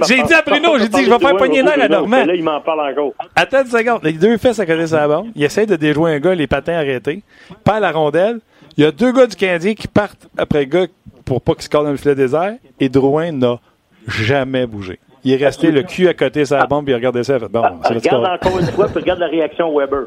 [0.07, 2.25] j'ai dit à Bruno, j'ai dit, je vais faire pogner l'air à Normand.
[2.25, 3.13] Là, il m'en parle encore.
[3.35, 3.99] Attends une seconde.
[4.03, 5.27] Les deux fesses à côté de sa bande.
[5.35, 7.23] Il essaie de déjouer un gars, les patins arrêtés.
[7.63, 8.39] Perd la rondelle.
[8.77, 10.85] Il y a deux gars du Canadien qui partent après le gars
[11.25, 12.53] pour pas qu'il se casse dans le filet désert.
[12.79, 13.59] Et Drouin n'a
[14.07, 14.99] jamais bougé.
[15.23, 17.39] Il est resté le cul à côté de sa bombe, puis il a regardé ça.
[17.39, 20.05] Fait, bon, regarde encore une fois, puis regarde la réaction Weber.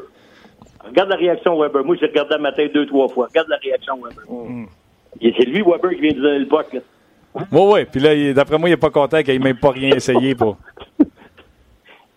[0.85, 1.85] Regarde la réaction Weber.
[1.85, 3.27] Moi, j'ai regardé le matin deux, trois fois.
[3.27, 4.25] Regarde la réaction Weber.
[4.27, 4.65] Mm.
[5.21, 6.81] Et C'est lui, Weber, qui vient de donner le puck.
[7.51, 7.85] Oui, oui.
[7.85, 10.57] Puis là, d'après moi, il est pas content qu'il ait même pas rien essayé pour.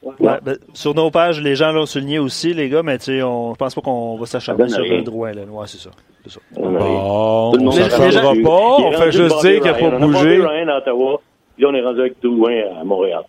[0.02, 3.22] Ouais, ben, sur nos pages, les gens l'ont souligné aussi, les gars, mais tu sais,
[3.22, 5.32] on, je pense pas qu'on va s'acharner sur le droit.
[5.32, 5.42] Là.
[5.50, 5.90] Ouais, c'est ça.
[6.24, 6.40] c'est ça.
[6.54, 8.50] Bon, Tout le monde on Les pas.
[8.50, 9.90] On fait juste dire qu'il n'a Ryan.
[9.90, 10.40] pas On a bougé.
[10.40, 11.20] Ryan à Ottawa,
[11.56, 13.22] puis on est rendu avec tout loin à Montréal.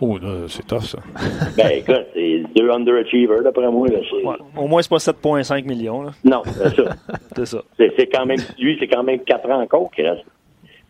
[0.00, 0.98] Oh, là, c'est tough, ça.
[1.56, 3.88] Ben, écoute, c'est deux underachievers, d'après moi.
[3.88, 4.36] Là, c'est- Ouais.
[4.56, 6.02] Au moins, c'est pas 7,5 millions.
[6.02, 6.10] Là.
[6.24, 6.82] Non, c'est ça.
[7.36, 7.62] C'est ça.
[7.78, 10.24] C'est quand même, lui, c'est quand même quatre ans encore qu'il reste.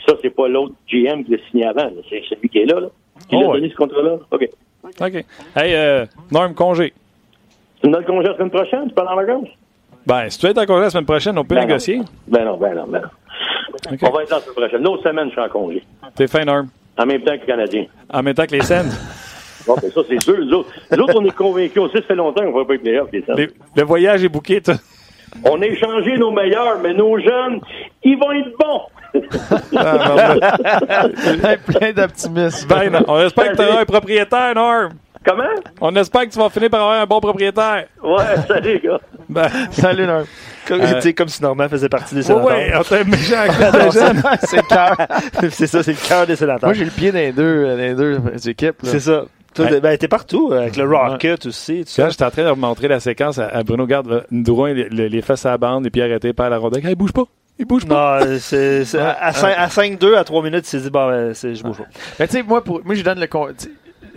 [0.07, 1.85] Ça, c'est pas l'autre GM qui l'a signé avant.
[1.85, 1.91] là.
[2.11, 2.81] C'est celui qui est là.
[2.81, 2.89] là.
[3.29, 3.55] Qui Oh, l'a ouais.
[3.61, 4.17] donné ce contrat-là.
[4.31, 4.49] OK.
[4.85, 5.25] OK.
[5.57, 6.93] Hey, euh, Norm, congé.
[7.81, 8.89] Tu me donnes le congé la semaine prochaine?
[8.89, 9.49] Tu parles en vacances?
[10.07, 11.67] Ben, si tu es en congé la semaine prochaine, on peut Ben non.
[11.69, 12.01] négocier.
[12.27, 13.09] Ben non, ben non, ben non.
[14.03, 14.83] On va être là la semaine prochaine.
[14.83, 15.83] L'autre semaine, je suis en congé.
[16.17, 16.69] T'es fin, Norm.
[16.99, 17.87] En même temps que le Canadien.
[18.13, 18.91] En même temps que les scènes.
[19.65, 20.37] Bon, ben ça, c'est sûr.
[20.41, 21.95] Les autres, les autres, on est convaincus aussi.
[21.99, 23.37] Ça fait longtemps qu'on ne va pas être meilleurs que les Sens.
[23.39, 24.75] Les- le voyage est bouqué, toi.
[25.45, 27.61] On a échangé nos meilleurs, mais nos jeunes,
[28.03, 28.81] ils vont être bons.
[29.77, 32.69] Ah, non, ben, Plein d'optimisme.
[32.69, 33.05] ben, non.
[33.09, 34.91] on espère que tu auras un propriétaire, Norm.
[35.25, 35.45] Comment?
[35.81, 37.85] On espère que tu vas finir par avoir un bon propriétaire.
[38.03, 39.01] Ouais, salut, gars.
[39.29, 40.25] Ben, Salut, Norm.
[40.67, 42.47] Comme, Euh, tu sais, comme si Normand faisait partie des sénateurs.
[42.47, 43.37] ouais, on t'a un méchant.
[44.41, 44.97] C'est le cœur.
[45.51, 46.69] c'est ça, c'est le cœur des sénateurs.
[46.69, 48.77] Moi, j'ai le pied dans les deux, dans les deux équipes.
[48.83, 49.25] C'est ça.
[49.55, 49.81] Toi, Ouais.
[49.81, 51.85] ben, t'es partout, euh, avec le Rocket aussi.
[51.85, 51.91] Tout.
[52.03, 54.89] Quand j'étais en train de montrer la séquence à, à Bruno Garde, là, Ndrouin, les,
[54.89, 56.87] les, les fesses à la bande, les pieds arrêtés par la rondelle.
[56.87, 57.25] Hey, bouge pas.
[57.63, 58.25] Il bouge pas.
[58.25, 61.09] Non, c'est, c'est- à, à cinq- à 5-2, à 3 minutes, il s'est dit, bon,
[61.09, 61.85] ben, c'est, je bouge pas.
[62.19, 63.29] Mais tu sais, moi, pour, moi, je donne le.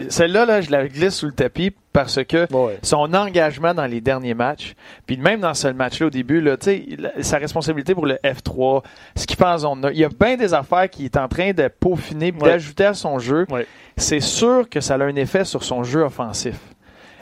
[0.09, 2.79] Celle-là, là, je la glisse sous le tapis parce que Ouais.
[2.81, 4.73] son engagement dans les derniers matchs,
[5.05, 8.15] puis même dans ce match-là au début, là, tu sais, la- sa responsabilité pour le
[8.21, 8.83] F3,
[9.15, 11.27] ce qu'il fait en zone 9, il y a bien des affaires qu'il est en
[11.29, 12.49] train de peaufiner, Ouais.
[12.49, 13.45] d'ajouter à son jeu.
[13.49, 13.65] Ouais.
[13.95, 16.55] C'est sûr que ça a un effet sur son jeu offensif.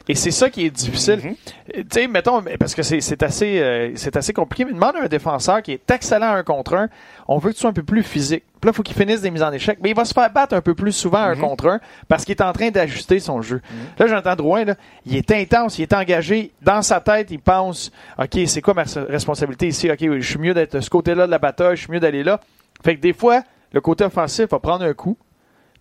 [0.09, 1.19] Et c'est ça qui est difficile.
[1.23, 1.35] Mhm.
[1.77, 4.97] Euh, Tu sais, mettons, parce que c'est c'est assez, euh, c'est assez compliqué, mais demande
[4.97, 6.89] à un défenseur qui est excellent à un contre un,
[7.29, 8.43] on veut que tu sois un peu plus physique.
[8.59, 10.29] Puis là, il faut qu'il finisse des mises en échec, mais il va se faire
[10.29, 11.41] battre un peu plus souvent à un Mhm.
[11.41, 11.79] contre un
[12.09, 13.61] parce qu'il est en train d'ajuster son jeu.
[13.97, 14.75] Là, j'entends Drouin, là,
[15.05, 16.51] il est intense, il est engagé.
[16.61, 19.89] Dans sa tête, il pense, OK, c'est quoi ma res- responsabilité ici?
[19.89, 22.23] OK, je suis mieux d'être de ce côté-là de la bataille, je suis mieux d'aller
[22.23, 22.41] là.
[22.83, 23.41] Fait que des fois,
[23.71, 25.17] le côté offensif va prendre un coup,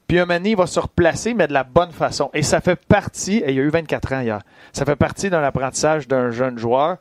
[0.08, 2.30] puis un moment donné, il va se replacer, mais de la bonne façon.
[2.34, 4.40] Et ça fait partie, et il a eu 24 ans hier,
[4.72, 6.96] ça fait partie d'un apprentissage d'un jeune joueur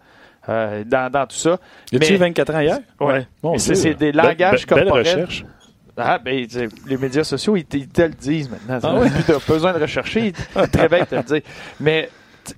[0.50, 1.60] euh, dans, dans tout ça.
[1.92, 2.80] Y a-tu Mais- 24 ans hier?
[3.00, 3.28] Ouais.
[3.44, 5.06] Mon Mais c'est des Belle- langages belle- belle corporels.
[5.06, 5.46] recherche.
[5.98, 6.48] Ah, ben,
[6.88, 8.80] les médias sociaux, ils, te- ils te le disent maintenant.
[8.82, 9.10] Ah ouais?
[9.26, 11.42] Tu n'as besoin de rechercher, ils te- bien te le dire.
[11.80, 12.10] Mais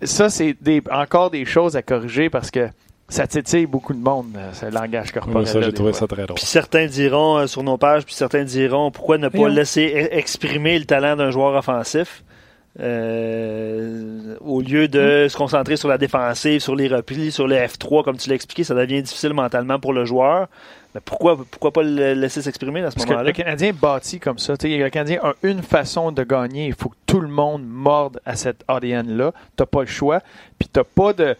[0.04, 2.70] ça, c'est des, encore des choses à corriger parce que
[3.10, 5.46] ça titille beaucoup de monde, euh, ce langage corporel.
[5.46, 6.36] Ça, j'ai trouvé ça très drôle.
[6.36, 10.18] Puis certains diront euh, sur nos pages, puis certains diront pourquoi ne pas laisser e-
[10.18, 12.24] exprimer le talent d'un joueur offensif
[12.80, 18.04] euh, au lieu de se concentrer sur la défensive, sur les replis, sur le F3,
[18.04, 20.48] comme tu l'as expliqué, ça devient difficile mentalement pour le joueur.
[20.96, 23.30] Mais pourquoi, pourquoi pas le laisser s'exprimer à ce Parce que moment-là?
[23.30, 24.56] le Canadien est bâti comme ça.
[24.58, 26.68] Tu sais, le Canadien a une façon de gagner.
[26.68, 29.34] Il faut que tout le monde morde à cette ADN-là.
[29.58, 30.20] Tu pas le choix.
[30.60, 31.36] Puis tu pas de.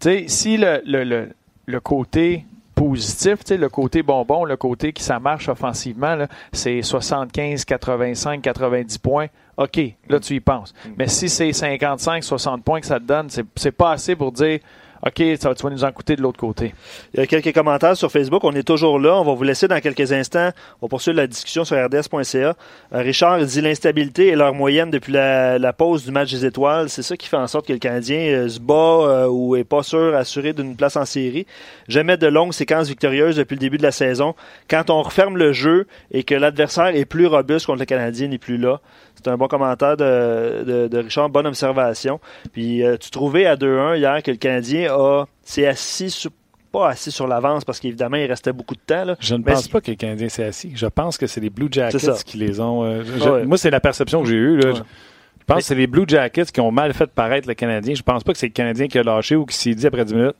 [0.00, 1.30] Tu sais, si le, le, le,
[1.66, 2.44] le côté
[2.74, 6.16] positif, tu sais, le côté bonbon, le côté qui ça marche offensivement,
[6.52, 9.26] c'est 75, 85, 90 points.
[9.56, 10.72] OK, là, tu y penses.
[10.96, 14.30] Mais si c'est 55, 60 points que ça te donne, c'est c'est pas assez pour
[14.30, 14.60] dire
[15.06, 16.74] OK, ça, tu nous en coûter de l'autre côté?
[17.14, 18.42] Il y a quelques commentaires sur Facebook.
[18.44, 19.14] On est toujours là.
[19.20, 20.50] On va vous laisser dans quelques instants.
[20.80, 22.38] On va poursuivre la discussion sur rds.ca.
[22.38, 22.54] Euh,
[22.92, 26.88] Richard dit l'instabilité est leur moyenne depuis la, la pause du match des étoiles.
[26.88, 29.64] C'est ça qui fait en sorte que le Canadien euh, se bat euh, ou est
[29.64, 31.46] pas sûr assuré d'une place en série.
[31.86, 34.34] Jamais de longues séquences victorieuses depuis le début de la saison.
[34.68, 38.38] Quand on referme le jeu et que l'adversaire est plus robuste contre le Canadien n'est
[38.38, 38.80] plus là.
[39.22, 42.20] C'est un bon commentaire de, de, de Richard, bonne observation.
[42.52, 46.30] Puis euh, tu trouvais à 2-1 hier que le Canadien a s'est assis sur,
[46.72, 49.04] pas assis sur l'avance parce qu'évidemment il restait beaucoup de temps.
[49.04, 49.16] Là.
[49.20, 50.72] Je ne Mais pense pas que le Canadien s'est assis.
[50.74, 51.68] Je pense que c'est les Blue.
[51.70, 52.84] Jackets qui les ont.
[52.84, 53.44] euh, je- Ouais.
[53.44, 54.56] Moi, c'est la perception que j'ai eue.
[54.58, 54.70] là.
[54.70, 54.76] Ouais.
[54.76, 57.94] Je, pense que c'est les Blue Jackets qui ont mal fait paraître le Canadien.
[57.94, 60.04] Je pense pas que c'est le Canadien qui a lâché ou qui s'est dit après
[60.04, 60.36] 10 minutes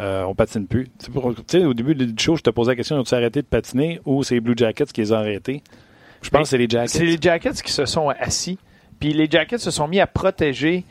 [0.00, 0.88] euh, on patine plus.
[1.12, 4.24] Pour- au début du show, je te posais la question ont-ils arrêté de patiner ou
[4.24, 5.62] c'est les Blue Jackets qui les ont arrêtés?
[6.24, 6.88] Je pense que c'est les Jackets.
[6.88, 8.58] C'est les Jackets qui se sont assis.
[8.98, 10.84] Puis les Jackets se sont mis à protéger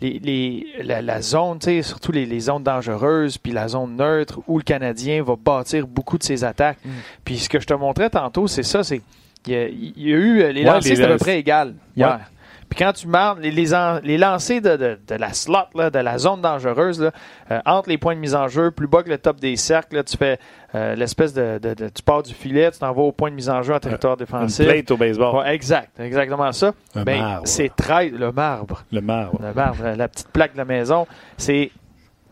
[0.00, 4.58] les, les- la, la zone, surtout les, les zones dangereuses, puis la zone neutre où
[4.58, 6.78] le Canadien va bâtir beaucoup de ses attaques.
[7.24, 9.00] Puis ce que je te montrais tantôt, c'est ça, c'est
[9.46, 11.38] il y, a, il y a eu euh, les Ouais, lancers, c'était à peu près
[11.38, 12.30] égal hier.
[12.68, 15.90] Puis quand tu marques les, les, en- les lancers de, de- de la slot, là,
[15.90, 17.10] de la zone dangereuse, là,
[17.50, 19.96] euh, entre les points de mise en jeu, plus bas que le top des cercles,
[19.96, 20.38] là, tu fais
[20.74, 21.58] euh, l'espèce de,
[21.94, 24.14] Tu pars du filet, tu t'en vas au point de mise en jeu en territoire
[24.14, 24.66] Une défensif.
[24.66, 25.36] plate au baseball.
[25.36, 26.72] Ouais, exact, exactement ça.
[26.94, 29.38] Ben, c'est très le marbre, Le marbre.
[29.42, 31.06] le marbre, la petite plaque de la maison.
[31.36, 31.70] C'est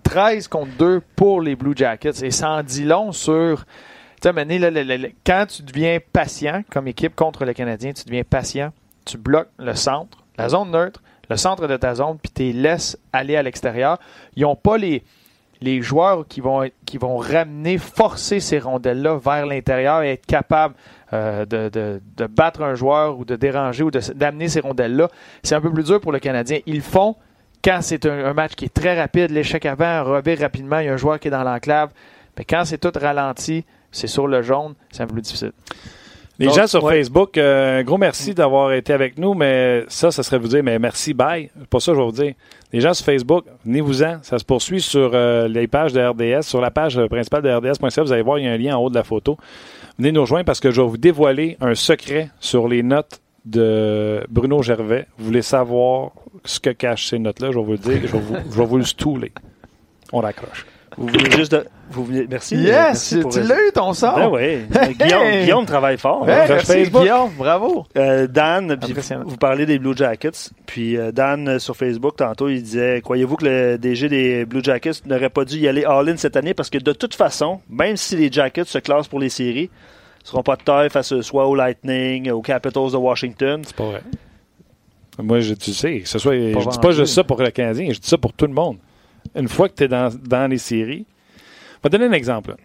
[0.02, 2.22] 13 contre 2 pour les Blue Jackets.
[2.24, 3.64] Et ça en dit long sur.
[4.20, 8.72] Tu sais, quand tu deviens patient comme équipe contre le Canadien, tu deviens patient,
[9.04, 12.98] tu bloques le centre, la zone neutre, le centre de ta zone, puis tu laisses
[13.12, 13.98] aller à l'extérieur.
[14.36, 15.02] Ils n'ont pas les,
[15.82, 20.74] joueurs qui vont, ramener, forcer ces rondelles-là vers l'intérieur et être capables
[21.12, 25.08] euh, de, battre un joueur ou de déranger ou d'amener ces rondelles-là.
[25.42, 26.58] C'est un peu plus dur pour le Canadien.
[26.66, 27.16] Ils le font
[27.62, 30.94] quand c'est un, match qui est très rapide, l'échec avant, un rapidement, il y a
[30.94, 31.90] un joueur qui est dans l'enclave.
[32.36, 35.52] Mais quand c'est tout ralenti, c'est sur le jaune, c'est un peu plus difficile.
[36.38, 36.96] Les Donc, gens sur ouais.
[36.96, 40.62] Facebook, euh, un gros merci d'avoir été avec nous, mais ça, ça serait vous dire,
[40.62, 41.50] mais merci, bye.
[41.68, 42.34] Pas ça je vais vous dire.
[42.72, 44.18] Les gens sur Facebook, venez-vous-en.
[44.22, 46.42] Ça se poursuit sur euh, les pages de RDS.
[46.42, 48.76] Sur la page euh, principale de RDS.ca, vous allez voir, il y a un lien
[48.76, 49.36] en haut de la photo.
[49.98, 54.24] Venez nous rejoindre parce que je vais vous dévoiler un secret sur les notes de
[54.30, 55.06] Bruno Gervais.
[55.18, 56.12] Vous voulez savoir
[56.44, 58.00] ce que cachent ces notes-là, je vais vous le dire.
[58.02, 59.32] Je vais vous, je vais vous le stouler.
[60.12, 60.66] On raccroche.
[60.96, 61.66] Vous voulez juste de...
[61.90, 62.26] vous voulez...
[62.28, 62.56] Merci.
[62.56, 62.66] Yes!
[62.72, 64.16] merci pour- tu l'as eu ton sort!
[64.16, 64.58] Ben oui.
[64.98, 66.24] Guillaume, Guillaume travaille fort.
[66.26, 66.90] Merci.
[66.90, 67.86] Guillaume, bravo!
[67.96, 70.50] Euh, Dan, puis vous parlez des Blue Jackets.
[70.66, 74.62] Puis euh, Dan, euh, sur Facebook, tantôt, il disait Croyez-vous que le DG des Blue
[74.62, 76.54] Jackets n'aurait pas dû y aller all-in cette année?
[76.54, 79.70] Parce que de toute façon, même si les Jackets se classent pour les séries,
[80.24, 83.62] ils seront pas de taille face euh, soit au Lightning, aux Capitals de Washington.
[83.64, 84.02] C'est pas vrai.
[85.18, 87.88] Moi, je, tu sais, que ce soit, je dis pas juste ça pour le Canadien,
[87.92, 88.78] je dis ça pour tout le monde.
[89.34, 91.06] Une fois que tu es dans, dans les séries,
[91.82, 92.50] je vais te donner un exemple.
[92.50, 92.56] là.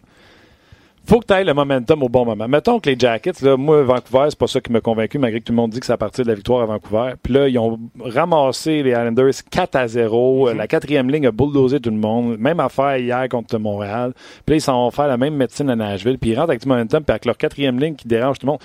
[1.05, 2.47] faut que tu ailles le momentum au bon moment.
[2.47, 5.45] Mettons que les Jackets, là, moi, Vancouver, c'est pas ça qui m'a convaincu, malgré que
[5.45, 7.14] tout le monde dit que c'est à partir de la victoire à Vancouver.
[7.24, 10.53] Puis là, ils ont ramassé les Islanders 4 à 0.
[10.53, 12.38] La quatrième ligne a bulldozé tout le monde.
[12.38, 14.14] Même affaire hier contre Montréal.
[14.45, 16.20] Puis là, ils s'en vont faire la même médecine à Nashville.
[16.20, 18.51] Puis ils rentrent avec du momentum, puis avec leur quatrième ligne qui dérange tout le
[18.51, 18.60] monde.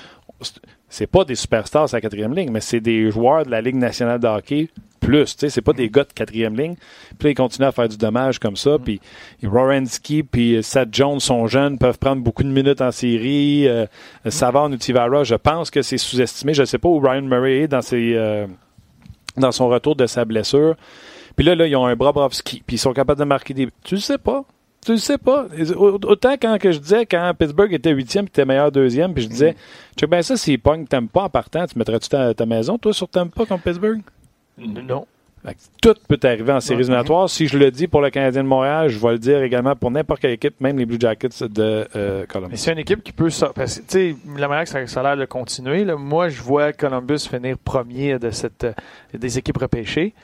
[0.92, 3.76] C'est- pas des superstars à la quatrième ligne, mais c'est des joueurs de la Ligue
[3.76, 4.68] nationale de hockey
[5.00, 5.34] plus.
[5.36, 6.74] Tu sais, c'est pas des gars de quatrième ligne.
[7.18, 8.76] Puis là, ils continuent à faire du dommage comme ça.
[8.78, 9.00] Puis
[9.42, 13.66] Rorensky puis Seth Jones sont jeunes, peuvent prendre beaucoup de minutes en série.
[13.68, 13.86] Euh,
[14.28, 16.54] Savard, Nutivara, je pense que c'est sous-estimé.
[16.54, 18.46] Je sais pas où Ryan Murray est dans ses euh,
[19.36, 20.76] dans son retour de sa blessure.
[21.36, 23.68] Puis là, là, ils ont un Bobrovski, puis ils sont capables de marquer des...
[23.84, 24.44] Tu le sais pas.
[24.84, 25.46] Tu le sais pas.
[25.76, 29.22] Au- Autant quand que je disais, quand Pittsburgh était huitième, puis était meilleur deuxième, puis
[29.22, 29.54] je disais,
[29.96, 33.08] check bien ça, s'ils pognent Tampa en partant, tu mettrais-tu ta, ta maison, toi, sur
[33.08, 34.00] Tampa contre Pittsburgh?
[34.58, 35.06] Non.
[35.80, 37.28] Tout peut arriver en séries éliminatoires.
[37.28, 39.90] Si je le dis pour le Canadien de Montréal, je vais le dire également pour
[39.90, 42.56] n'importe quelle équipe, même les Blue Jackets de euh, Mais Columbus.
[42.58, 43.54] c'est une équipe qui peut sortir.
[43.54, 46.28] Parce que, tu sais, la manière que ça, ça a l'air de continuer, là, moi,
[46.28, 48.72] je vois Columbus finir premier de cette, euh,
[49.14, 50.14] des équipes repêchées.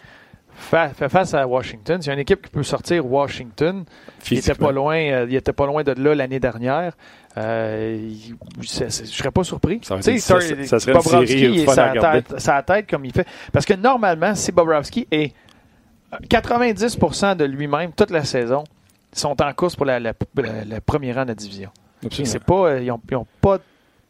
[0.60, 2.02] Fa- fait face à Washington.
[2.02, 3.84] C'est une équipe qui peut sortir Washington.
[4.30, 6.92] Il était pas loin, euh, il était pas loin de là l'année dernière.
[7.36, 8.10] Euh,
[8.60, 9.80] je serais pas surpris.
[9.82, 13.26] Ça ça- Tar- ça serait Bobrovski sa tête, sa tête comme il fait.
[13.52, 15.32] Parce que normalement, si Bobrovski est
[16.28, 18.64] 90% de lui-même toute la saison,
[19.12, 21.70] sont en course pour la, la- la- le premier rang de la division.
[22.04, 22.30] Absolument.
[22.32, 23.58] C'est pas, euh, ils n'ont ont pas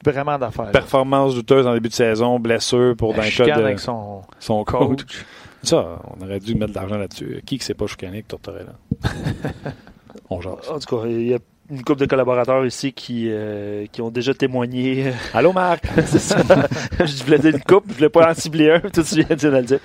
[0.04, 0.70] vraiment d'affaires.
[0.70, 5.02] Performance douteuse en début de saison, blessure pour de avec son son coach.
[5.04, 5.24] coach.
[5.62, 7.42] Ça, on aurait dû mettre de l'argent là-dessus.
[7.44, 8.74] Qui que c'est pas chicané que Tortorella?
[10.30, 10.68] on jase.
[10.70, 11.38] En tout cas, il y a
[11.70, 15.12] une couple de collaborateurs ici qui, euh, qui ont déjà témoigné.
[15.34, 15.84] Allô, Marc?
[15.96, 19.80] Je voulais dire une coupe, je voulais pas en cibler un, tout de le dire.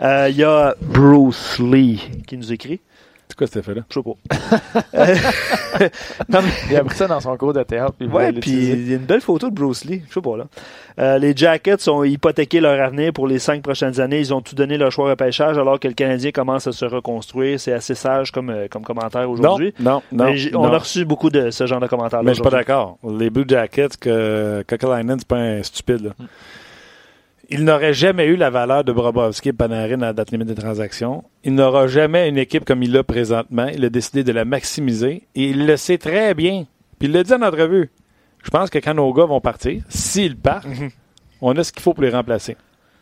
[0.00, 2.80] Euh, Il y a Bruce Lee qui nous écrit.
[3.38, 3.82] C'est quoi cet effet-là?
[3.90, 4.60] Je sais pas.
[4.94, 5.14] Euh,
[6.30, 7.92] non, mais- Il a pris ça dans son cours de théâtre.
[7.98, 10.02] puis il Ouais, puis il y a une belle photo de Bruce Lee.
[10.08, 10.44] Je sais pas, là.
[10.98, 14.18] Euh, les Jackets ont hypothéqué leur avenir pour les cinq prochaines années.
[14.20, 17.60] Ils ont tout donné leur choix repêchage alors que le Canadien commence à se reconstruire.
[17.60, 19.74] C'est assez sage comme, euh, comme commentaire Non, aujourd'hui.
[19.78, 20.24] non, non.
[20.24, 20.72] Mais j'ai- on non.
[20.72, 22.24] a reçu beaucoup de ce genre de commentaires-là.
[22.24, 22.96] Mais je suis pas d'accord.
[23.06, 26.04] Les Blue Jackets, que Kokalainen, c'est pas un stupide.
[26.06, 26.10] là.
[27.48, 30.54] Il n'aurait jamais eu la valeur de Brobovski et Panarin à la date limite des
[30.56, 31.22] transactions.
[31.44, 33.68] Il n'aura jamais une équipe comme il l'a présentement.
[33.68, 36.64] Il a décidé de la maximiser et il le sait très bien.
[36.98, 37.90] Puis il l'a dit en entrevue.
[38.42, 40.90] Je pense que quand nos gars vont partir, s'ils partent, Mhm.
[41.40, 42.56] on a ce qu'il faut pour les remplacer.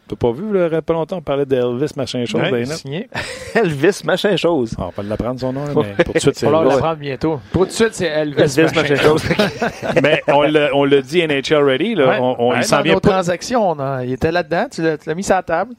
[0.06, 2.42] T'as pas vu, là, il y a pas longtemps, on parlait d'Elvis, machin chose.
[2.42, 3.08] Ouais, signé.
[3.54, 4.74] Elvis, machin chose.
[4.78, 6.50] Ah, on va pas l'apprendre son nom, là, mais pour tout de suite, c'est On
[6.50, 7.40] va l'apprendre bientôt.
[7.52, 8.38] Pour tout de suite, c'est Elvis.
[8.42, 9.22] Elvis, machin machin chose.
[10.02, 12.06] mais on l'a on l'a dit NHL ready, là.
[12.08, 12.18] Ouais.
[12.20, 13.10] On, on- Ouais, il s'en vient nos pas.
[13.10, 14.66] transactions, on a- il était là-dedans.
[14.70, 15.72] Tu l'as mis sur la table.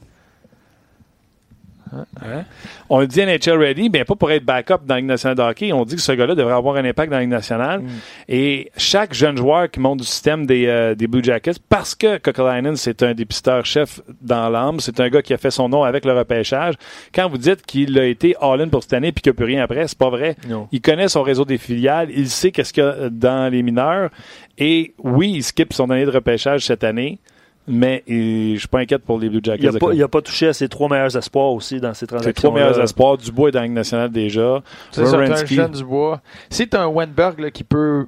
[1.93, 2.43] Hein?
[2.89, 5.41] On le dit NHL ready, mais pas pour être backup dans la Ligue nationale de
[5.41, 5.73] hockey.
[5.73, 7.81] On dit que ce gars-là devrait avoir un impact dans la Ligue nationale.
[7.81, 7.89] Mm.
[8.29, 12.17] Et chaque jeune joueur qui monte du système des, euh, des Blue Jackets, parce que
[12.17, 16.05] Kokalainen, c'est un dépisteur-chef dans l'âme, c'est un gars qui a fait son nom avec
[16.05, 16.75] le repêchage.
[17.13, 19.45] Quand vous dites qu'il a été all-in pour cette année puis qu'il n'y a plus
[19.45, 20.35] rien après, c'est pas vrai.
[20.47, 20.67] Non.
[20.71, 24.09] Il connaît son réseau des filiales, il sait qu'est-ce qu'il y a dans les mineurs.
[24.57, 27.19] Et oui, il skip son année de repêchage cette année.
[27.67, 29.71] Mais je suis pas inquiète pour les Blue Jackets.
[29.93, 32.49] Il n'a pas, touché à ses trois meilleurs espoirs aussi dans ces C'est transactions.
[32.49, 33.17] trois meilleurs espoirs.
[33.17, 34.61] Dubois est dans la Ligue nationale déjà.
[34.91, 36.21] C'est un jeune du bois.
[36.49, 38.05] Si t'as un Wenberg là, qui peut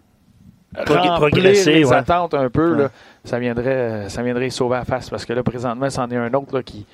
[0.85, 1.95] progresser, les ouais.
[1.95, 2.83] attentes un peu, Ouais.
[2.83, 2.89] là,
[3.23, 5.09] ça viendrait ça viendrait sauver la face.
[5.09, 6.85] Parce que là, présentement, c'en est un autre là, qui,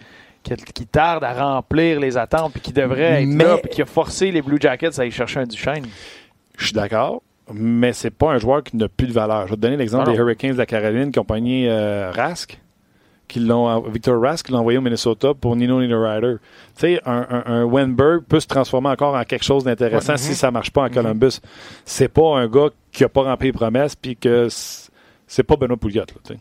[0.41, 3.81] qui, qui tarde à remplir les attentes puis qui devrait être Mais- là puis qui
[3.81, 5.85] a forcé les Blue Jackets à aller chercher un Duchesne.
[6.57, 7.21] Je suis d'accord.
[7.51, 9.47] Mais c'est pas un joueur qui n'a plus de valeur.
[9.47, 10.23] Je vais te donner l'exemple Ah des non.
[10.23, 12.59] Hurricanes de la Caroline qui ont pogné euh, Rask,
[13.27, 16.35] qui l'ont, Victor Rask, l'a envoyé au Minnesota pour Nino Niederreiter.
[16.75, 20.17] Tu sais, un, un, un Wenberg peut se transformer encore en quelque chose d'intéressant Ouais.
[20.17, 21.39] si ça marche pas en Columbus.
[21.83, 24.47] C'est pas un gars qui a pas rempli les promesses puis que
[25.27, 26.01] c'est pas Benoît Pouliot.
[26.01, 26.39] Là, sais.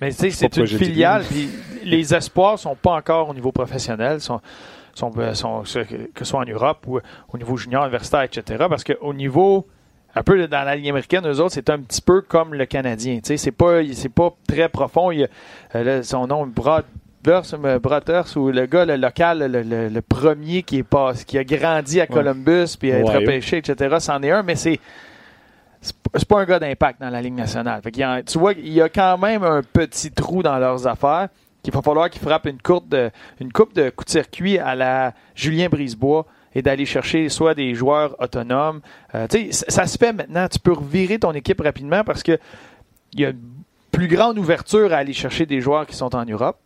[0.00, 1.48] Mais tu sais, c'est une filiale, puis
[1.84, 4.40] les espoirs sont pas encore au niveau professionnel, sont,
[4.94, 6.98] sont, euh, sont- que ce soit en Europe ou
[7.32, 8.66] au niveau junior, universitaire, etc.
[8.68, 9.66] Parce qu'au niveau,
[10.14, 13.16] un peu dans la ligne américaine, eux autres, c'est un petit peu comme le Canadien.
[13.16, 15.10] Tu sais, c'est pas, c'est pas très profond.
[15.10, 15.28] Il y a,
[15.76, 16.84] euh, là, son nom, Brad.
[17.28, 21.38] euh, Brothers ou le gars le local, le, le- le premier qui est pas, qui
[21.38, 23.16] a grandi à Columbus puis a été Ouais.
[23.18, 23.96] repêché, etc.
[24.00, 24.80] C'en est un, mais c'est
[25.80, 27.80] c'est pas- un gars d'impact dans la Ligue nationale.
[27.82, 31.28] Fait a- tu vois, il y a quand même un petit trou dans leurs affaires
[31.62, 33.10] qu'il va falloir qu'ils frappent une, courte de,
[33.40, 37.74] une coupe de coups de circuit à la Julien Brisebois et d'aller chercher soit des
[37.74, 38.80] joueurs autonomes.
[39.14, 40.46] Euh, ça se fait maintenant.
[40.48, 42.38] Tu peux revirer ton équipe rapidement parce que
[43.12, 43.40] il y a une
[43.90, 46.58] plus grande ouverture à aller chercher des joueurs qui sont en Europe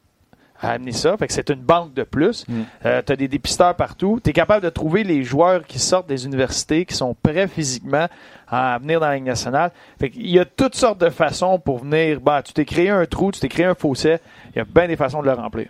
[0.60, 1.16] à amener ça.
[1.16, 2.46] Fait que c'est une banque de plus.
[2.48, 2.62] Mm.
[2.82, 4.20] tu as des dépisteurs partout.
[4.22, 8.06] Tu es capable de trouver les joueurs qui sortent des universités, qui sont prêts physiquement
[8.48, 9.72] à venir dans la Ligue nationale.
[9.98, 12.20] Fait qu'il y a toutes sortes de façons pour venir.
[12.20, 14.16] Bah, tu t'es créé un trou, tu t'es créé un fossé.
[14.54, 15.68] Il y a bien des façons de le remplir.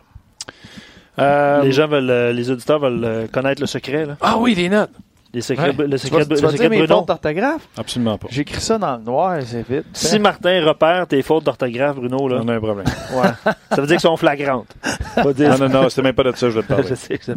[1.18, 4.16] Euh, Les gens veulent, euh, les auditeurs veulent euh, connaître le secret, là.
[4.20, 4.90] Ah oui, les notes.
[5.34, 5.86] Les secrets, Ouais.
[5.86, 6.96] le Tu secret, vas, tu le vas secret dire de mes Bruno.
[7.00, 7.68] fautes d'orthographe?
[7.76, 8.28] Absolument pas.
[8.30, 9.84] J'écris ça dans le noir, c'est vite.
[9.92, 12.86] Si Martin repère tes fautes d'orthographe, Bruno, là, On a un problème.
[12.86, 13.28] ouais.
[13.70, 14.68] ça veut dire qu'elles sont flagrantes.
[15.14, 16.84] Pas dire- Non, non, non, c'était même pas de ça que je voulais te parler.
[16.88, 17.36] Je sais que c'est-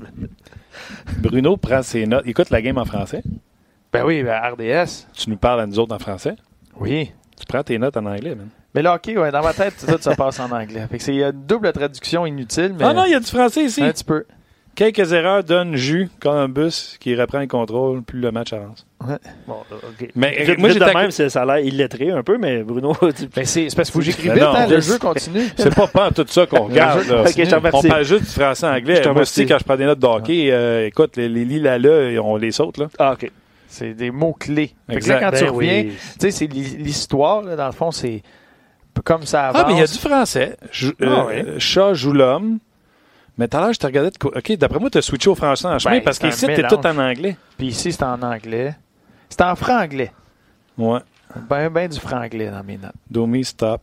[1.17, 2.23] Bruno prend ses notes.
[2.25, 3.21] Écoute la game en français.
[3.91, 5.07] Ben oui, ben RDS.
[5.13, 6.35] Tu nous parles à nous autres en français?
[6.79, 7.11] Oui.
[7.39, 8.49] Tu prends tes notes en anglais, man.
[8.75, 10.85] Mais là, OK, ouais, dans ma tête, tout ça passe en anglais.
[10.91, 13.15] Fait que c'est il y a une double traduction inutile, mais Ah non, il y
[13.15, 13.81] a du français ici.
[13.81, 14.25] un petit peu.
[14.75, 18.85] Quelques erreurs donnent jus Columbus qui reprend le contrôle, plus le match avance.
[19.45, 20.09] Bon, OK.
[20.15, 23.43] Mais, Vite- moi, de même, ça a l'air illettré un peu, mais Bruno, tu- Ben
[23.43, 25.47] c'est parce que j'écris Ben vite, non, hein, le jeu continue.
[25.57, 27.07] C'est pas pas tout ça qu'on regarde.
[27.09, 27.23] là.
[27.73, 29.01] On parle juste du français anglais.
[29.05, 32.21] Moi aussi, quand je prends des notes de hockey, euh, écoute, les, les lila là,
[32.21, 32.77] on les saute.
[32.77, 32.85] Là.
[32.99, 33.29] Ah, OK.
[33.67, 34.73] C'est des mots-clés.
[34.87, 35.93] Quand tu Ben reviens, oui.
[36.13, 38.23] tu sais, c'est l'hi- l'histoire, là, dans le fond, c'est
[39.03, 39.61] comme ça avance.
[39.63, 40.57] Ah, mais il y a du français.
[40.71, 41.59] Je- Ah, euh, ouais.
[41.59, 42.59] Chat joue l'homme.
[43.37, 44.09] Mais tout à l'heure, je te regardais.
[44.11, 46.57] de OK, d'après moi, tu as switché au français en chemin Ben, parce qu'ici, t'es
[46.57, 46.71] mélange.
[46.71, 47.37] tout en anglais.
[47.57, 48.75] Puis ici, c'est en anglais.
[49.29, 50.11] C'est en franglais.
[50.77, 50.99] Ouais.
[51.49, 52.91] Ben, ben du franglais dans mes notes.
[53.09, 53.81] Domi, stop.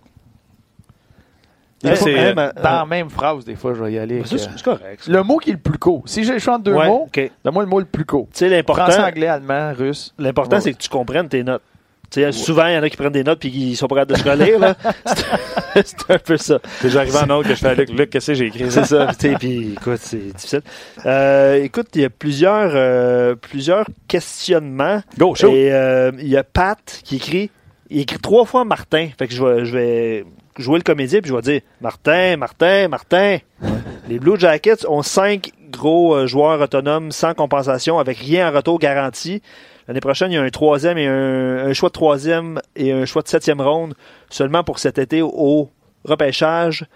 [1.83, 4.25] Là, c'est, euh, ma- Dans euh, la même phrase, des fois, je vais y aller.
[4.25, 5.03] ça, c'est euh, correct.
[5.05, 5.13] ça.
[5.13, 6.03] le mot qui est le plus court.
[6.07, 7.09] Si choix entre deux Ouais, mots,
[7.45, 8.27] donne-moi le mot le plus court.
[8.33, 10.13] Tu sais, l'important, Français, anglais, allemand, russe.
[10.19, 10.63] l'important Ouais.
[10.63, 11.63] c'est que tu comprennes tes notes.
[12.11, 13.97] Tu sais, souvent, il y en a qui prennent des notes puis qui sont pas
[13.97, 14.59] capables de se relire.
[14.59, 14.77] là.
[15.75, 16.59] C'est un peu ça.
[16.81, 18.11] C'est j'arrive en autre que je fais Luc.
[18.11, 18.71] Qu'est-ce que j'ai écrit?
[18.71, 19.11] C'est ça.
[19.39, 20.63] Puis, écoute, c'est difficile.
[21.05, 25.03] Euh, écoute, il y a plusieurs, euh, plusieurs questionnements.
[25.19, 25.51] Go, show.
[25.51, 27.51] Et euh, il y a Pat qui écrit.
[27.91, 29.09] Il écrit trois fois Martin.
[29.19, 30.25] Fait que je vais, je vais
[30.59, 33.39] jouer le comédien puis je vais dire Martin, Martin, Martin.
[34.09, 38.79] Les Blue Jackets ont cinq gros euh, joueurs autonomes sans compensation avec rien en retour
[38.79, 39.43] garanti.
[39.89, 43.05] L'année prochaine, il y a un troisième et un, un choix de troisième et un
[43.05, 43.95] choix de septième ronde
[44.31, 45.71] seulement pour cet été au
[46.05, 46.87] repêchage.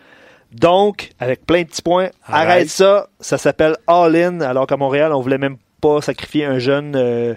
[0.53, 2.69] Donc, avec plein de petits points, arrête, Arrête.
[2.69, 3.09] ça.
[3.21, 7.35] Ça s'appelle All-In, alors qu'à Montréal, on voulait même pas sacrifier un jeune, euh,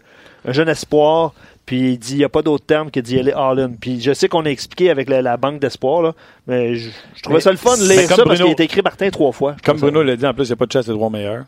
[0.47, 1.33] un jeune espoir.
[1.65, 3.71] Puis il dit, il n'y a pas d'autre terme que d'y aller all-in.
[3.79, 6.13] Puis je sais qu'on a expliqué avec la, la banque d'espoir, là,
[6.47, 8.49] mais je, je trouvais Mais- ça le fun de lire comme ça parce Bruno- qu'il
[8.49, 9.55] a été écrit Martin trois fois.
[9.63, 11.45] Comme Bruno l'a dit, en plus, il n'y a pas de chasse des trois meilleurs.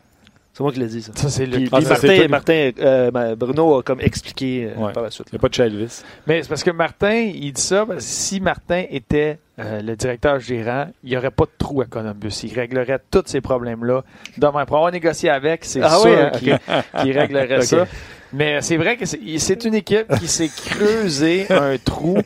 [0.56, 1.12] C'est moi qui l'ai dit, ça.
[1.14, 1.58] Ça, c'est le.
[1.58, 4.92] Puis, Ah, puis Martin, euh, Bruno a comme expliqué euh, Ouais.
[4.94, 5.26] par la suite.
[5.30, 6.00] Il n'y a pas de chat Elvis.
[6.26, 9.94] Mais c'est parce que Martin, il dit ça, parce que si Martin était euh, le
[9.96, 12.40] directeur gérant, il n'y aurait pas de trou à Columbus.
[12.42, 14.02] Il réglerait tous ces problèmes-là.
[14.38, 16.30] Demain, pour avoir négocié avec, c'est Ah sûr oui, hein?
[16.38, 16.58] qu'il
[17.02, 17.86] qu'il réglerait ça.
[18.32, 22.16] Mais c'est vrai que c'est c'est une équipe qui s'est creusé un trou.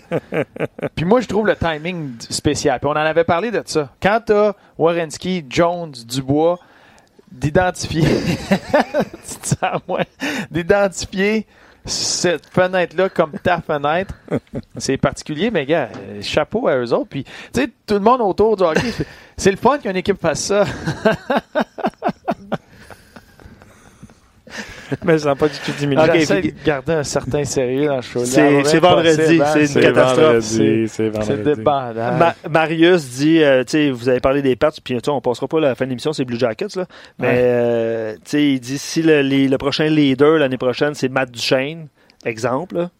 [0.95, 2.79] Puis moi, je trouve le timing spécial.
[2.79, 3.91] Puis on en avait parlé de ça.
[4.01, 6.61] Quand t'as Warrenski, Jones, Dubois,
[7.31, 8.05] d'identifier,
[10.51, 11.47] d'identifier
[11.85, 14.15] cette fenêtre-là comme ta fenêtre,
[14.77, 17.09] c'est particulier, mais gars, euh, chapeau à eux autres.
[17.09, 18.93] Puis, tu sais, tout le monde autour du hockey,
[19.37, 20.65] c'est le fun qu'une équipe fasse ça.
[25.05, 26.03] mais je sens pas du tout diminué.
[26.03, 28.25] Okay, J'essaie de garder un certain sérieux dans le show.
[28.25, 30.41] C'est vendredi, c'est une catastrophe.
[30.41, 31.43] C'est vendredi.
[31.43, 32.17] dépendant.
[32.17, 35.59] Ma Marius dit, euh, tu sais, vous avez parlé des Pats, puis on passera pas
[35.59, 36.87] à la fin de l'émission, c'est Blue Jackets, là.
[37.19, 37.35] Mais, ouais.
[37.37, 41.31] euh, tu sais, il dit si le, les, le prochain leader l'année prochaine, c'est Matt
[41.31, 41.89] Duchesne,
[42.25, 42.91] exemple, là,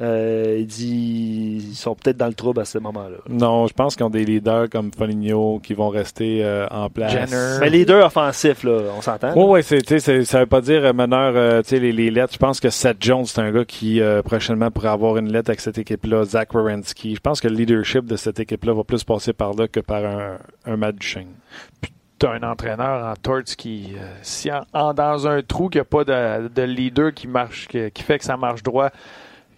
[0.00, 3.16] euh, il dit ils sont peut-être dans le trouble à ce moment-là.
[3.28, 7.12] Non, je pense qu'ils ont des leaders comme Foligno qui vont rester euh, en place.
[7.12, 7.58] Jenner.
[7.60, 9.32] Mais leader offensif, là, on s'entend.
[9.34, 12.34] Oui, oui, c'est, ça veut pas dire meneur, euh, tu sais, les, les, lettres.
[12.34, 15.50] Je pense que Seth Jones, c'est un gars qui euh, prochainement pourrait avoir une lettre
[15.50, 16.24] avec cette équipe-là.
[16.24, 17.14] Zach Wierenski.
[17.14, 20.04] Je pense que le leadership de cette équipe-là va plus passer par là que par
[20.04, 21.32] un, un Matt Duchesne.
[21.80, 25.80] Puis t'as un entraîneur en Torts qui, euh, si en, en, dans un trou qu'il
[25.80, 28.90] n'y a pas de, de leader qui marche, qui, qui fait que ça marche droit,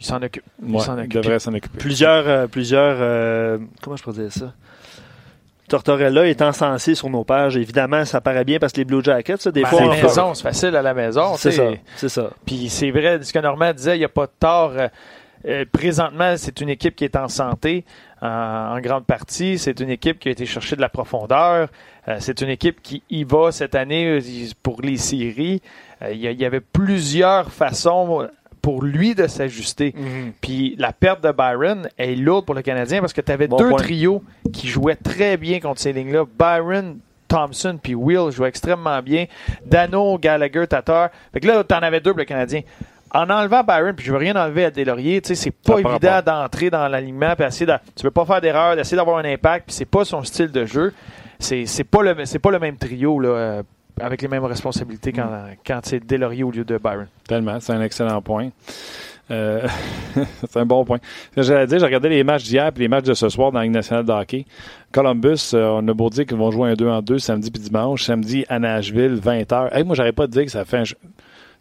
[0.01, 0.45] il s'en occupe.
[0.67, 1.13] Il ouais, s'en occupe.
[1.13, 1.79] devrait s'en occuper.
[1.79, 4.53] Plusieurs, euh, plusieurs, euh, comment je pourrais dire ça?
[5.69, 7.57] Tortorella est encensé sur nos pages.
[7.57, 10.03] Évidemment, ça paraît bien parce que les Blue Jackets, ça, des Ben, fois, à la
[10.03, 11.37] maison, c'est facile à la maison.
[11.37, 11.65] c'est ça,
[11.97, 12.31] c'est ça.
[12.47, 14.73] Puis c'est vrai, ce que Normand disait, il n'y a pas de tort.
[14.77, 14.89] Euh,
[15.47, 17.85] euh, présentement, c'est une équipe qui est en santé
[18.23, 18.29] en,
[18.77, 19.59] en grande partie.
[19.59, 21.69] C'est une équipe qui a été chercher de la profondeur.
[22.09, 24.19] Euh, c'est une équipe qui y va cette année
[24.63, 25.61] pour les séries.
[26.03, 28.27] Euh, il y avait plusieurs façons
[28.61, 29.95] pour lui de s'ajuster.
[30.41, 33.57] Puis la perte de Byron est lourde pour le Canadien parce que tu avais Bon
[33.57, 33.79] deux point.
[33.79, 36.25] trios qui jouaient très bien contre ces lignes-là.
[36.39, 36.99] Byron,
[37.29, 39.27] Thompson puis Will jouaient extrêmement bien.
[39.65, 41.11] Dano, Gallagher, Tatar.
[41.33, 42.63] Fait que là, t'en avais deux pour le Canadien.
[43.13, 45.89] En enlevant Byron, puis je veux rien enlever à Delaurier, tu sais, c'est pas Ça
[45.91, 49.25] évident d'entrer dans l'alignement puis essayer de, tu veux pas faire d'erreur, d'essayer d'avoir un
[49.25, 50.93] impact, puis c'est pas son style de jeu.
[51.39, 53.63] C'est c'est pas le c'est pas le même trio là euh,
[54.01, 55.29] avec les mêmes responsabilités quand,
[55.67, 57.07] quand c'est Delaurier au lieu de Byron.
[57.27, 58.51] Tellement, c'est un excellent point.
[59.31, 59.67] Euh,
[60.49, 60.99] c'est un bon point.
[61.37, 63.65] J'allais dire, j'ai regardé les matchs d'hier et les matchs de ce soir dans la
[63.67, 64.47] Ligue nationale de hockey.
[64.91, 67.61] Columbus, euh, on a beau dire qu'ils vont jouer un 2 en 2 samedi puis
[67.61, 68.05] dimanche.
[68.05, 69.75] Samedi à Nashville, 20h.
[69.77, 70.85] Hey, moi, j'arrête pas de dire que ça fait un...
[70.85, 71.11] jeu- Tu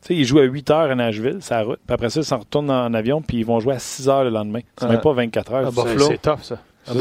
[0.02, 1.80] sais, ils jouent à 8 h à Nashville, c'est la route.
[1.86, 4.24] Puis après ça, ils s'en retournent en avion puis ils vont jouer à 6 h
[4.24, 4.62] le lendemain.
[4.78, 5.66] C'est même pas 24 heures.
[5.68, 6.06] Ah, Ça.
[6.08, 6.58] C'est tough ça.
[6.90, 6.94] À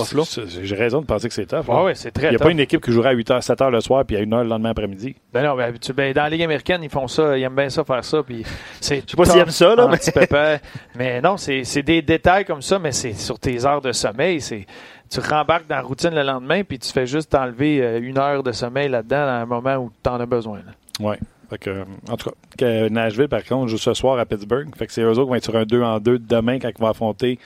[0.63, 1.69] J'ai raison de penser que c'est tough.
[1.69, 1.85] Ouais, là.
[1.85, 2.45] ouais, c'est très Il n'y a tough.
[2.47, 4.25] pas une équipe qui jouerait à 8 h, 7 h le soir puis à 1
[4.25, 5.17] h le lendemain après-midi.
[5.33, 7.69] Ben non, ben, tu- ben, dans la Ligue américaine, ils font ça, ils aiment bien
[7.71, 8.45] ça faire ça, puis
[8.81, 9.03] c'est.
[9.07, 10.61] Je sais pas s'ils aiment ça, là, mais-
[10.97, 14.41] mais non, c'est des détails comme ça, mais c'est sur tes heures de sommeil.
[14.41, 14.67] C'est
[15.09, 18.43] tu rembarques dans la routine le lendemain, puis tu fais juste t'enlever euh, une heure
[18.43, 20.59] de sommeil là-dedans dans un moment où tu en as besoin.
[20.59, 20.73] là.
[20.99, 21.15] Oui.
[21.49, 24.69] Fait que, euh, en tout cas, que Nashville, par contre, joue ce soir à Pittsburgh.
[24.77, 26.69] Fait que c'est eux autres qui vont être sur un 2 en 2 demain quand
[26.69, 27.39] ils vont affronter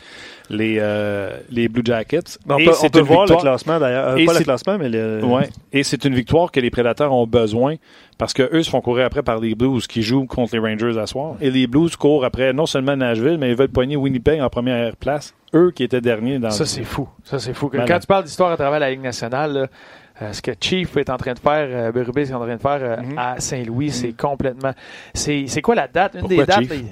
[0.49, 2.39] les, euh, les Blue Jackets.
[2.49, 4.09] On Et peut, on c'est peut une voir le victoire- classement d'ailleurs.
[4.17, 5.21] Euh, pas le classement, mais le.
[5.25, 5.49] Ouais.
[5.73, 7.77] Et c'est une victoire que les Prédateurs ont besoin
[8.19, 10.99] parce que eux se font courir après par les Blues qui jouent contre les Rangers
[10.99, 11.37] à soir.
[11.41, 14.97] Et les Blues courent après non seulement Nashville, mais ils veulent poigner Winnipeg en première
[14.97, 15.35] place.
[15.55, 17.09] Eux qui étaient derniers dans Ça, c'est fou.
[17.25, 17.69] Ça, c'est fou.
[17.71, 19.67] Quand tu parles d'histoire à travers la Ligue nationale, là,
[20.23, 22.61] euh, ce que Chief est en train de faire, euh, Berube est en train de
[22.61, 23.19] faire euh, Mhm.
[23.19, 24.73] à Saint-Louis, c'est complètement.
[25.15, 26.15] C'est c'est quoi la date?
[26.15, 26.59] Une Pourquoi des dates.
[26.61, 26.83] Chief?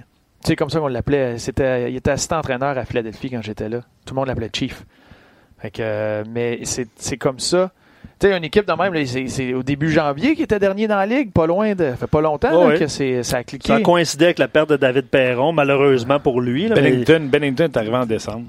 [0.45, 1.37] sais, comme ça qu'on l'appelait.
[1.39, 3.81] C'était, il était assistant entraîneur à Philadelphie quand j'étais là.
[4.07, 4.85] Tout le monde l'appelait Chief.
[5.61, 7.71] Fait que, euh, mais c'est c'est comme ça.
[8.21, 10.97] Tu sais, une équipe de même, c'est c'est au début janvier qui était dernier dans
[10.97, 11.93] la ligue, pas loin de.
[11.93, 13.69] fait pas longtemps là, que c'est, ça a cliqué.
[13.69, 16.69] Ça a coïncidé avec la perte de David Perron, malheureusement pour lui.
[16.69, 18.47] là, mais Bennington, Bennington est arrivé en décembre.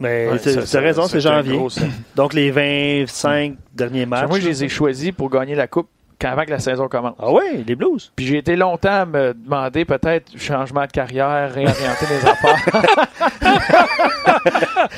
[0.00, 1.56] Mais Ouais, ça- raison, c'est janvier.
[1.56, 1.68] gros.
[2.16, 4.28] Donc les 25 derniers matchs.
[4.28, 4.50] Moi, je là.
[4.50, 5.88] les ai choisis pour gagner la coupe
[6.22, 7.14] avant que la saison commence.
[7.18, 8.12] Ah ouais, les Blues.
[8.14, 12.82] Puis j'ai été longtemps à me demander peut-être changement de carrière, réorienter mes affaires.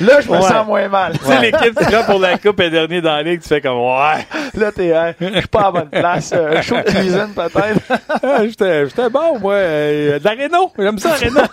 [0.01, 0.41] là, je me Ouais.
[0.41, 1.17] sens moins mal.
[1.17, 3.61] Tu sais, l'équipe qui prend pour la coupe est dernier dans la ligue, tu fais
[3.61, 4.27] comme ouais.
[4.55, 6.33] Là, t'es, hein, je suis pas à la bonne place.
[6.35, 7.79] Euh, Un show de cuisine, peut-être.
[8.21, 9.53] Ah, J'étais bon, moi.
[9.53, 10.71] Euh, de la Renault.
[10.77, 11.47] J'aime ça, la Renault.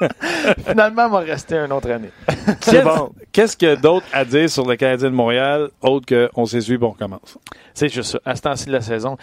[0.66, 2.10] Finalement, il m'a resté une autre année.
[2.60, 3.12] C'est Qu'est-ce- bon.
[3.32, 6.78] Qu'est-ce que d'autre à dire sur le Canadien de Montréal, autre que on s'essuie et
[6.82, 7.38] on recommence?
[7.74, 8.18] C'est juste ça.
[8.24, 9.16] À ce temps-ci de la saison,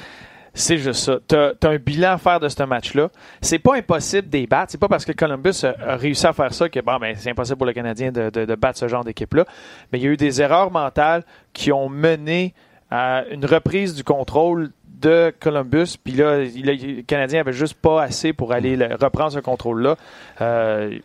[0.54, 1.18] c'est juste ça.
[1.28, 3.10] T'as as un bilan à faire de ce match-là.
[3.42, 4.72] C'est pas impossible de les battre.
[4.72, 7.30] C'est pas parce que Columbus a, a réussi à faire ça que bon, ben, c'est
[7.32, 9.46] impossible pour le Canadien de, de- de battre ce genre d'équipe-là.
[9.92, 12.54] Mais il y a eu des erreurs mentales qui ont mené
[12.90, 15.95] à une reprise du contrôle de Columbus.
[16.04, 19.95] Puis là, il- le Canadien avait juste pas assez pour aller le- reprendre ce contrôle-là.
[20.41, 20.97] Euh,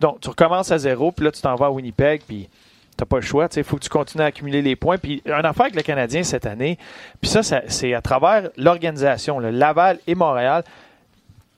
[0.00, 1.12] donc tu recommences à zéro.
[1.12, 2.22] Puis là, tu t'en vas à Winnipeg.
[2.26, 2.48] Puis
[2.96, 3.48] T'as pas le choix.
[3.56, 4.98] Il faut que tu continues à accumuler les points.
[4.98, 6.76] Puis, un affaire avec le Canadien cette année,
[7.18, 9.38] puis ça, ça- c'est à travers l'organisation.
[9.38, 10.64] Laval et Montréal,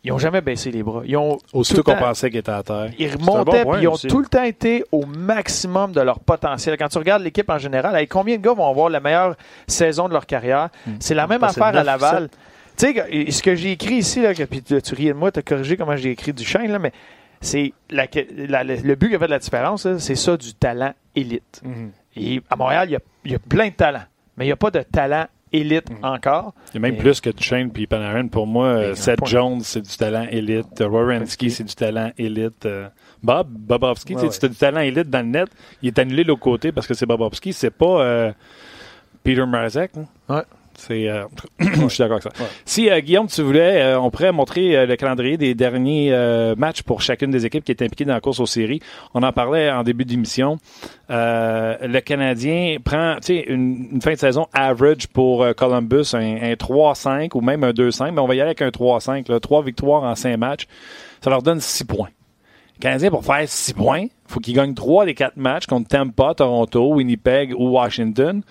[0.04, 1.02] ils ont jamais baissé les bras.
[1.04, 2.90] Ils ont Aussitôt tout le qu'on temps- pensait qu'il était à terre.
[2.98, 4.08] ils remontaient, bon point puis ils ont aussi.
[4.08, 6.76] tout le temps été au maximum de leur potentiel.
[6.76, 9.36] Quand tu regardes l'équipe en général, avec combien de gars vont avoir la meilleure
[9.66, 10.70] saison de leur carrière?
[11.00, 12.28] C'est la même affaire à Laval.
[12.76, 15.30] Tu sais, ce que j'ai écrit ici, là, que, puis tu, tu riais de moi,
[15.30, 16.90] tu as corrigé comment j'ai écrit du chêne, là, mais
[17.40, 18.06] c'est la-
[18.48, 21.60] la- le but qui a fait de la différence, c'est ça du talent élite.
[21.62, 21.90] Mhm.
[22.16, 24.04] Et à Montréal, il y a, il y a plein de talents,
[24.36, 26.04] mais il n'y a pas de talent élite Mm.
[26.04, 26.54] encore.
[26.70, 28.28] Il y a même plus que Duchesne puis Panarin.
[28.28, 29.28] Pour moi, euh, Seth point.
[29.28, 30.80] Jones, c'est du talent élite.
[30.80, 32.66] Rorensky, c'est du talent élite.
[32.66, 32.88] Euh,
[33.22, 34.30] Bob, Bobovski, Ouais, ouais.
[34.30, 35.48] c'était du talent élite dans le net.
[35.82, 37.52] Il est annulé de l'autre côté parce que c'est Bobovski.
[37.52, 38.32] C'est pas euh,
[39.22, 39.92] Peter Mrazek.
[39.96, 40.06] hein?
[40.28, 40.42] Ouais.
[40.76, 41.24] C'est, euh,
[41.60, 42.42] je suis d'accord avec ça.
[42.42, 42.48] Ouais.
[42.64, 46.10] Si euh, Guillaume, tu voulais, euh, on pourrait montrer euh, le calendrier des derniers
[46.56, 48.80] matchs pour chacune des équipes qui est impliquée dans la course aux séries.
[49.14, 50.58] On en parlait en début d'émission.
[51.08, 56.52] Le Canadien prend, tu sais, une, une fin de saison average pour Columbus, un, un
[56.54, 59.30] 3-5 ou même un 2-5, mais on va y aller avec un 3-5.
[59.30, 59.40] là.
[59.40, 60.66] Trois victoires en cinq matchs,
[61.20, 62.08] ça leur donne 6 points.
[62.76, 66.34] Le Canadien, pour faire 6 points, faut qu'il gagne 3 des 4 matchs contre Tampa,
[66.34, 68.42] Toronto, Winnipeg ou Washington,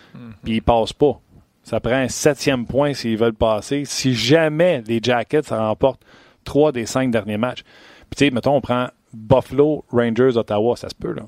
[0.44, 1.20] puis ils passent pas.
[1.64, 3.86] Ça prend un septième point s'ils veulent passer.
[3.86, 6.02] Si jamais les Jackets remportent
[6.44, 7.64] 3 des 5 derniers matchs.
[8.10, 11.24] Puis tu sais, mettons, on prend Buffalo, Rangers, Ottawa, ça se peut, là.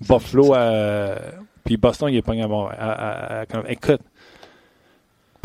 [0.00, 1.16] Buffalo, euh,
[1.64, 4.00] puis Boston, il est pas à, à, à- à- Écoute,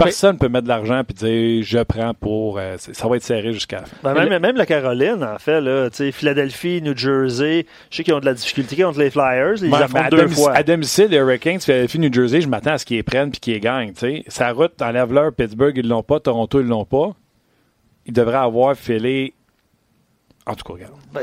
[0.04, 2.58] personne peut mettre de l'argent puis dire je prends pour.
[2.60, 3.98] euh, ça va être serré jusqu'à la fin.
[4.04, 8.04] Ben, même, même la Caroline, en fait, là, tu sais, Philadelphie, New Jersey, je sais
[8.04, 10.54] qu'ils ont de la difficulté contre les Flyers, ils mais affrontent deux domic- fois.
[10.56, 13.40] à domicile, les Hurricanes, Philadelphie, New Jersey, je m'attends à ce qu'ils les prennent puis
[13.40, 13.94] qu'ils les gagnent.
[13.94, 14.24] tu sais.
[14.28, 16.20] Sa route, enlève leur Pittsburgh, ils l'ont pas.
[16.20, 17.12] Toronto, ils l'ont pas.
[18.06, 19.34] Ils devraient avoir filé.
[20.46, 20.94] En tout cas, regarde.
[21.14, 21.22] Ben,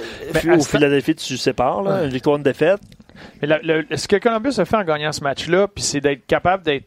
[0.50, 2.80] au à ce- Philadelphie, tu sépares, là, une victoire, une défaite.
[3.40, 6.26] Mais la- le- ce que Columbus a fait en gagnant ce match-là, puis c'est d'être
[6.26, 6.84] capable d'être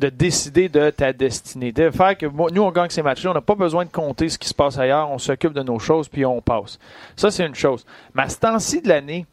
[0.00, 1.72] de décider de ta destinée.
[1.72, 4.38] De faire que nous, on gagne ces matchs-là, on n'a pas besoin de compter ce
[4.38, 6.78] qui se passe ailleurs, on s'occupe de nos choses, puis on passe.
[7.16, 7.84] Ça, c'est une chose.
[8.14, 9.26] Mais à ce temps-ci de l'année,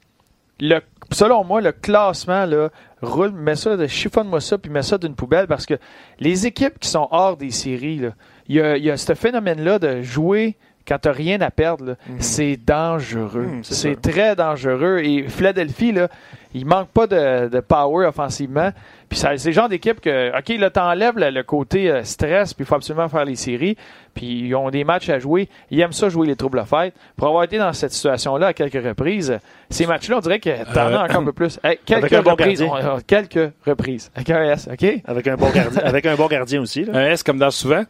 [0.59, 0.79] le,
[1.11, 2.69] selon moi, le classement, là,
[3.01, 5.75] roule, mets ça, de- chiffonne-moi ça, puis mets ça d'une poubelle, parce que
[6.19, 8.09] les équipes qui sont hors des séries, là,
[8.49, 10.55] il y a, il y a ce phénomène-là de jouer
[10.87, 13.45] quand tu rien à perdre, là, c'est dangereux.
[13.45, 14.99] Mhm, c'est très dangereux.
[15.03, 16.07] Et Philadelphie, là,
[16.53, 18.71] il manque pas de, de power offensivement.
[19.09, 22.53] Puis ça- c'est le genre d'équipe que, OK, là, t'enlèves le, le côté euh, stress,
[22.53, 23.77] puis il faut absolument faire les séries.
[24.13, 25.47] Puis ils ont des matchs à jouer.
[25.71, 26.93] Ils aiment ça jouer les troubles fêtes.
[27.15, 29.37] Pour avoir été dans cette situation-là à quelques reprises,
[29.69, 31.59] ces matchs-là, on dirait que t'en Euh, as encore un peu plus.
[31.63, 32.59] Hey, quelques Avec un bon reprises.
[32.61, 32.91] gardien.
[32.93, 34.11] on- on- quelques reprises.
[34.15, 34.85] Avec un S, OK?
[35.05, 36.83] Avec un bon gardien, avec un bon gardien aussi.
[36.83, 36.97] Là.
[36.97, 37.83] Un S comme dans souvent.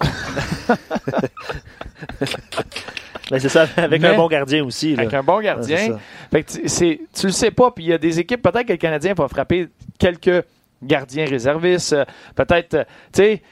[3.30, 4.94] Ben, c'est ça, avec Mais- un bon gardien aussi.
[4.94, 5.02] Là.
[5.02, 5.76] Avec un bon gardien.
[5.76, 5.98] c'est ça.
[6.30, 8.66] Fait que tu- c'est, tu le sais pas, puis il y a des équipes, peut-être
[8.66, 9.66] que le Canadien va frapper
[9.98, 10.44] quelques
[10.86, 13.42] gardiens réservistes, euh, peut-être, euh, tu sais,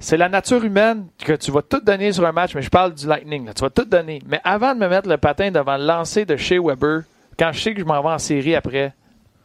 [0.00, 2.94] c'est la nature humaine que tu vas tout donner sur un match, mais je parle
[2.94, 4.20] du Lightning, là, tu vas tout donner.
[4.26, 7.02] Mais avant de me mettre le patin devant le lancer de chez Weber,
[7.38, 8.92] quand je sais que je m'en vais en série après,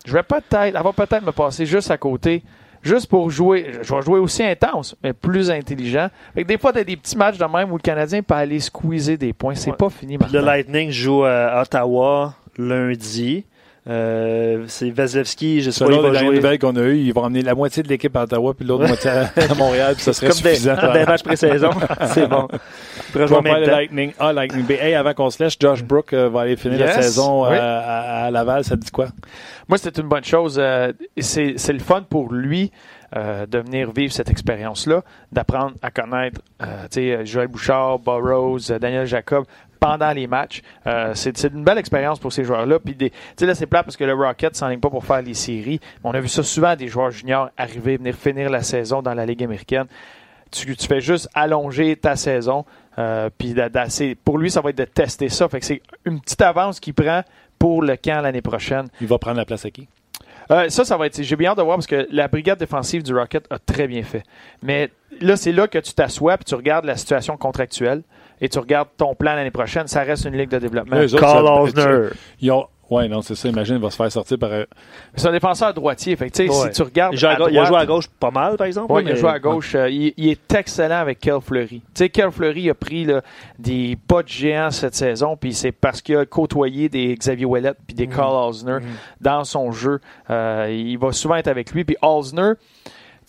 [0.05, 2.41] je vais peut-être, elle va peut-être me passer juste à côté,
[2.81, 3.71] juste pour jouer.
[3.83, 6.07] Je vais jouer aussi intense, mais plus intelligent.
[6.33, 8.33] Fait que des fois, tu as des petits matchs de même où le Canadien peut
[8.33, 9.53] aller squeezer des points.
[9.55, 9.77] C'est Ouais.
[9.77, 10.39] pas fini, Puis le.
[10.39, 13.45] Lightning joue à Ottawa lundi.
[13.89, 17.23] Euh, c'est Vasilevski, je sais pas, Selon il les nouvelles qu'on a eues, ils vont
[17.23, 20.27] emmener la moitié de l'équipe à Ottawa puis l'autre moitié à, Montréal, puis ça serait
[20.27, 20.75] Comme des, suffisant.
[20.93, 21.69] des matchs pré-saison.
[22.07, 22.47] c'est bon.
[23.13, 23.65] Je vais le.
[23.67, 24.71] Lightning A, Lightning B.
[24.71, 27.57] Hey, avant qu'on se laisse, Josh Brook euh, va aller finir la saison euh, Oui.
[27.57, 28.63] à, à Laval.
[28.65, 29.07] Ça te dit quoi?
[29.69, 30.57] Moi, c'est une bonne chose.
[30.59, 32.71] euh, c'est, c'est le fun pour lui
[33.15, 38.69] euh, de venir vivre cette expérience-là, d'apprendre à connaître euh, tu sais, Joël Bouchard, Burroughs,
[38.69, 39.45] euh, Daniel Jacob
[39.79, 40.61] pendant les matchs.
[40.85, 42.79] Euh, c'est, une belle expérience pour ces joueurs-là.
[42.79, 45.21] Puis des, tu sais, là, c'est plat parce que le Rocket s'enligne pas pour faire
[45.21, 45.79] les séries.
[46.03, 49.25] On a vu ça souvent des joueurs juniors arriver, venir finir la saison dans la
[49.25, 49.85] Ligue américaine.
[50.51, 52.65] Tu, tu fais juste allonger ta saison.
[52.97, 53.55] euh, puis
[54.23, 55.47] pour lui, ça va être de tester ça.
[55.49, 57.23] Fait que c'est une petite avance qu'il prend
[57.59, 58.87] pour le camp l'année prochaine.
[59.01, 59.87] Il va prendre la place à qui?
[60.49, 61.21] Euh, ça, ça va être.
[61.21, 64.03] J'ai bien hâte de voir parce que la brigade défensive du Rocket a très bien
[64.03, 64.23] fait.
[64.61, 68.03] Mais là, c'est là que tu t'assois puis tu regardes la situation contractuelle
[68.41, 69.87] et tu regardes ton plan l'année prochaine.
[69.87, 70.97] Ça reste une ligue de développement.
[70.97, 72.09] Autres, Carl ça- Osner.
[72.41, 72.65] Ils ont...
[72.89, 73.49] Ouais, non, c'est ça.
[73.49, 74.49] Imagine, il va se faire sortir par.
[74.53, 74.63] euh,
[75.13, 76.15] C'est un défenseur droitier.
[76.15, 76.67] Fait que, tu sais, Ouais.
[76.67, 77.13] si tu regardes.
[77.15, 77.19] Il,
[77.51, 78.93] il a joué à gauche pas mal, par exemple.
[78.93, 79.75] Oui, il a joué à gauche.
[79.75, 81.81] Euh, il, il est excellent avec Kel Fleury.
[81.81, 83.21] Tu sais, Kel Fleury a pris là,
[83.59, 87.73] des pas de géants cette saison, puis c'est parce qu'il a côtoyé des Xavier Ouellet
[87.85, 88.77] puis des Carl Osner
[89.19, 89.99] dans son jeu.
[90.29, 91.83] Euh, il va souvent être avec lui.
[91.83, 92.53] Puis Osner,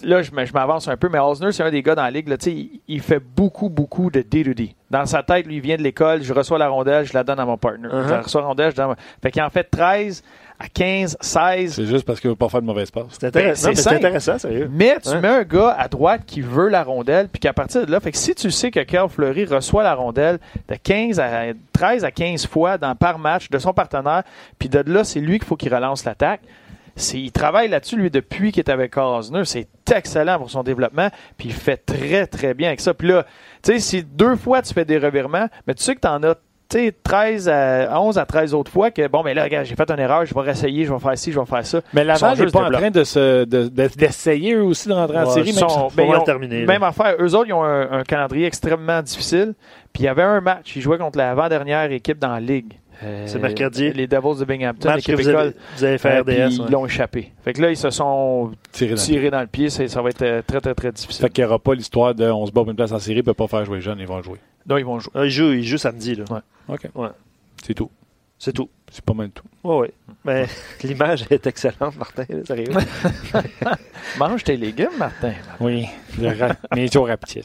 [0.02, 2.28] là, je, m'avance un peu, mais Osner, c'est un des gars dans la ligue.
[2.28, 4.74] Là, tu sais, il, il fait beaucoup, beaucoup de D2D.
[4.90, 7.40] Dans sa tête, lui, il vient de l'école, je reçois la rondelle, je la donne
[7.40, 7.88] à mon partner.
[7.88, 8.04] Uh-huh.
[8.06, 8.96] Je la reçois la rondelle, je donne à mon...
[9.22, 10.22] Fait qu'il en fait 13
[10.58, 11.74] à 15, 16.
[11.74, 13.04] C'est juste parce qu'il veut pas faire de mauvaise passe.
[13.10, 13.96] C'est intéressant, Ben, c'est mais c'est simple.
[13.96, 14.68] intéressant, sérieux.
[14.72, 17.90] Mais tu mets un gars à droite qui veut la rondelle, puis qu'à partir de
[17.90, 20.38] là, fait que si tu sais que Carl Fleury reçoit la rondelle
[20.68, 24.24] de 15 à 13 à 15 fois dans, par match de son partenaire,
[24.58, 26.40] puis de là, c'est lui qu'il faut qu'il relance l'attaque.
[26.98, 29.44] C'est, il travaille là-dessus, lui, depuis qu'il est avec Osner.
[29.44, 32.92] C'est excellent pour son développement, puis il fait très, très bien avec ça.
[32.94, 33.24] Puis là,
[33.62, 36.22] tu sais, si deux fois tu fais des revirements, mais tu sais que tu en
[36.24, 36.34] as
[36.70, 39.74] tu sais, 13 à 11 à 13 autres fois que, bon, mais là, regarde, j'ai
[39.74, 41.80] fait une erreur, je vais réessayer, je vais faire ci, je vais faire ça.
[41.94, 44.92] Mais sont Laval n'est pas en train de se, de- de- d'essayer eux aussi de
[44.92, 45.48] rentrer en série.
[45.48, 46.12] Ils Même sont- si- ils ont-
[46.60, 46.66] là.
[46.66, 47.14] Même affaire.
[47.20, 49.54] Eux autres, ils ont un, un calendrier extrêmement difficile.
[49.94, 50.76] Puis il y avait un match.
[50.76, 52.74] Ils jouaient contre l'avant-dernière équipe dans la Ligue.
[53.02, 53.92] Euh, C'est mercredi.
[53.92, 55.60] Les Devils de Binghamton, Match que l'équipe vous avez, école.
[55.76, 56.24] vous avez fait Euh, RDS.
[56.24, 56.48] puis ouais.
[56.66, 57.32] Ils l'ont échappé.
[57.44, 59.70] Fait que là, ils se sont tiré dans le tirés dans le pied.
[59.70, 61.22] C'est- Ça va être euh, très, très, très difficile.
[61.22, 63.18] Fait qu'il n'y aura pas l'histoire de on se bat pour une place en série,
[63.18, 64.38] ne peut pas faire jouer les jeunes, ils vont jouer.
[64.66, 65.12] Donc, ils vont jouer.
[65.14, 66.16] Ah, il, joue, il joue samedi.
[66.16, 66.24] Là.
[66.68, 66.88] OK.
[66.94, 67.08] Ouais.
[67.64, 67.90] C'est tout.
[68.38, 68.68] C'est tout.
[68.90, 69.44] C'est pas mal tout.
[69.64, 70.14] Oui, oui.
[70.24, 70.46] Mais
[70.82, 72.24] l'image est excellente, Martin.
[72.46, 72.68] sérieux.
[74.18, 75.32] Mange tes légumes, Martin.
[75.60, 75.86] Oui,
[76.22, 77.44] ra- mais toujours rapide.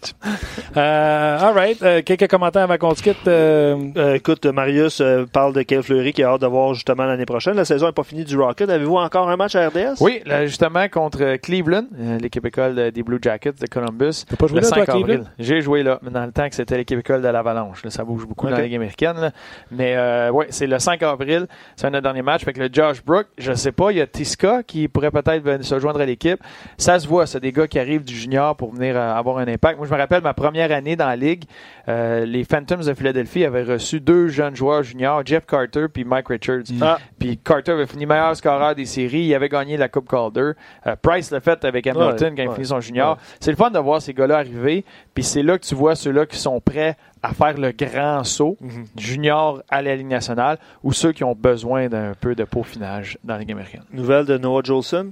[0.78, 1.82] Euh, all right.
[1.82, 3.28] Euh, quelques commentaires avant qu'on se quitte.
[3.28, 7.06] euh, Euh, écoute, Marius euh, parle de Kyle Fleury qui a hâte de voir justement
[7.06, 7.56] l'année prochaine.
[7.56, 8.70] La saison n'est pas finie du Rocket.
[8.70, 9.98] Avez-vous encore un match à RDS?
[10.00, 14.24] Oui, là, justement, contre Cleveland, euh, l'équipe école de- des Blue Jackets de Columbus.
[14.30, 15.14] T'as pas joué le là, toi, 5 à Cleveland?
[15.14, 15.24] avril.
[15.40, 17.84] J'ai joué là, mais dans le temps que c'était l'équipe école de l'Avalanche.
[17.84, 17.90] là.
[17.90, 19.18] Ça bouge beaucoup dans la Ligue américaine.
[19.20, 19.32] là.
[19.72, 21.33] Mais euh, ouais, c'est le 5 avril.
[21.76, 22.44] C'est un de nos derniers matchs.
[22.44, 25.44] Fait que le Josh Brook, je sais pas, il y a Tiska qui pourrait peut-être
[25.44, 26.40] venir se joindre à l'équipe.
[26.78, 29.48] Ça se voit, c'est des gars qui arrivent du junior pour venir euh, avoir un
[29.48, 29.78] impact.
[29.78, 31.44] Moi, je me rappelle ma première année dans la Ligue,
[31.88, 36.28] euh, les Phantoms de Philadelphie avaient reçu deux jeunes joueurs juniors, Jeff Carter puis Mike
[36.28, 36.64] Richards.
[36.82, 36.98] Ah.
[37.20, 39.26] Puis Carter avait fini meilleur scoreur des séries.
[39.26, 40.52] Il avait gagné la Coupe Calder.
[40.88, 43.18] Euh, Price l'a fait avec Hamilton Ouais, quand il ouais, finit son junior.
[43.40, 44.86] C'est le fun de voir ces gars-là arriver.
[45.14, 48.58] Puis c'est là que tu vois ceux-là qui sont prêts à faire le grand saut
[48.62, 48.86] Mhm.
[48.98, 53.36] junior à la Ligue nationale ou ceux qui ont besoin d'un peu de peaufinage dans
[53.36, 53.84] la Ligue américaine.
[53.92, 55.12] Nouvelle de Noah Jolson?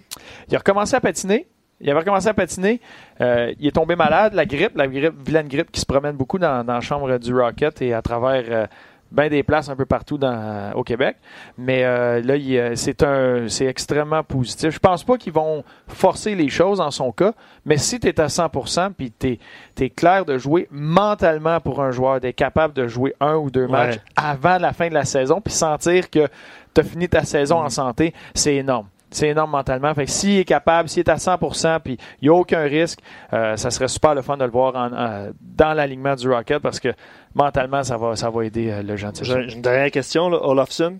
[0.49, 1.47] Il a recommencé à patiner.
[1.83, 2.79] Il avait recommencé à patiner.
[3.21, 6.37] Euh, il est tombé malade, la grippe, la grippe, vilaine grippe qui se promène beaucoup
[6.37, 8.67] dans, dans la chambre du Rocket et à travers euh,
[9.11, 11.17] ben des places un peu partout dans, euh, au Québec.
[11.57, 14.73] Mais euh, là, euh, c'est un, c'est extrêmement positif.
[14.73, 17.33] Je pense pas qu'ils vont forcer les choses en son cas,
[17.65, 19.37] mais si tu es à 100% puis tu
[19.79, 23.65] es, clair de jouer mentalement pour un joueur, d'être capable de jouer un ou deux
[23.65, 23.71] Ouais.
[23.71, 26.27] matchs avant la fin de la saison puis sentir que
[26.73, 28.87] tu as fini ta saison en santé, c'est énorme.
[29.13, 29.93] C'est énorme mentalement.
[29.93, 32.99] Fait que s'il est capable, s'il est à 100%, puis il n'y a aucun risque,
[33.33, 36.59] euh, ça serait super le fun de le voir en- euh, dans l'alignement du Rocket
[36.59, 36.93] parce que
[37.35, 39.11] mentalement, ça va, ça va aider euh, le jeune.
[39.21, 40.37] J'ai une dernière question, là.
[40.41, 40.97] Olofsson?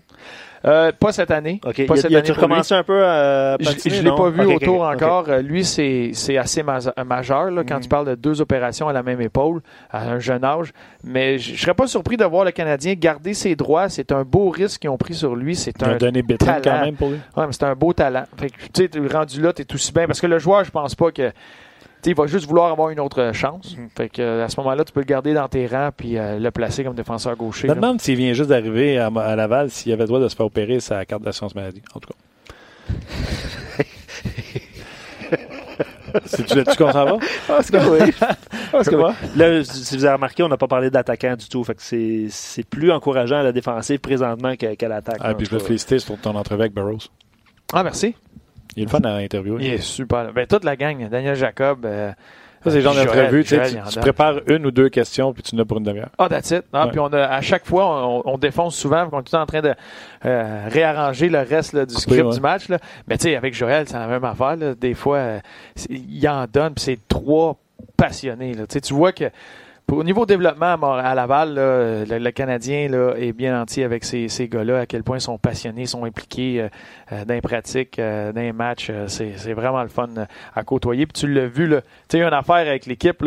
[0.64, 1.60] Euh, pas cette année.
[1.66, 1.74] OK.
[1.86, 2.78] Pas Il cette a, année tu lui.
[2.78, 5.24] un peu à Je ne l'ai pas vu autour encore.
[5.28, 7.80] Euh, Lui, c'est c'est assez ma- majeur là, quand Mhm.
[7.82, 9.60] tu parles de deux opérations à la même épaule
[9.90, 10.72] à un jeune âge.
[11.02, 13.88] Mais je ne serais pas surpris de voir le Canadien garder ses droits.
[13.88, 15.56] C'est un beau risque qu'ils ont pris sur lui.
[15.56, 16.60] C'est un donné talent.
[16.62, 17.18] quand même pour lui.
[17.36, 18.24] Ouais, mais c'est un beau talent.
[18.38, 20.06] Fait que, tu rendu là, t'es aussi bien.
[20.06, 21.32] Parce que le joueur, je pense pas que.
[22.02, 23.76] Tu il va juste vouloir avoir une autre chance.
[23.76, 23.88] Mhm.
[23.96, 26.38] Fait que, euh, à ce moment-là, tu peux le garder dans tes rangs puis euh,
[26.38, 27.68] le placer comme défenseur gaucher.
[27.68, 30.28] Je me demande s'il vient juste d'arriver à, à Laval, s'il avait le droit de
[30.28, 31.82] se faire opérer sa carte d'assurance maladie.
[31.94, 32.16] En tout cas.
[36.26, 37.16] C'est-tu là-dessus qu'on s'en va?
[37.46, 38.12] Parce que oui.
[38.70, 39.14] Parce que Quoi?
[39.36, 41.64] Là, si vous avez remarqué, on n'a pas parlé d'attaquant du tout.
[41.64, 45.18] Fait que c'est c'est plus encourageant à la défensive présentement qu'à qu'à l'attaque.
[45.20, 47.08] Ah, puis je veux te féliciter sur ton entrevue avec Burroughs.
[47.72, 48.14] Ah, merci.
[48.76, 49.58] Il est le fun à interviewer.
[49.64, 50.32] Il est super.
[50.32, 51.08] Ben, toute la gang.
[51.08, 51.84] Daniel Jacob.
[51.84, 52.12] euh,
[52.64, 55.56] Ça, c'est le genre d'entrevue, tu sais, tu, prépares une ou deux questions, puis tu
[55.56, 56.10] n'as pour une demi-heure.
[56.16, 56.62] Ah, that's it.
[56.72, 56.90] Ah, Ouais.
[56.92, 59.60] Puis on a, à chaque fois, on, on défonce souvent, on est tout en train
[59.62, 59.74] de
[60.24, 62.32] euh, réarranger le reste là, du script ouais.
[62.34, 62.68] du match.
[62.68, 62.78] Là.
[63.08, 64.54] Mais tu sais, avec Joël, c'est la même affaire.
[64.56, 64.74] là.
[64.74, 65.40] Des fois, euh,
[65.90, 67.56] il en donne, puis c'est trois
[67.96, 68.54] passionnés.
[68.54, 68.64] Là.
[68.66, 69.24] Tu vois que
[69.92, 75.02] au niveau développement à, Laval, le, Canadien est bien entier avec ces, gars-là, à quel
[75.02, 76.68] point ils sont passionnés, sont impliqués euh,
[77.12, 78.90] euh, dans les pratiques, euh, dans les matchs.
[79.08, 80.08] c'est, vraiment le fun
[80.54, 81.06] à côtoyer.
[81.06, 81.76] Puis tu l'as vu, tu
[82.08, 83.24] sais, une affaire avec l'équipe,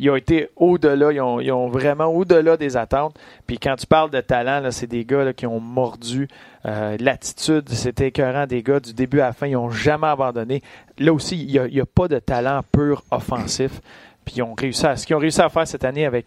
[0.00, 3.18] ils ont été au-delà, ils ont, ils vraiment au-delà des attentes.
[3.46, 6.28] Puis quand tu parles de talent, c'est des gars qui ont mordu.
[6.64, 9.46] L'attitude, c'était écœurant des gars du début à la fin.
[9.46, 10.62] Ils n'ont jamais abandonné.
[10.98, 13.80] Là aussi, il n'y a pas de talent pur offensif.
[14.28, 16.26] Puis ils ont réussi à, ce qu'ils ont réussi à faire cette année avec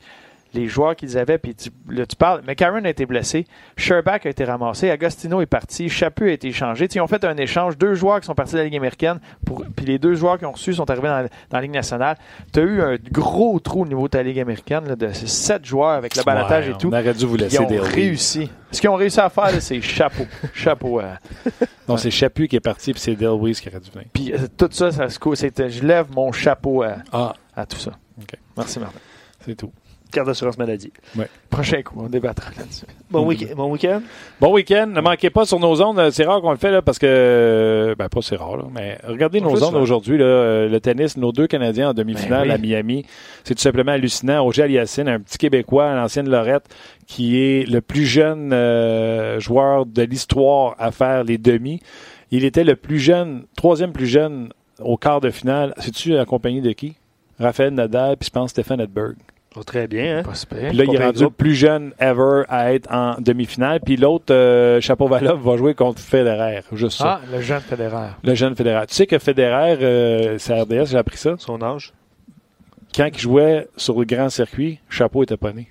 [0.54, 3.46] les joueurs qu'ils avaient, puis tu, là, tu parles, McCarron a été blessé,
[3.78, 6.90] Sherback a été ramassé, Agostino est parti, Chaput a été échangé.
[6.90, 9.22] Tu Ils ont fait un échange, deux joueurs qui sont partis de la Ligue américaine,
[9.46, 12.18] pour, puis les deux joueurs qui ont reçu sont arrivés dans, dans la Ligue nationale.
[12.52, 15.64] Tu as eu un gros trou au niveau de ta Ligue américaine, là, de sept
[15.64, 16.90] joueurs avec le balotage Ouais, et tout.
[16.90, 18.50] On aurait dû vous Ils laisser ont des réussi.
[18.72, 20.26] Ce qu'ils ont réussi à faire, c'est chapeau.
[20.54, 21.00] chapeau.
[21.00, 21.14] euh.
[21.88, 24.08] Non, c'est Chaput qui est parti, puis c'est Dale Weiss qui aurait dû venir.
[24.14, 27.78] Puis euh, tout ça, ça se cou- Je lève mon chapeau à, Ah, à tout
[27.78, 27.92] ça.
[28.58, 29.00] Merci, Martin.
[29.46, 29.72] c'est tout.
[30.12, 30.92] Carte d'assurance maladie.
[31.50, 32.84] Prochain coup, on débattra là-dessus.
[33.10, 34.02] Bon, week- bon week-end.
[34.42, 34.88] Bon week-end.
[34.88, 36.10] Ne manquez pas sur nos ondes.
[36.12, 37.96] C'est rare qu'on le fait, là, parce que.
[37.98, 40.18] Ben, pas c'est rare, là, mais regardez On nos ondes aujourd'hui.
[40.20, 42.74] euh, Le tennis, nos deux Canadiens en demi-finale Ben oui.
[42.74, 43.06] à Miami.
[43.46, 44.44] C'est tout simplement hallucinant.
[44.44, 46.66] Roger Aliassine, un petit Québécois, l'ancienne Lorette,
[47.08, 51.80] qui est le plus jeune euh, joueur de l'histoire à faire les demi.
[52.32, 54.50] Il était le plus jeune, troisième plus jeune
[54.82, 55.74] au quart de finale.
[55.78, 56.96] Sais-tu accompagné de qui?
[57.42, 59.16] Raphaël Nadal, puis je pense Stéphane Edberg.
[59.58, 60.24] Oh, très bien, hein?
[60.24, 60.70] Pas super.
[60.70, 63.82] Puis là, il est rendu le plus jeune ever à être en demi-finale.
[63.82, 66.62] Puis l'autre, euh, Chapeau-Valov, va jouer contre Federer.
[66.72, 67.20] Juste ça.
[67.22, 68.18] Ah, le jeune fédéraire.
[68.24, 68.88] Le jeune Federer.
[68.88, 71.36] Tu sais que Federer, euh, c'est RDS, j'ai appris ça.
[71.38, 71.92] Son âge?
[72.96, 75.70] Quand il jouait sur le grand circuit, Chapeau était pas né.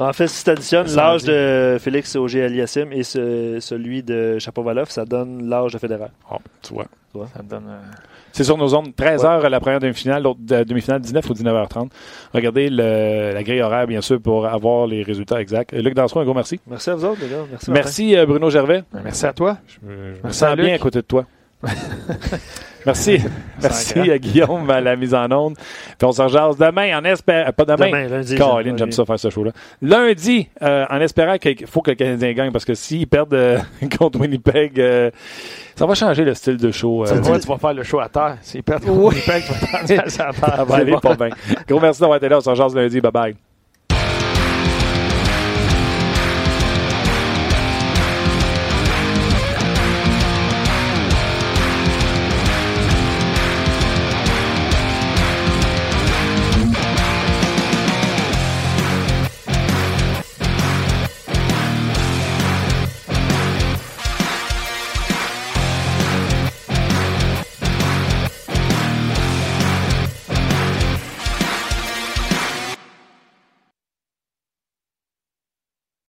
[0.00, 5.04] En fait, si tu additionnes l'âge de Félix Auger-Aliassime et ce- celui de Chapovalov, ça
[5.04, 6.08] donne l'âge de Federer.
[6.30, 6.86] Oh, tu vois.
[7.32, 7.66] Ça donne.
[7.68, 7.78] euh,
[8.32, 8.88] C'est sur nos zones.
[8.90, 11.90] 13h la première demi-finale, l'autre euh, demi-finale 19 ou 19h30.
[12.32, 15.72] Regardez le- la grille horaire, bien sûr, pour avoir les résultats exacts.
[15.72, 16.58] Luc Dansereau, un gros merci.
[16.66, 17.44] Merci à vous autres, les gars.
[17.48, 17.70] Merci.
[17.70, 18.82] Merci euh, Bruno Gervais.
[19.04, 19.58] Merci à toi.
[19.68, 21.24] Je me, je me Merci sens à bien à côté de toi.
[22.86, 23.18] merci.
[23.62, 25.54] Merci à Guillaume à la mise en onde.
[25.56, 27.50] Puis on se rejase demain en espérant.
[27.52, 27.86] Pas demain.
[27.86, 28.34] Demain, lundi.
[28.36, 29.52] Caroline, j'aime ça faire ce show-là.
[29.80, 33.58] Lundi, euh, en espérant qu'il faut que le Canadien gagne, parce que s'ils perdent euh,
[33.98, 35.10] contre Winnipeg, euh,
[35.76, 37.04] ça va changer le style de show.
[37.06, 38.36] euh, tu vas faire le show à terre.
[38.42, 39.14] S'ils perdent, oui.
[39.22, 40.56] tu vas faire ça à terre.
[40.56, 41.30] ça va aller pas bien.
[41.68, 42.38] Gros merci d'avoir été là.
[42.38, 43.00] On se rejase lundi.
[43.00, 43.34] Bye bye.